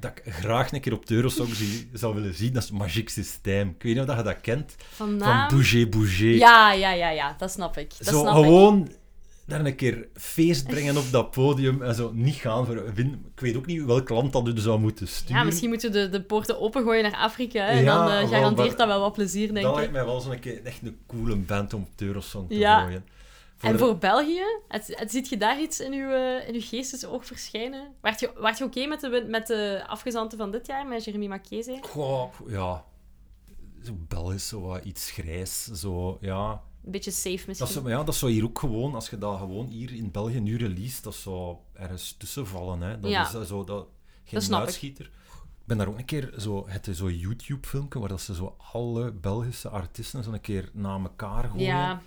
dat 0.01 0.11
ik 0.25 0.33
graag 0.33 0.73
een 0.73 0.81
keer 0.81 0.93
op 0.93 1.07
de 1.07 1.15
Eurosong 1.15 1.49
zou 1.93 2.15
willen 2.15 2.35
zien. 2.35 2.53
Dat 2.53 2.63
is 2.63 2.71
Magic 2.71 3.09
System. 3.09 3.69
Ik 3.69 3.83
weet 3.83 3.95
niet 3.97 4.09
of 4.09 4.17
je 4.17 4.23
dat 4.23 4.41
kent. 4.41 4.75
Van 4.91 5.17
naam... 5.17 5.49
Van 5.49 5.57
Bouger 5.59 5.89
Bouger. 5.89 6.35
Ja, 6.35 6.73
ja, 6.73 6.93
ja, 6.93 7.11
ja, 7.11 7.35
dat 7.39 7.51
snap 7.51 7.77
ik. 7.77 7.89
Dat 7.99 8.07
zo 8.07 8.21
snap 8.21 8.45
ik. 8.45 8.97
Daar 9.47 9.65
een 9.65 9.77
keer 9.77 10.09
feest 10.15 10.67
brengen 10.67 10.97
op 10.97 11.05
dat 11.11 11.31
podium 11.31 11.83
en 11.83 11.95
zo 11.95 12.11
niet 12.13 12.35
gaan 12.35 12.67
voor. 12.67 12.77
Ik 12.97 13.41
weet 13.41 13.57
ook 13.57 13.67
niet 13.67 13.85
welk 13.85 14.09
land 14.09 14.33
dat 14.33 14.49
u 14.49 14.59
zou 14.59 14.79
moeten 14.81 15.09
sturen. 15.09 15.37
Ja, 15.37 15.45
misschien 15.45 15.69
moeten 15.69 15.93
we 15.93 15.99
de, 15.99 16.09
de 16.09 16.23
poorten 16.23 16.61
opengooien 16.61 17.03
naar 17.03 17.17
Afrika, 17.17 17.61
hè, 17.65 17.71
en 17.71 17.83
Ja, 17.85 17.97
dan 17.97 18.07
wel, 18.07 18.29
garandeert 18.29 18.69
maar- 18.69 18.77
dat 18.77 18.87
wel 18.87 19.01
wat 19.01 19.13
plezier, 19.13 19.53
denk 19.53 19.63
dat 19.63 19.71
ik. 19.73 19.77
lijkt 19.79 19.93
mij 19.93 20.05
wel 20.05 20.21
zo'n 20.21 20.39
keer 20.39 20.65
echt 20.65 20.83
een 20.83 20.99
coole 21.07 21.37
band 21.37 21.75
om 21.75 21.83
op 21.83 21.99
de 21.99 22.05
Eurosong 22.05 22.49
te 22.49 22.57
Ja. 22.59 22.81
gooien. 22.83 23.05
En 23.61 23.73
de- 23.73 23.79
voor 23.79 23.99
België, 23.99 24.43
het, 24.69 24.87
het, 24.99 25.11
ziet 25.11 25.29
je 25.29 25.37
daar 25.37 25.61
iets 25.61 25.81
in 25.81 25.93
uw, 25.93 26.11
eh, 26.11 26.49
in 26.49 26.55
uw 26.55 26.61
geestesoog 26.63 27.27
verschijnen? 27.27 27.89
Waart 28.01 28.21
je, 28.21 28.31
waart 28.37 28.59
je 28.59 28.65
oké 28.65 28.87
met, 28.87 29.01
de, 29.01 29.25
met 29.29 29.47
de 29.47 29.83
afgezanten 29.87 30.39
van 30.39 30.51
dit 30.51 30.67
jaar, 30.67 30.87
met 30.87 31.05
Jeremy 31.05 31.27
Marchese? 31.27 31.79
Goh, 31.81 32.33
ja... 32.49 32.85
Zo 33.85 33.93
Belgisch, 34.09 34.49
zo 34.49 34.61
wat 34.61 34.85
iets 34.85 35.11
grijs, 35.11 35.65
zo, 35.65 36.19
ja... 36.21 36.63
Een 36.87 36.93
beetje 36.93 37.11
safe 37.11 37.37
Dat 37.37 37.47
misschien. 37.47 37.69
zou, 37.69 37.89
ja, 37.89 38.05
dat 38.05 38.15
zou 38.15 38.33
hier 38.33 38.45
ook 38.45 38.59
gewoon, 38.59 38.95
als 38.95 39.11
je 39.11 39.19
dat 39.19 39.39
gewoon 39.39 39.67
hier 39.67 39.93
in 39.93 40.11
België 40.11 40.41
nu 40.41 40.57
release, 40.57 41.03
dat 41.03 41.15
zou 41.15 41.57
ergens 41.73 42.15
tussen 42.19 42.47
vallen, 42.47 42.81
hè. 42.81 43.01
Dat 43.01 43.11
Ja. 43.11 43.29
is 43.29 43.35
eh, 43.35 43.41
zo, 43.43 43.65
dat, 43.65 43.87
geen 44.25 44.35
Dat 44.35 44.43
snap 44.43 44.61
ik. 44.61 44.67
uitschieter. 44.67 45.05
Ik 45.05 45.73
ben 45.73 45.77
daar 45.79 45.89
ook 45.89 45.99
een 45.99 46.05
keer 46.05 46.33
zo, 46.39 46.65
het 46.69 46.87
is 46.87 46.97
zo'n 46.99 47.19
YouTube-filmpje 47.19 47.99
waar 47.99 48.09
dat 48.09 48.21
ze 48.21 48.35
zo 48.35 48.57
alle 48.73 49.13
Belgische 49.13 49.69
artiesten 49.69 50.25
zo 50.25 50.33
een 50.33 50.41
keer 50.41 50.71
na 50.73 50.99
elkaar 50.99 51.49
gooien. 51.49 51.65
Ja, 51.67 52.03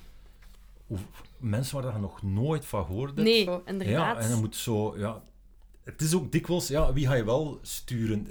mensen 1.37 1.81
waar 1.81 1.93
je 1.93 1.99
nog 1.99 2.21
nooit 2.23 2.65
van 2.65 2.85
gehoord 2.85 3.09
hebt. 3.15 3.21
nee, 3.21 3.43
Ja, 3.45 3.61
inderdaad. 3.65 4.17
en 4.17 4.29
dan 4.29 4.39
moet 4.39 4.55
zo, 4.55 4.97
ja. 4.97 5.21
Het 5.83 6.01
is 6.01 6.13
ook 6.13 6.31
dikwijls, 6.31 6.67
ja, 6.67 6.93
wie 6.93 7.07
ga 7.07 7.13
je 7.13 7.23
wel 7.23 7.59
sturen? 7.61 8.27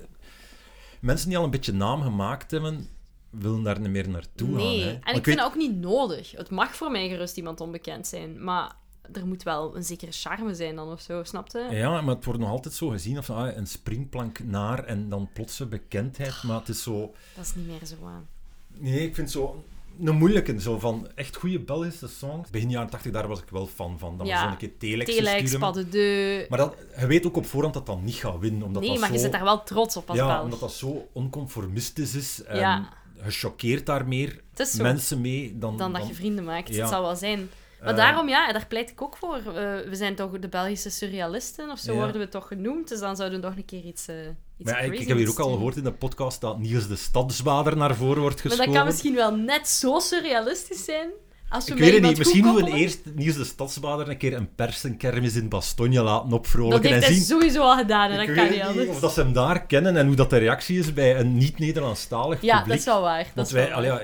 Mensen 1.01 1.29
die 1.29 1.39
al 1.39 1.45
een 1.45 1.51
beetje 1.51 1.73
naam 1.73 2.03
gemaakt 2.03 2.51
hebben, 2.51 2.89
willen 3.31 3.63
daar 3.63 3.81
niet 3.81 3.91
meer 3.91 4.09
naartoe 4.09 4.49
nee, 4.49 4.81
gaan. 4.81 4.89
Hè. 4.89 4.93
en 4.95 4.99
ik 5.01 5.15
weet- 5.15 5.25
vind 5.25 5.37
dat 5.39 5.47
ook 5.47 5.57
niet 5.57 5.77
nodig. 5.77 6.31
Het 6.33 6.51
mag 6.51 6.75
voor 6.77 6.91
mij 6.91 7.09
gerust 7.09 7.37
iemand 7.37 7.61
onbekend 7.61 8.07
zijn, 8.07 8.45
maar 8.45 8.73
er 9.13 9.27
moet 9.27 9.43
wel 9.43 9.77
een 9.77 9.85
zekere 9.85 10.13
charme 10.13 10.55
zijn 10.55 10.77
dan 10.77 10.93
of 10.93 11.01
zo, 11.01 11.23
snapte? 11.25 11.67
Ja, 11.71 12.01
maar 12.01 12.15
het 12.15 12.25
wordt 12.25 12.41
nog 12.41 12.51
altijd 12.51 12.75
zo 12.75 12.89
gezien 12.89 13.19
of 13.19 13.31
ah, 13.31 13.57
een 13.57 13.67
springplank 13.67 14.45
naar 14.45 14.85
en 14.85 15.09
dan 15.09 15.29
plotse 15.33 15.67
bekendheid. 15.67 16.43
Maar 16.43 16.59
het 16.59 16.69
is 16.69 16.83
zo. 16.83 17.15
Dat 17.35 17.45
is 17.45 17.55
niet 17.55 17.67
meer 17.67 17.87
zo 17.87 17.95
aan. 18.07 18.29
Nee, 18.75 19.01
ik 19.07 19.15
vind 19.15 19.31
zo 19.31 19.65
een 20.05 20.17
moeilijke, 20.17 20.61
zo 20.61 20.79
van 20.79 21.09
echt 21.15 21.37
goede 21.37 21.61
Belgische 21.61 22.09
songs. 22.09 22.51
Begin 22.51 22.71
jaren 22.71 22.91
80, 22.91 23.13
daar 23.13 23.29
was 23.29 23.41
ik 23.41 23.49
wel 23.51 23.67
fan 23.67 23.99
van. 23.99 24.19
Dat 24.19 24.27
Ja. 24.27 24.33
was 24.41 24.43
zo'n 24.49 24.57
keer 24.59 24.77
Telex 24.79 25.15
Telex, 25.15 25.51
de. 25.91 26.47
Maar 26.49 26.59
dat, 26.59 26.75
je 26.99 27.07
weet 27.07 27.27
ook 27.27 27.37
op 27.37 27.47
voorhand 27.47 27.75
dat 27.75 27.87
dat 27.87 28.01
niet 28.03 28.15
gaat 28.15 28.39
winnen. 28.39 28.63
Omdat 28.63 28.83
Nee, 28.83 28.91
dat 28.91 29.01
maar 29.01 29.09
zo, 29.09 29.15
je 29.15 29.21
zit 29.21 29.33
daar 29.33 29.45
wel 29.45 29.63
trots 29.63 29.97
op 29.97 30.09
als 30.09 30.19
Ja, 30.19 30.27
Belg. 30.27 30.43
omdat 30.43 30.61
dat 30.61 30.73
zo 30.73 31.09
onconformistisch 31.13 32.15
is. 32.15 32.43
En 32.43 32.59
Ja. 32.59 32.89
Je 33.25 33.31
choqueert 33.31 33.87
daar 33.87 34.09
meer 34.09 34.41
mensen 34.79 35.21
mee 35.21 35.59
dan... 35.59 35.77
Dan 35.77 35.93
dat 35.93 36.09
je 36.09 36.15
vrienden 36.15 36.45
maakt. 36.45 36.75
Ja. 36.75 36.81
Het 36.81 36.91
zal 36.91 37.03
wel 37.03 37.17
zijn. 37.17 37.51
Maar 37.81 37.91
Eh, 37.91 37.97
daarom, 37.97 38.29
ja, 38.29 38.53
daar 38.53 38.67
pleit 38.67 38.91
ik 38.91 39.03
ook 39.03 39.17
voor. 39.17 39.37
Eh, 39.37 39.43
we 39.89 39.91
zijn 39.93 40.15
toch 40.15 40.39
de 40.39 40.49
Belgische 40.49 40.91
surrealisten, 40.91 41.71
of 41.71 41.79
zo 41.79 41.95
worden 41.95 42.21
we 42.21 42.29
toch 42.29 42.47
genoemd. 42.47 42.89
Dus 42.89 43.01
dan 43.01 43.17
zouden 43.17 43.41
we 43.41 43.47
nog 43.47 43.57
een 43.57 43.65
keer 43.65 43.85
iets, 43.85 44.09
eh 44.09 44.17
iets 44.57 44.71
Maar 44.71 44.85
ja, 44.85 44.93
ik, 44.93 45.09
heb 45.09 45.17
hier 45.17 45.29
ook 45.29 45.39
al 45.39 45.53
gehoord 45.53 45.77
in 45.77 45.85
de 45.85 45.93
podcast 45.93 46.41
dat 46.41 46.59
Niels 46.59 46.89
de 46.89 46.97
Stadsbader 46.97 47.77
naar 47.77 47.95
voren 47.95 48.21
wordt 48.21 48.43
Maar 48.43 48.53
geschoven. 48.53 48.73
dat 48.73 48.75
kan 48.75 48.87
misschien 48.87 49.15
wel 49.15 49.35
net 49.37 49.69
zo 49.69 49.99
surrealistisch 49.99 50.85
zijn. 50.85 51.09
Als 51.49 51.65
we 51.65 51.73
Ik 51.73 51.79
weet 51.79 51.93
het 51.93 52.03
niet. 52.03 52.19
Misschien 52.19 52.45
moeten 52.45 52.65
we 52.73 52.79
eerst 52.79 53.01
Niels 53.15 53.37
de 53.37 53.45
Stadsbader 53.45 54.09
een 54.09 54.17
keer 54.17 54.33
een 54.35 54.55
persenkermis 54.55 55.35
in 55.35 55.49
Bastogne 55.49 56.03
laten 56.03 56.29
Dat 56.31 56.39
opvrolijken 56.39 56.93
heeft 56.93 57.07
en 57.07 57.15
zien... 57.15 57.23
sowieso 57.23 57.63
al 57.63 57.77
gedaan, 57.77 58.11
en 58.11 58.21
Ik 58.21 58.27
dat 58.27 58.37
kan 58.37 58.51
niet 58.51 58.61
anders. 58.63 58.89
of 58.89 59.01
dat 59.01 59.13
ze 59.13 59.21
hem 59.21 59.33
daar 59.33 59.67
kennen 59.67 59.97
en 59.97 60.07
hoe 60.07 60.17
dat 60.17 60.31
de 60.31 60.37
reactie 60.37 60.79
is 60.79 60.93
bij 60.93 61.19
een 61.21 61.37
niet-Nederlandstalig 61.37 62.43
Ja, 62.43 62.57
publiek. 62.57 62.69
dat 62.71 62.79
is 62.79 62.85
wel 62.93 63.03
waar. 63.03 63.25
Dat 63.25 63.33
Want 63.35 63.51
wij, 63.51 63.75
allee, 63.75 63.89
ja, 63.91 64.03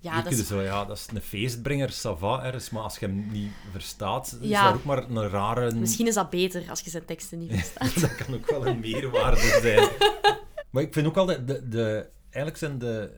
Ja, 0.00 0.22
dat 0.22 0.32
is... 0.32 0.46
zo, 0.46 0.62
ja, 0.62 0.84
dat 0.84 0.96
is 0.96 1.06
een 1.14 1.20
feestbrenger, 1.22 1.90
ça 1.92 2.18
va, 2.18 2.42
ergens, 2.44 2.70
maar 2.70 2.82
als 2.82 2.98
je 2.98 3.06
hem 3.06 3.26
niet 3.32 3.50
verstaat, 3.72 4.36
is 4.40 4.48
Ja. 4.48 4.64
dat 4.66 4.74
ook 4.74 4.84
maar 4.84 5.04
een 5.10 5.28
rare... 5.28 5.74
Misschien 5.74 6.06
is 6.06 6.14
dat 6.14 6.30
beter 6.30 6.62
als 6.70 6.80
je 6.80 6.90
zijn 6.90 7.04
teksten 7.04 7.38
niet 7.38 7.50
verstaat. 7.74 8.00
dat 8.00 8.14
kan 8.16 8.34
ook 8.34 8.50
wel 8.50 8.66
een 8.66 8.80
meerwaarde 8.80 9.58
zijn. 9.62 9.88
maar 10.70 10.82
ik 10.82 10.92
vind 10.92 11.06
ook 11.06 11.16
altijd, 11.16 11.46
de, 11.46 11.68
de, 11.68 12.06
eigenlijk 12.30 12.56
zijn 12.56 12.78
de, 12.78 13.10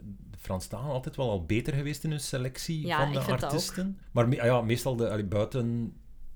de 0.47 0.53
Franstalen 0.53 0.93
altijd 0.95 1.17
wel 1.17 1.31
al 1.31 1.45
beter 1.45 1.75
geweest 1.75 2.05
in 2.05 2.11
hun 2.11 2.21
selectie 2.21 2.87
Ja, 2.87 3.05
van 3.05 3.13
de 3.13 3.21
artiesten. 3.33 3.99
Maar 4.13 4.29
me- 4.29 4.41
ah 4.41 4.47
ja, 4.47 4.61
meestal 4.61 4.97
de, 4.97 5.11
allee, 5.11 5.25
buiten 5.25 5.95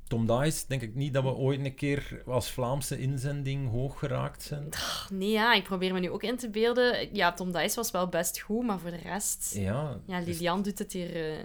Tom 0.09 0.27
Dice 0.27 0.65
denk 0.69 0.83
ik 0.83 0.95
niet 0.95 1.15
dat 1.15 1.23
we 1.23 1.31
ooit 1.35 1.65
een 1.65 1.75
keer 1.75 2.23
als 2.27 2.51
Vlaamse 2.51 2.99
inzending 2.99 3.71
hoog 3.71 3.99
geraakt 3.99 4.43
zijn. 4.43 4.69
Nee, 5.13 5.31
ja, 5.31 5.55
ik 5.55 5.65
probeer 5.65 5.93
me 5.93 6.01
nu 6.01 6.11
ook 6.11 6.23
in 6.23 6.37
te 6.37 6.51
beelden. 6.51 7.15
Ja, 7.15 7.33
Tom 7.33 7.53
Dice 7.53 7.77
was 7.77 7.91
wel 7.91 8.09
best 8.09 8.41
goed, 8.41 8.67
maar 8.67 8.79
voor 8.81 8.91
de 8.91 8.97
rest... 8.97 9.55
Ja, 9.55 10.01
Ja, 10.07 10.19
dus- 10.19 10.27
Lilian 10.27 10.63
doet 10.63 10.79
het 10.79 10.93
hier 10.93 11.33
eh, 11.39 11.45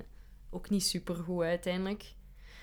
ook 0.49 0.69
niet 0.69 0.83
super 0.83 1.15
goed 1.15 1.43
uiteindelijk. 1.43 2.13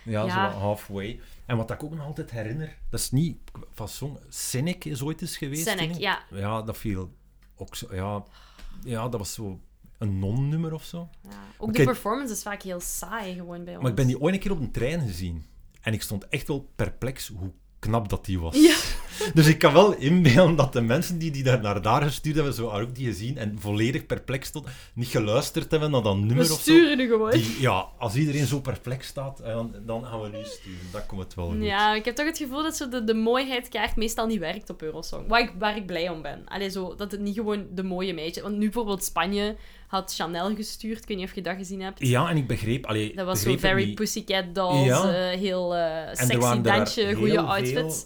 ja, 0.05 0.25
ja. 0.25 0.53
zo 0.53 0.59
halfway. 0.59 1.21
En 1.47 1.57
wat 1.57 1.71
ik 1.71 1.83
ook 1.83 1.95
nog 1.95 2.07
altijd 2.07 2.31
herinner, 2.31 2.77
dat 2.91 3.01
is 3.01 3.11
niet 3.11 3.39
van 3.71 3.89
song. 3.89 4.19
Cynic 4.29 4.85
is 4.85 5.03
ooit 5.03 5.21
eens 5.21 5.37
geweest. 5.37 5.69
Cynic, 5.69 5.95
ja. 5.99 6.23
Ja, 6.31 6.63
dat 6.63 6.77
viel 6.79 7.13
ook 7.57 7.77
zo. 7.77 7.95
Ja, 7.95 8.25
ja 8.85 9.09
dat 9.09 9.21
was 9.21 9.35
zo 9.35 9.61
een 10.03 10.19
non-nummer 10.19 10.73
of 10.75 10.85
zo. 10.85 11.09
ja. 11.23 11.31
Ook 11.59 11.73
de 11.75 11.85
performance 11.85 12.33
is 12.33 12.43
vaak 12.43 12.63
heel 12.63 12.81
saai 12.81 13.35
gewoon 13.35 13.65
bij 13.65 13.73
ons. 13.73 13.83
Maar 13.83 13.91
ik 13.91 13.97
ben 13.97 14.07
die 14.07 14.21
ooit 14.21 14.35
een 14.35 14.41
keer 14.41 14.51
op 14.51 14.61
een 14.61 14.71
trein 14.71 15.01
gezien. 15.01 15.45
En 15.81 15.93
ik 15.93 16.03
stond 16.03 16.29
echt 16.29 16.49
wel 16.49 16.69
perplex 16.77 17.29
hoe 17.29 17.53
knap 17.79 18.09
dat 18.09 18.25
die 18.25 18.41
was. 18.41 18.57
Ja. 18.57 18.77
Dus 19.35 19.47
ik 19.47 19.59
kan 19.59 19.73
wel 19.73 19.95
inbeelden 19.95 20.57
dat 20.57 20.73
de 20.73 20.81
mensen 20.81 21.19
die 21.19 21.31
die 21.31 21.43
daar 21.43 21.61
naar 21.61 21.83
daar 21.83 22.03
gestuurd 22.03 22.35
hebben, 22.35 22.55
zo 22.55 22.71
ook 22.71 22.95
die 22.95 23.07
gezien 23.07 23.39
en 23.39 23.57
volledig 23.61 24.07
perplex 24.07 24.49
stonden, 24.49 24.73
niet 24.95 25.09
geluisterd 25.09 25.71
hebben 25.71 25.91
naar 25.91 26.03
dat 26.03 26.17
nummer 26.17 26.37
We 26.37 26.43
of 26.43 26.49
zo. 26.49 26.55
sturen 26.61 26.97
nu 26.97 27.09
gewoon. 27.09 27.31
Die, 27.31 27.57
ja, 27.61 27.87
als 27.99 28.15
iedereen 28.15 28.47
zo 28.47 28.61
perplex 28.61 29.07
staat, 29.07 29.41
eh, 29.41 29.53
dan, 29.55 29.75
dan 29.87 30.05
gaan 30.05 30.21
we 30.21 30.29
nu 30.29 30.45
sturen. 30.45 30.79
Dan 30.93 31.07
komt 31.07 31.23
het 31.23 31.35
wel 31.35 31.47
goed. 31.47 31.63
Ja, 31.65 31.95
ik 31.95 32.05
heb 32.05 32.15
toch 32.15 32.27
het 32.27 32.39
gevoel 32.39 32.63
dat 32.63 32.77
zo 32.77 32.89
de, 32.89 33.05
de 33.05 33.15
mooiheidskaart 33.15 33.97
meestal 33.97 34.27
niet 34.27 34.39
werkt 34.39 34.71
op 34.71 34.83
Eurosong. 34.83 35.29
Waar 35.29 35.41
ik, 35.41 35.53
waar 35.59 35.77
ik 35.77 35.87
blij 35.87 36.09
om 36.09 36.23
ben. 36.23 36.43
Allee, 36.45 36.71
zo, 36.71 36.95
dat 36.97 37.11
het 37.11 37.21
niet 37.21 37.35
gewoon 37.35 37.67
de 37.75 37.83
mooie 37.83 38.15
meisje... 38.15 38.43
Want 38.43 38.55
nu 38.55 38.61
bijvoorbeeld 38.65 39.05
Spanje 39.05 39.57
had 39.87 40.15
Chanel 40.15 40.55
gestuurd. 40.55 41.03
Ik 41.03 41.09
weet 41.09 41.17
niet 41.17 41.27
of 41.27 41.35
je 41.35 41.43
dat 41.43 41.57
gezien 41.57 41.81
hebt. 41.81 42.07
Ja, 42.07 42.29
en 42.31 42.37
ik 42.37 42.47
begreep... 42.47 42.87
Allee, 42.87 43.15
Dat 43.15 43.27
was 43.27 43.41
zo 43.43 43.53
begreep 43.53 43.71
het 43.71 43.81
very. 43.83 43.95
Pussycat 43.95 44.45
Dolls, 44.55 44.87
Ja. 44.87 45.31
eh, 45.31 45.39
heel 45.39 45.77
eh, 45.77 46.15
sexy 46.15 46.61
dansje, 46.61 47.15
goede 47.15 47.31
veel 47.33 47.41
outfits. 47.43 48.05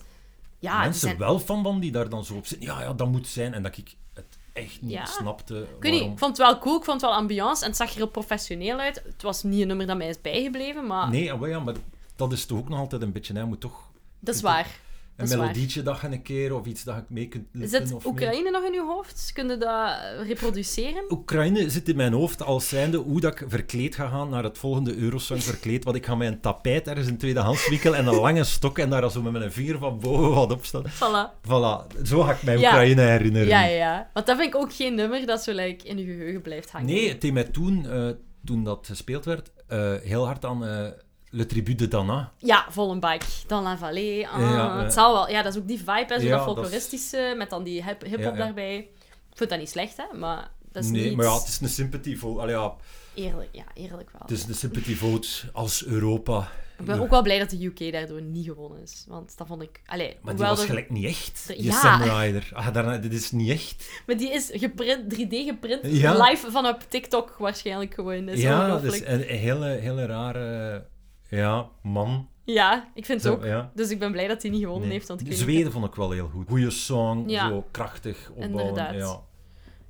Ja, 0.58 0.80
mensen 0.80 1.00
zijn... 1.00 1.18
wel 1.18 1.38
van 1.40 1.62
van 1.62 1.80
die 1.80 1.92
daar 1.92 2.08
dan 2.08 2.24
zo 2.24 2.34
op 2.34 2.46
zitten. 2.46 2.66
Ja, 2.68 2.80
ja, 2.80 2.92
dat 2.92 3.08
moet 3.08 3.26
zijn. 3.26 3.54
En 3.54 3.62
dat 3.62 3.76
ik 3.76 3.94
het 4.14 4.38
echt 4.52 4.82
niet 4.82 4.90
Ja. 4.92 5.04
snapte. 5.04 5.66
Ik 5.80 5.90
niet, 5.90 6.02
ik 6.02 6.18
vond 6.18 6.38
het 6.38 6.46
wel 6.46 6.58
cool, 6.58 6.76
ik 6.76 6.84
vond 6.84 7.00
het 7.00 7.10
wel 7.10 7.18
ambiance 7.20 7.62
en 7.62 7.68
het 7.68 7.76
zag 7.76 7.90
er 7.90 7.96
heel 7.96 8.08
professioneel 8.08 8.78
uit. 8.78 9.02
Het 9.04 9.22
was 9.22 9.42
niet 9.42 9.60
een 9.60 9.66
nummer 9.66 9.86
dat 9.86 9.96
mij 9.96 10.08
is 10.08 10.20
bijgebleven, 10.20 10.86
maar 10.86 11.10
Nee, 11.10 11.32
ah, 11.32 11.48
ja, 11.48 11.58
maar 11.60 11.74
dat 12.16 12.32
is 12.32 12.46
toch 12.46 12.58
ook 12.58 12.68
nog 12.68 12.78
altijd 12.78 13.02
een 13.02 13.12
beetje... 13.12 13.34
Hij 13.34 13.44
moet 13.44 13.60
toch 13.60 13.84
dat 14.18 14.34
is 14.34 14.40
waar. 14.40 14.80
Een 15.16 15.24
is 15.24 15.30
waar. 15.30 15.38
melodietje 15.38 15.82
dat 15.82 16.00
je 16.00 16.06
een 16.06 16.22
keer, 16.22 16.54
of 16.54 16.66
iets 16.66 16.84
dat 16.84 16.96
ik 16.96 17.04
mee 17.08 17.28
kunt 17.28 17.46
lippen, 17.52 17.70
Zit 17.70 17.90
mee. 17.90 18.00
Oekraïne 18.04 18.50
nog 18.50 18.64
in 18.64 18.74
uw 18.74 18.86
hoofd? 18.86 19.30
Kun 19.34 19.48
je 19.48 19.56
dat 19.56 19.98
reproduceren? 20.26 21.04
Oekraïne 21.08 21.70
zit 21.70 21.88
in 21.88 21.96
mijn 21.96 22.12
hoofd 22.12 22.42
als 22.42 22.68
zijnde 22.68 22.96
hoe 22.96 23.20
dat 23.20 23.40
ik 23.40 23.44
verkleed 23.48 23.94
ga 23.94 24.08
gaan 24.08 24.28
naar 24.28 24.42
het 24.42 24.58
volgende 24.58 24.96
Eurosong 24.96 25.42
verkleed. 25.42 25.84
Want 25.84 25.96
ik 25.96 26.06
ga 26.06 26.14
met 26.14 26.28
een 26.28 26.40
tapijt 26.40 26.88
ergens 26.88 27.06
in 27.06 27.12
een 27.12 27.18
tweedehandswinkel 27.18 27.96
en 27.96 28.06
een 28.06 28.14
lange 28.14 28.44
stok 28.44 28.78
en 28.78 28.90
daar 28.90 29.10
zo 29.10 29.22
met 29.22 29.32
mijn 29.32 29.52
vinger 29.52 29.78
van 29.78 29.98
boven 29.98 30.30
wat 30.30 30.52
op 30.52 30.64
staan. 30.64 30.84
Voilà. 30.84 31.40
Voilà, 31.48 32.02
zo 32.02 32.20
ga 32.22 32.32
ik 32.32 32.42
mij 32.42 32.58
Ja. 32.58 32.68
Oekraïne 32.68 33.02
herinneren. 33.02 33.48
Ja, 33.48 33.64
ja, 33.64 33.76
ja. 33.76 34.10
Want 34.12 34.26
dat 34.26 34.36
vind 34.36 34.54
ik 34.54 34.60
ook 34.60 34.72
geen 34.74 34.94
nummer 34.94 35.26
dat 35.26 35.42
zo 35.42 35.52
like, 35.52 35.86
in 35.88 35.98
je 35.98 36.04
geheugen 36.04 36.42
blijft 36.42 36.70
hangen. 36.70 36.86
Nee, 36.86 37.08
het 37.08 37.20
deed 37.20 37.32
mij 37.32 37.44
toen, 37.44 37.86
eh, 37.86 38.08
toen 38.44 38.64
dat 38.64 38.86
gespeeld 38.86 39.24
werd, 39.24 39.52
eh, 39.66 39.94
heel 40.02 40.24
hard 40.26 40.44
aan 40.44 40.66
eh, 40.66 40.86
Le 41.30 41.46
Tribut 41.46 41.78
de 41.78 41.88
Dana. 41.88 42.32
Ja, 42.38 42.66
vol 42.70 42.90
een 42.90 43.00
bike. 43.00 43.24
Dan 43.46 43.62
La 43.62 43.78
Vallée. 43.78 44.28
Ah, 44.28 44.40
Ja, 44.40 44.82
het 44.82 44.92
zal 44.92 45.12
wel. 45.12 45.28
Ja, 45.30 45.42
dat 45.42 45.52
is 45.54 45.60
ook 45.60 45.68
die 45.68 45.78
vibe, 45.78 45.92
hè, 45.92 46.20
zo 46.20 46.28
dat 46.28 46.28
dat 46.30 46.38
is- 46.38 46.44
folkloristische, 46.44 47.34
met 47.36 47.50
dan 47.50 47.62
die 47.62 47.84
hip- 47.84 48.04
hip-hop 48.04 48.36
daarbij. 48.36 48.76
Ik 48.76 49.36
vind 49.42 49.50
dat 49.50 49.58
niet 49.58 49.70
slecht, 49.70 49.96
hè, 49.96 50.18
maar 50.18 50.50
dat 50.72 50.84
is 50.84 50.90
nee, 50.90 51.04
niet... 51.08 51.16
maar 51.16 51.26
ja, 51.26 51.34
het 51.38 51.48
is 51.48 51.60
een 51.60 51.68
sympathy 51.68 52.16
vote. 52.16 52.40
Allee, 52.40 52.54
ja, 52.54 52.74
Eerlijk, 53.14 53.48
ja, 53.52 53.64
eerlijk 53.74 54.10
wel. 54.10 54.20
het 54.20 54.30
is 54.30 54.44
een 54.46 54.54
sympathy 54.54 54.94
vote 54.94 55.28
als 55.52 55.84
Europa. 55.84 56.48
Ik 56.78 56.84
ben 56.84 57.00
ook 57.00 57.10
wel 57.10 57.22
blij 57.22 57.38
dat 57.38 57.50
de 57.50 57.64
UK 57.64 57.92
daardoor 57.92 58.22
niet 58.22 58.44
gewonnen 58.46 58.82
is. 58.82 59.04
Want 59.08 59.36
dat 59.38 59.46
vond 59.46 59.62
ik... 59.62 59.80
Allee, 59.86 60.16
Maar 60.22 60.36
die 60.36 60.44
was 60.44 60.60
er- 60.60 60.66
gelijk 60.66 60.90
niet 60.90 61.04
echt, 61.04 61.44
die 61.46 61.62
Ja. 61.64 61.80
Sam 61.80 62.02
Ryder. 62.02 62.48
Ah, 62.52 62.72
daarna, 62.74 62.98
dit 62.98 63.12
is 63.12 63.30
niet 63.30 63.50
echt. 63.50 63.88
Maar 64.06 64.16
die 64.16 64.30
is 64.32 64.50
geprint, 64.52 65.14
3D 65.14 65.28
geprint, 65.46 65.80
Ja. 65.86 66.24
live 66.28 66.50
van 66.50 66.66
op 66.66 66.80
TikTok 66.88 67.36
waarschijnlijk 67.38 67.94
gewoon. 67.94 68.26
Dat 68.26 68.34
is 68.34 68.42
ja, 68.42 68.68
dat 68.68 68.84
is 68.84 69.00
een 69.04 69.20
hele, 69.20 69.66
hele 69.66 70.06
rare 70.06 70.86
ja, 71.28 71.68
man. 71.82 72.28
Ja, 72.44 72.88
ik 72.94 73.04
vind 73.04 73.22
het 73.22 73.32
Zo, 73.32 73.38
ook. 73.38 73.44
ja. 73.44 73.70
Dus 73.74 73.90
ik 73.90 73.98
ben 73.98 74.12
blij 74.12 74.28
dat 74.28 74.42
hij 74.42 74.50
niet 74.50 74.60
gewonnen 74.60 74.88
Nee. 74.88 74.92
heeft. 74.96 75.08
Want 75.08 75.20
ik 75.20 75.26
niet- 75.28 75.38
Zweden 75.38 75.72
vond 75.72 75.84
ik 75.86 75.94
wel 75.94 76.10
heel 76.10 76.28
goed. 76.28 76.48
Goeie 76.48 76.70
song, 76.70 77.28
Ja. 77.28 77.48
zo 77.48 77.64
krachtig 77.70 78.28
opbouwen. 78.30 78.58
Inderdaad. 78.58 78.94
Ja, 78.94 79.20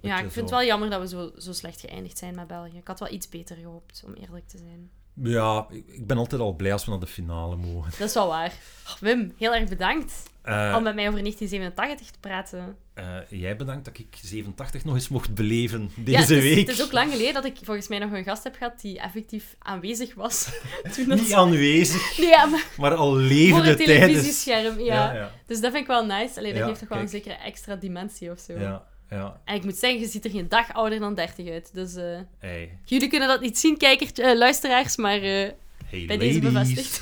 Ja, 0.01 0.14
ik 0.16 0.20
vind 0.31 0.35
het 0.35 0.51
wel 0.51 0.64
jammer 0.64 0.90
dat 0.90 1.01
we 1.01 1.09
zo, 1.09 1.31
zo 1.38 1.53
slecht 1.53 1.81
geëindigd 1.81 2.18
zijn 2.18 2.35
met 2.35 2.46
België. 2.46 2.77
Ik 2.77 2.87
had 2.87 2.99
wel 3.01 3.12
iets 3.12 3.29
beter 3.29 3.57
gehoopt, 3.57 4.03
om 4.07 4.14
eerlijk 4.14 4.49
te 4.49 4.59
zijn. 4.59 4.90
Ja, 5.22 5.66
ik 5.87 6.07
ben 6.07 6.16
altijd 6.18 6.40
al 6.40 6.52
blij 6.57 6.72
als 6.72 6.85
we 6.85 6.90
naar 6.90 7.00
de 7.00 7.07
finale 7.07 7.57
mogen. 7.57 7.90
Dat 7.98 8.09
is 8.09 8.14
wel 8.14 8.29
waar. 8.29 8.52
Wim, 9.00 9.33
heel 9.38 9.55
erg 9.55 9.68
bedankt 9.68 10.12
Eh, 10.42 10.74
om 10.76 10.83
met 10.83 10.94
mij 10.94 11.09
over 11.09 11.20
1987 11.22 12.11
te 12.11 12.18
praten. 12.20 12.76
eh, 12.94 13.05
jij 13.31 13.57
bedankt 13.57 13.85
dat 13.85 13.98
ik 13.98 14.07
87 14.22 14.85
nog 14.85 14.94
eens 14.94 15.09
mocht 15.09 15.35
beleven 15.35 15.81
Ja, 15.96 16.02
deze 16.05 16.18
het 16.18 16.31
is, 16.31 16.42
week. 16.42 16.57
Het 16.66 16.68
is 16.79 16.83
ook 16.83 16.92
lang 16.92 17.11
geleden 17.12 17.35
dat 17.35 17.44
ik 17.44 17.57
volgens 17.62 17.88
mij 17.88 17.98
nog 17.98 18.12
een 18.12 18.24
gast 18.24 18.44
heb 18.44 18.55
gehad 18.57 18.81
die 18.81 19.00
effectief 19.00 19.57
aanwezig 19.59 20.14
was. 20.14 20.48
Toen 20.94 21.09
dat... 21.09 21.18
Niet 21.18 21.33
aanwezig, 21.35 22.16
Nee, 22.18 22.29
ja, 22.29 22.44
maar 22.46 22.66
maar 22.76 22.94
al 22.94 23.11
voor 23.11 23.20
levende 23.20 23.68
het 23.68 23.76
tijdens. 23.79 24.07
televisiescherm. 24.07 24.79
Ja. 24.81 24.94
Ja, 24.94 25.14
ja. 25.14 25.31
Dus 25.46 25.61
dat 25.61 25.70
vind 25.70 25.83
ik 25.83 25.88
wel 25.88 26.05
nice. 26.07 26.38
Alleen 26.38 26.50
dat 26.52 26.61
Ja, 26.62 26.66
geeft 26.68 26.81
toch 26.81 26.88
wel 26.88 26.98
een 26.98 27.09
zekere 27.09 27.35
extra 27.35 27.76
dimensie 27.76 28.31
of 28.31 28.38
zo. 28.38 28.52
ja, 28.59 28.85
ja. 29.11 29.40
En 29.45 29.55
ik 29.55 29.64
moet 29.64 29.77
zeggen, 29.77 30.01
je 30.01 30.07
ziet 30.07 30.25
er 30.25 30.31
geen 30.31 30.49
dag 30.49 30.73
ouder 30.73 30.99
dan 30.99 31.14
30 31.14 31.49
uit. 31.49 31.71
Dus 31.75 31.95
eh, 31.95 32.19
Hey, 32.38 32.79
jullie 32.85 33.09
kunnen 33.09 33.29
dat 33.29 33.40
niet 33.40 33.59
zien, 33.59 33.77
kijkertje, 33.77 34.23
eh, 34.23 34.37
luisteraars, 34.37 34.97
maar 34.97 35.23
eh, 35.23 35.51
hey 35.85 36.05
Bij 36.07 36.16
deze 36.16 36.40
bevestigd. 36.40 37.01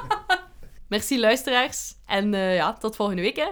merci 0.88 1.20
luisteraars. 1.20 1.94
En 2.06 2.32
ja, 2.32 2.72
tot 2.72 2.96
volgende 2.96 3.22
week 3.22 3.36
hè. 3.36 3.48